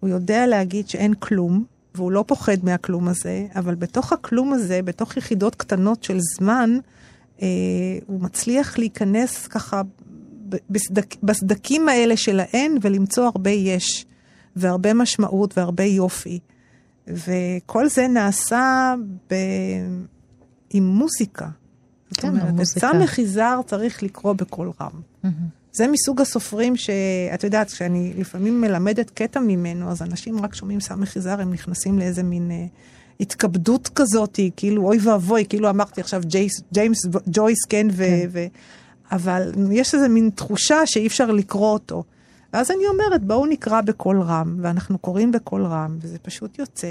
הוא 0.00 0.10
יודע 0.10 0.46
להגיד 0.46 0.88
שאין 0.88 1.14
כלום, 1.14 1.64
והוא 1.94 2.12
לא 2.12 2.24
פוחד 2.26 2.56
מהכלום 2.62 3.08
הזה, 3.08 3.46
אבל 3.54 3.74
בתוך 3.74 4.12
הכלום 4.12 4.52
הזה, 4.52 4.82
בתוך 4.82 5.16
יחידות 5.16 5.54
קטנות 5.54 6.04
של 6.04 6.18
זמן, 6.36 6.78
אה, 7.42 7.46
הוא 8.06 8.20
מצליח 8.20 8.78
להיכנס 8.78 9.46
ככה 9.46 9.82
בסדק, 10.70 11.14
בסדקים 11.22 11.88
האלה 11.88 12.16
של 12.16 12.40
האין 12.40 12.78
ולמצוא 12.82 13.24
הרבה 13.24 13.50
יש, 13.50 14.06
והרבה 14.56 14.94
משמעות 14.94 15.58
והרבה 15.58 15.84
יופי. 15.84 16.38
וכל 17.06 17.88
זה 17.88 18.08
נעשה 18.08 18.94
ב... 19.30 19.34
עם 20.70 20.86
מוזיקה. 20.86 21.48
כן, 22.14 22.34
זאת 22.34 22.42
אומרת, 22.42 22.60
את 22.60 22.64
ס. 22.64 23.18
יזהר 23.18 23.60
צריך 23.66 24.02
לקרוא 24.02 24.32
בקול 24.32 24.72
רם. 24.80 24.90
Mm-hmm. 25.24 25.28
זה 25.74 25.88
מסוג 25.88 26.20
הסופרים 26.20 26.76
שאת 26.76 27.44
יודעת, 27.44 27.70
כשאני 27.70 28.12
לפעמים 28.18 28.60
מלמדת 28.60 29.10
קטע 29.10 29.40
ממנו, 29.40 29.90
אז 29.90 30.02
אנשים 30.02 30.44
רק 30.44 30.54
שומעים 30.54 30.80
ס. 30.80 31.06
יזהר, 31.06 31.40
הם 31.40 31.52
נכנסים 31.52 31.98
לאיזה 31.98 32.22
מין 32.22 32.50
אה, 32.50 32.66
התכבדות 33.20 33.88
כזאת, 33.94 34.40
כאילו 34.56 34.86
אוי 34.86 34.98
ואבוי, 35.02 35.44
כאילו 35.48 35.70
אמרתי 35.70 36.00
עכשיו 36.00 36.22
ג'ייס, 36.26 36.60
ג'יימס 36.72 36.98
ג'ויס, 37.26 37.64
כן, 37.68 37.86
ו, 37.90 37.96
כן. 37.96 38.28
ו... 38.32 38.46
אבל 39.12 39.52
יש 39.72 39.94
איזה 39.94 40.08
מין 40.08 40.30
תחושה 40.34 40.86
שאי 40.86 41.06
אפשר 41.06 41.30
לקרוא 41.30 41.72
אותו. 41.72 42.04
ואז 42.52 42.70
אני 42.70 42.86
אומרת, 42.86 43.24
בואו 43.24 43.46
נקרא 43.46 43.80
בקול 43.80 44.20
רם, 44.20 44.58
ואנחנו 44.62 44.98
קוראים 44.98 45.32
בקול 45.32 45.66
רם, 45.66 45.98
וזה 46.00 46.18
פשוט 46.18 46.58
יוצא 46.58 46.88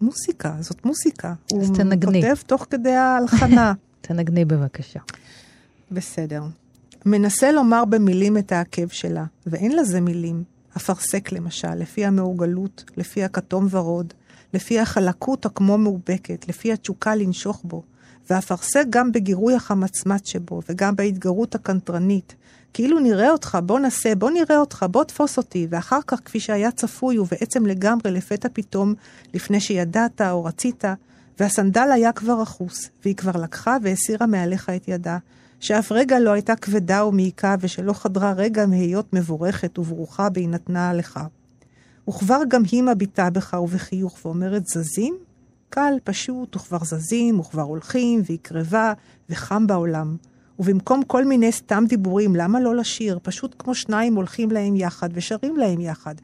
מוסיקה, 0.00 0.54
זאת 0.60 0.84
מוסיקה. 0.84 1.34
אז 1.60 1.70
תנגני. 1.70 2.26
הוא 2.26 2.34
כותב 2.34 2.42
תוך 2.46 2.66
כדי 2.70 2.92
ההלחנה. 2.92 3.72
תנגני 4.00 4.44
בבקשה. 4.44 5.00
בסדר. 5.90 6.42
מנסה 7.06 7.52
לומר 7.52 7.84
במילים 7.84 8.38
את 8.38 8.52
העקב 8.52 8.88
שלה, 8.88 9.24
ואין 9.46 9.76
לזה 9.76 10.00
מילים. 10.00 10.44
אפרסק 10.76 11.32
למשל, 11.32 11.74
לפי 11.74 12.04
המעוגלות, 12.04 12.84
לפי 12.96 13.24
הכתום 13.24 13.66
ורוד, 13.70 14.14
לפי 14.54 14.80
החלקות 14.80 15.46
הכמו 15.46 15.78
מאובקת, 15.78 16.48
לפי 16.48 16.72
התשוקה 16.72 17.14
לנשוך 17.14 17.60
בו, 17.64 17.82
ואפרסק 18.30 18.84
גם 18.90 19.12
בגירוי 19.12 19.54
החמצמץ 19.54 20.28
שבו, 20.28 20.60
וגם 20.68 20.96
בהתגרות 20.96 21.54
הקנטרנית. 21.54 22.34
כאילו 22.72 23.00
נראה 23.00 23.30
אותך, 23.30 23.58
בוא 23.64 23.80
נעשה, 23.80 24.14
בוא 24.14 24.30
נראה 24.30 24.58
אותך, 24.58 24.86
בוא 24.90 25.04
תפוס 25.04 25.38
אותי, 25.38 25.66
ואחר 25.70 25.98
כך, 26.06 26.20
כפי 26.24 26.40
שהיה 26.40 26.70
צפוי, 26.70 27.18
ובעצם 27.18 27.66
לגמרי 27.66 28.10
לפתע 28.10 28.48
פתאום, 28.52 28.94
לפני 29.34 29.60
שידעת 29.60 30.20
או 30.20 30.44
רצית, 30.44 30.84
והסנדל 31.40 31.88
היה 31.92 32.12
כבר 32.12 32.42
אחוס, 32.42 32.90
והיא 33.04 33.16
כבר 33.16 33.42
לקחה 33.42 33.76
והסירה 33.82 34.26
מעליך 34.26 34.70
את 34.70 34.88
ידה, 34.88 35.18
שאף 35.62 35.92
רגע 35.92 36.18
לא 36.18 36.30
הייתה 36.30 36.56
כבדה 36.56 37.04
ומעיקה, 37.04 37.56
ושלא 37.60 37.92
חדרה 37.92 38.32
רגע 38.32 38.66
מהיות 38.66 39.12
מבורכת 39.12 39.78
וברוכה 39.78 40.28
בהינתנה 40.30 40.92
לך. 40.94 41.20
וכבר 42.08 42.40
גם 42.48 42.62
היא 42.72 42.82
מביטה 42.82 43.30
בך 43.30 43.56
ובחיוך 43.62 44.18
ואומרת 44.24 44.66
זזים? 44.66 45.16
קל, 45.68 45.94
פשוט, 46.04 46.56
וכבר 46.56 46.78
זזים, 46.84 47.40
וכבר 47.40 47.62
הולכים, 47.62 48.22
והיא 48.24 48.38
קרבה, 48.42 48.92
וחם 49.30 49.66
בעולם. 49.66 50.16
ובמקום 50.58 51.02
כל 51.02 51.24
מיני 51.24 51.52
סתם 51.52 51.84
דיבורים, 51.88 52.36
למה 52.36 52.60
לא 52.60 52.76
לשיר? 52.76 53.18
פשוט 53.22 53.54
כמו 53.58 53.74
שניים 53.74 54.14
הולכים 54.14 54.50
להם 54.50 54.76
יחד 54.76 55.08
ושרים 55.12 55.56
להם 55.56 55.80
יחד. 55.80 56.14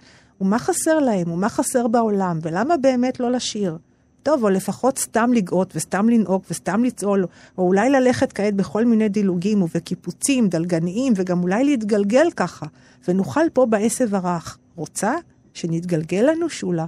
ומה 0.40 0.58
חסר 0.58 0.98
להם? 0.98 1.30
ומה 1.30 1.48
חסר 1.48 1.88
בעולם? 1.88 2.38
ולמה 2.42 2.76
באמת 2.76 3.20
לא 3.20 3.32
לשיר? 3.32 3.78
טוב, 4.22 4.44
או 4.44 4.48
לפחות 4.48 4.98
סתם 4.98 5.30
לגאות 5.32 5.72
וסתם 5.76 6.08
לנהוג 6.08 6.42
וסתם 6.50 6.84
לצעול, 6.84 7.26
או 7.58 7.62
אולי 7.62 7.90
ללכת 7.90 8.32
כעת 8.32 8.54
בכל 8.54 8.84
מיני 8.84 9.08
דילוגים 9.08 9.62
ובקיפוצים 9.62 10.48
דלגניים, 10.48 11.12
וגם 11.16 11.42
אולי 11.42 11.64
להתגלגל 11.64 12.30
ככה, 12.36 12.66
ונוכל 13.08 13.44
פה 13.52 13.66
בעשב 13.66 14.14
הרך. 14.14 14.58
רוצה? 14.76 15.14
שנתגלגל 15.54 16.30
לנו 16.30 16.48
שולה. 16.48 16.86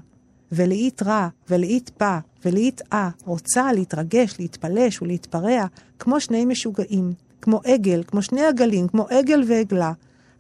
ולאית 0.53 1.03
רע, 1.03 1.29
ולאית 1.51 1.91
פא, 1.97 2.19
ולאית 2.45 2.83
אה, 2.93 3.11
רוצה 3.25 3.73
להתרגש, 3.73 4.37
להתפלש 4.39 5.03
ולהתפרע, 5.03 5.67
כמו 5.99 6.21
שני 6.21 6.45
משוגעים, 6.45 7.13
כמו 7.43 7.61
עגל, 7.65 8.03
כמו 8.07 8.23
שני 8.23 8.43
עגלים, 8.45 8.89
כמו 8.89 9.07
עגל 9.09 9.43
ועגלה. 9.49 9.93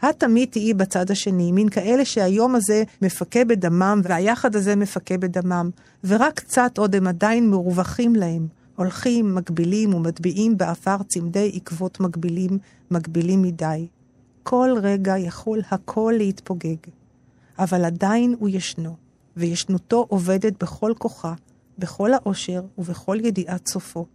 את 0.08 0.20
תמיד 0.20 0.48
תהיי 0.48 0.74
בצד 0.74 1.10
השני, 1.10 1.52
מין 1.52 1.68
כאלה 1.68 2.04
שהיום 2.04 2.54
הזה 2.54 2.82
מפכה 3.02 3.44
בדמם, 3.44 4.00
והיחד 4.04 4.56
הזה 4.56 4.76
מפכה 4.76 5.18
בדמם, 5.18 5.70
ורק 6.04 6.40
קצת 6.40 6.78
עוד 6.78 6.96
הם 6.96 7.06
עדיין 7.06 7.50
מרווחים 7.50 8.14
להם. 8.14 8.46
הולכים, 8.76 9.34
מקבילים 9.34 9.94
ומטביעים 9.94 10.58
בעפר 10.58 10.96
צמדי 11.08 11.52
עקבות 11.54 12.00
מקבילים, 12.00 12.58
מקבילים 12.90 13.42
מדי. 13.42 13.86
כל 14.42 14.70
רגע 14.82 15.18
יכול 15.18 15.60
הכל 15.70 16.14
להתפוגג. 16.16 16.76
אבל 17.58 17.84
עדיין 17.84 18.36
הוא 18.38 18.48
ישנו, 18.48 18.96
וישנותו 19.36 20.06
עובדת 20.08 20.62
בכל 20.62 20.92
כוחה, 20.98 21.34
בכל 21.78 22.12
האושר 22.12 22.62
ובכל 22.78 23.18
ידיעת 23.22 23.68
סופו. 23.68 24.06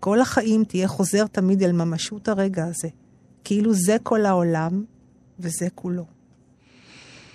כל 0.00 0.20
החיים 0.20 0.64
תהיה 0.64 0.88
חוזר 0.88 1.26
תמיד 1.26 1.62
אל 1.62 1.72
ממשות 1.72 2.28
הרגע 2.28 2.64
הזה, 2.64 2.88
כאילו 3.44 3.74
זה 3.74 3.96
כל 4.02 4.26
העולם, 4.26 4.84
וזה 5.42 5.68
כולו. 5.74 6.04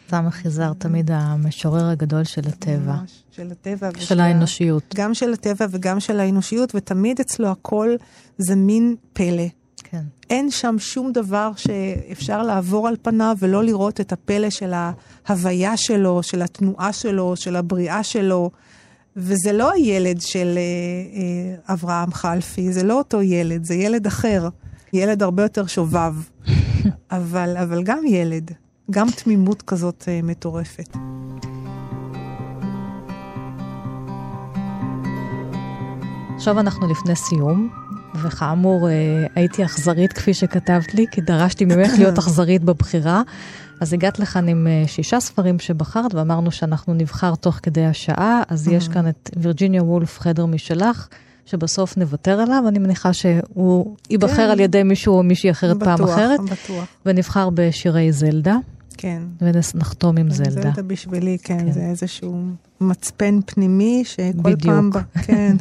סמך 0.09 0.45
יזהר 0.45 0.73
תמיד 0.73 1.11
המשורר 1.13 1.85
הגדול 1.89 2.23
של 2.23 2.41
הטבע. 2.47 2.95
ממש, 2.95 3.23
של 3.31 3.51
הטבע. 3.51 3.89
של 3.99 4.19
האנושיות. 4.19 4.95
גם 4.95 5.13
של 5.13 5.33
הטבע 5.33 5.65
וגם 5.71 5.99
של 5.99 6.19
האנושיות, 6.19 6.75
ותמיד 6.75 7.19
אצלו 7.19 7.47
הכל 7.47 7.95
זה 8.37 8.55
מין 8.55 8.95
פלא. 9.13 9.47
כן. 9.83 10.03
אין 10.29 10.51
שם 10.51 10.75
שום 10.79 11.11
דבר 11.11 11.51
שאפשר 11.55 12.43
לעבור 12.43 12.87
על 12.87 12.95
פניו 13.01 13.35
ולא 13.39 13.63
לראות 13.63 14.01
את 14.01 14.11
הפלא 14.11 14.49
של 14.49 14.73
ההוויה 14.73 15.77
שלו, 15.77 16.23
של 16.23 16.41
התנועה 16.41 16.93
שלו, 16.93 17.35
של 17.35 17.55
הבריאה 17.55 18.03
שלו. 18.03 18.51
וזה 19.15 19.53
לא 19.53 19.71
הילד 19.71 20.21
של 20.21 20.57
אה, 20.57 20.61
אה, 21.19 21.73
אברהם 21.73 22.11
חלפי, 22.11 22.73
זה 22.73 22.83
לא 22.83 22.97
אותו 22.97 23.21
ילד, 23.21 23.65
זה 23.65 23.75
ילד 23.75 24.07
אחר. 24.07 24.49
ילד 24.93 25.23
הרבה 25.23 25.43
יותר 25.43 25.67
שובב. 25.67 26.13
אבל, 27.11 27.57
אבל 27.57 27.83
גם 27.83 28.05
ילד, 28.05 28.51
גם 28.91 29.07
תמימות 29.11 29.61
כזאת 29.61 30.01
uh, 30.01 30.25
מטורפת. 30.25 30.97
עכשיו 36.35 36.59
אנחנו 36.59 36.87
לפני 36.87 37.15
סיום, 37.15 37.69
וכאמור, 38.23 38.87
uh, 38.87 38.91
הייתי 39.35 39.65
אכזרית 39.65 40.13
כפי 40.13 40.33
שכתבת 40.33 40.93
לי, 40.93 41.05
כי 41.11 41.21
דרשתי 41.21 41.65
ממך 41.65 41.91
להיות 41.97 42.17
אכזרית 42.23 42.63
בבחירה. 42.63 43.21
אז 43.79 43.93
הגעת 43.93 44.19
לכאן 44.19 44.47
עם 44.47 44.67
אה, 44.67 44.83
שישה 44.87 45.19
ספרים 45.19 45.59
שבחרת, 45.59 46.15
ואמרנו 46.15 46.51
שאנחנו 46.51 46.93
נבחר 46.93 47.35
תוך 47.35 47.59
כדי 47.63 47.85
השעה, 47.85 48.41
אז 48.47 48.67
יש 48.67 48.87
כאן 48.87 49.09
את 49.09 49.29
וירג'יניה 49.37 49.83
וולף, 49.83 50.19
חדר 50.19 50.45
משלך. 50.45 51.07
שבסוף 51.47 51.97
נוותר 51.97 52.39
עליו, 52.39 52.63
אני 52.67 52.79
מניחה 52.79 53.13
שהוא 53.13 53.95
ייבחר 54.09 54.35
כן. 54.35 54.49
על 54.49 54.59
ידי 54.59 54.83
מישהו 54.83 55.17
או 55.17 55.23
מישהי 55.23 55.51
אחרת 55.51 55.77
בטוח, 55.77 55.97
פעם 55.97 56.07
אחרת. 56.07 56.39
בטוח. 56.39 56.87
ונבחר 57.05 57.49
בשירי 57.53 58.11
זלדה. 58.11 58.55
כן. 58.97 59.21
ונחתום 59.41 60.17
עם 60.17 60.31
זלדה. 60.31 60.51
זלדה 60.51 60.81
בשבילי, 60.81 61.37
כן, 61.43 61.59
כן, 61.59 61.71
זה 61.71 61.79
איזשהו 61.79 62.43
מצפן 62.81 63.39
פנימי 63.45 64.03
שכל 64.05 64.31
בדיוק. 64.41 64.73
פעם, 64.73 64.89
כן, 65.25 65.55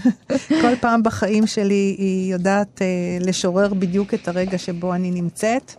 כל 0.49 0.76
פעם 0.80 1.03
בחיים 1.03 1.47
שלי 1.47 1.95
היא 1.99 2.32
יודעת 2.32 2.82
אה, 2.82 2.87
לשורר 3.20 3.74
בדיוק 3.74 4.14
את 4.14 4.28
הרגע 4.28 4.59
שבו 4.59 4.95
אני 4.95 5.11
נמצאת. 5.11 5.72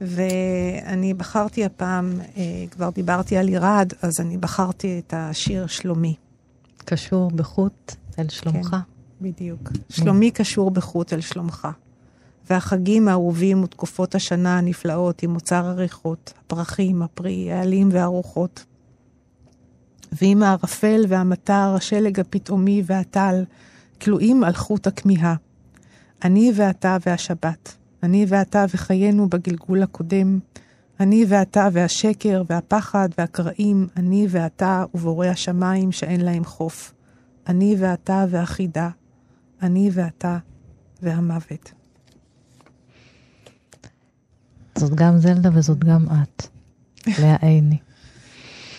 ואני 0.00 1.14
בחרתי 1.14 1.64
הפעם, 1.64 2.12
אה, 2.36 2.42
כבר 2.70 2.90
דיברתי 2.90 3.36
על 3.36 3.48
עירד, 3.48 3.92
אז 4.02 4.12
אני 4.20 4.36
בחרתי 4.36 5.02
את 5.06 5.14
השיר 5.16 5.66
שלומי. 5.66 6.14
קשור 6.84 7.30
בחוט 7.30 7.94
אל 8.18 8.28
שלומך. 8.28 8.70
כן. 8.70 8.93
בדיוק. 9.24 9.72
שלומי 9.88 10.30
קשור 10.30 10.70
בחוט 10.70 11.12
אל 11.12 11.20
שלומך. 11.20 11.68
והחגים 12.50 13.08
האהובים 13.08 13.62
ותקופות 13.62 14.14
השנה 14.14 14.58
הנפלאות 14.58 15.22
עם 15.22 15.34
אוצר 15.34 15.66
הריחות, 15.66 16.32
הפרחים, 16.38 17.02
הפרי, 17.02 17.52
העלים 17.52 17.88
והרוחות. 17.92 18.64
ועם 20.12 20.42
הערפל 20.42 21.04
והמטר, 21.08 21.74
השלג 21.76 22.20
הפתאומי 22.20 22.82
והטל, 22.86 23.44
כלואים 24.00 24.44
על 24.44 24.52
חוט 24.52 24.86
הכמיהה. 24.86 25.34
אני 26.24 26.52
ואתה 26.54 26.96
והשבת, 27.06 27.76
אני 28.02 28.26
ואתה 28.28 28.64
וחיינו 28.74 29.28
בגלגול 29.28 29.82
הקודם, 29.82 30.38
אני 31.00 31.24
ואתה 31.28 31.68
והשקר 31.72 32.42
והפחד 32.48 33.08
והקרעים, 33.18 33.86
אני 33.96 34.26
ואתה 34.30 34.84
ובורא 34.94 35.26
השמיים 35.26 35.92
שאין 35.92 36.20
להם 36.20 36.44
חוף. 36.44 36.92
אני 37.48 37.76
ואתה 37.78 38.24
והחידה, 38.30 38.88
אני 39.64 39.90
ואתה 39.92 40.38
והמוות. 41.02 41.72
זאת 44.78 44.94
גם 44.94 45.18
זלדה 45.18 45.50
וזאת 45.54 45.84
גם 45.84 46.06
את, 46.06 46.46
לאה 47.20 47.36
עיני. 47.42 47.78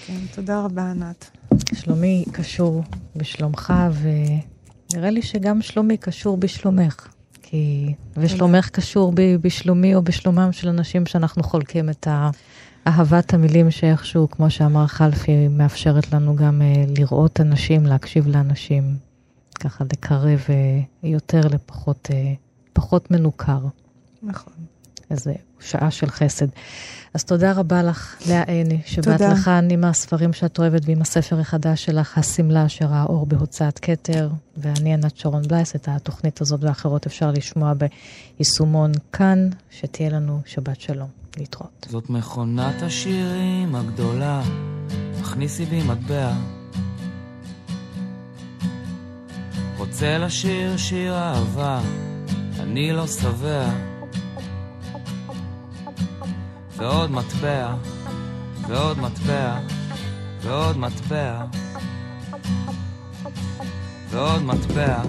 כן, 0.05 0.19
תודה 0.35 0.61
רבה, 0.61 0.91
ענת. 0.91 1.29
שלומי 1.73 2.25
קשור 2.31 2.83
בשלומך, 3.15 3.73
ונראה 4.01 5.09
לי 5.09 5.21
שגם 5.21 5.61
שלומי 5.61 5.97
קשור 5.97 6.37
בשלומך. 6.37 7.07
כי... 7.41 7.93
ושלומך 8.17 8.69
קשור 8.69 9.11
ב, 9.15 9.21
בשלומי 9.41 9.95
או 9.95 10.01
בשלומם 10.01 10.51
של 10.51 10.69
אנשים 10.69 11.05
שאנחנו 11.05 11.43
חולקים 11.43 11.89
את 11.89 12.07
אהבת 12.87 13.33
המילים 13.33 13.71
שאיכשהו, 13.71 14.29
כמו 14.29 14.49
שאמר 14.49 14.87
חלפי, 14.87 15.47
מאפשרת 15.47 16.13
לנו 16.13 16.35
גם 16.35 16.61
uh, 16.61 16.99
לראות 16.99 17.41
אנשים, 17.41 17.85
להקשיב 17.85 18.27
לאנשים, 18.27 18.97
ככה 19.65 19.83
לקרב 19.83 20.39
uh, 20.47 20.85
יותר 21.03 21.41
לפחות 21.41 22.09
uh, 22.11 22.13
פחות 22.73 23.11
מנוכר. 23.11 23.59
נכון. 24.23 24.53
איזה 25.11 25.33
שעה 25.59 25.91
של 25.91 26.09
חסד. 26.09 26.47
אז 27.13 27.23
תודה 27.23 27.51
רבה 27.51 27.83
לך, 27.83 28.17
לאה 28.29 28.43
עיני, 28.43 28.81
שבאת 28.85 29.21
לכאן 29.21 29.67
עם 29.71 29.83
הספרים 29.83 30.33
שאת 30.33 30.59
אוהבת 30.59 30.81
ועם 30.85 31.01
הספר 31.01 31.39
החדש 31.39 31.85
שלך, 31.85 32.17
השמלה 32.17 32.65
אשר 32.65 32.93
האור 32.93 33.25
בהוצאת 33.25 33.79
כתר, 33.79 34.29
ואני 34.57 34.93
ענת 34.93 35.17
שרון 35.17 35.41
בלייס, 35.41 35.75
את 35.75 35.87
התוכנית 35.87 36.41
הזאת 36.41 36.63
ואחרות 36.63 37.05
אפשר 37.05 37.31
לשמוע 37.31 37.73
ביישומון 37.73 38.91
כאן, 39.11 39.49
שתהיה 39.69 40.09
לנו 40.09 40.41
שבת 40.45 40.81
שלום. 40.81 41.09
להתראות. 41.37 41.87
זאת 41.89 42.09
מכונת 42.09 42.81
השירים 42.81 43.75
הגדולה, 43.75 44.43
הכניסי 45.21 45.65
בי 45.65 45.83
מטבע. 45.83 46.33
רוצה 49.85 50.17
לשיר 50.17 50.77
שיר 50.77 51.17
אהבה, 51.17 51.79
אני 52.59 52.91
לא 52.91 53.07
שבע. 53.07 53.65
ועוד 56.77 57.11
מטבע, 57.11 57.73
ועוד 58.67 58.99
מטבע, 58.99 59.57
ועוד 60.41 60.77
מטבע, 60.77 61.45
ועוד 64.09 64.43
מטבע, 64.43 65.01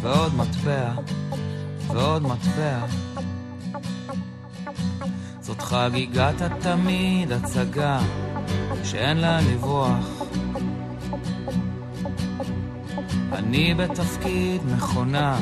ועוד 0.00 0.34
מטבע, 0.34 0.92
ועוד 1.86 2.22
מטבע. 2.22 2.78
זאת 5.40 5.62
חגיגת 5.62 6.40
התמיד, 6.40 7.32
הצגה 7.32 8.00
שאין 8.84 9.16
לה 9.16 9.40
לברוח. 9.40 10.22
אני 13.32 13.74
בתפקיד 13.74 14.60
מכונה, 14.76 15.38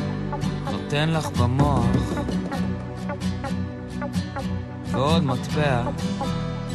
נותן 0.72 1.08
לך 1.10 1.30
במוח. 1.30 1.86
ועוד 4.90 5.24
מטבע, 5.24 5.82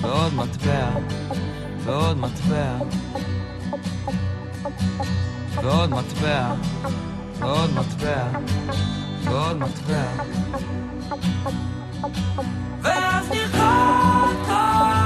ועוד 0.02 0.34
מטבע, 0.34 0.89
ועוד 1.84 2.18
מטבע, 2.18 2.78
ועוד 5.54 5.89
מטבע, 5.89 6.54
ועוד 7.39 7.70
מטבע, 7.74 8.24
ועוד 9.24 9.58
מטבע. 9.58 10.04
ואז 12.82 13.30
נרקוד, 13.32 14.36
קוד, 14.48 15.01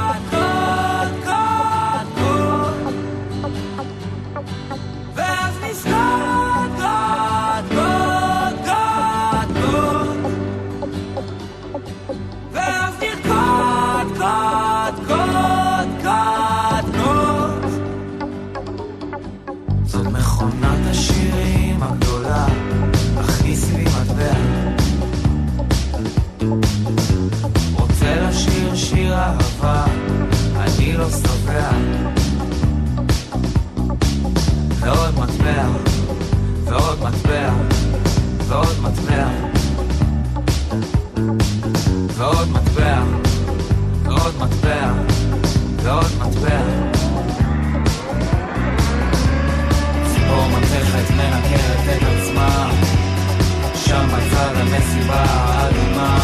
המסיבה 55.07 55.23
האדומה. 55.27 56.19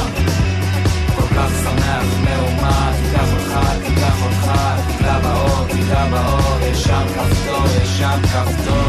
כל 1.15 1.35
כך 1.35 1.49
שמח 1.63 2.05
מהומה, 2.23 2.91
תיקח 3.01 3.33
אותך, 3.33 3.59
תיקח 3.85 4.23
אותך, 4.23 4.51
תיגע 4.87 5.19
באור, 5.19 5.67
תיגע 5.67 6.05
באור, 6.05 6.59
יש 6.61 6.83
שם 6.83 7.05
כפתור, 7.07 7.65
יש 7.81 7.99
שם 7.99 8.19
כפתור. 8.23 8.80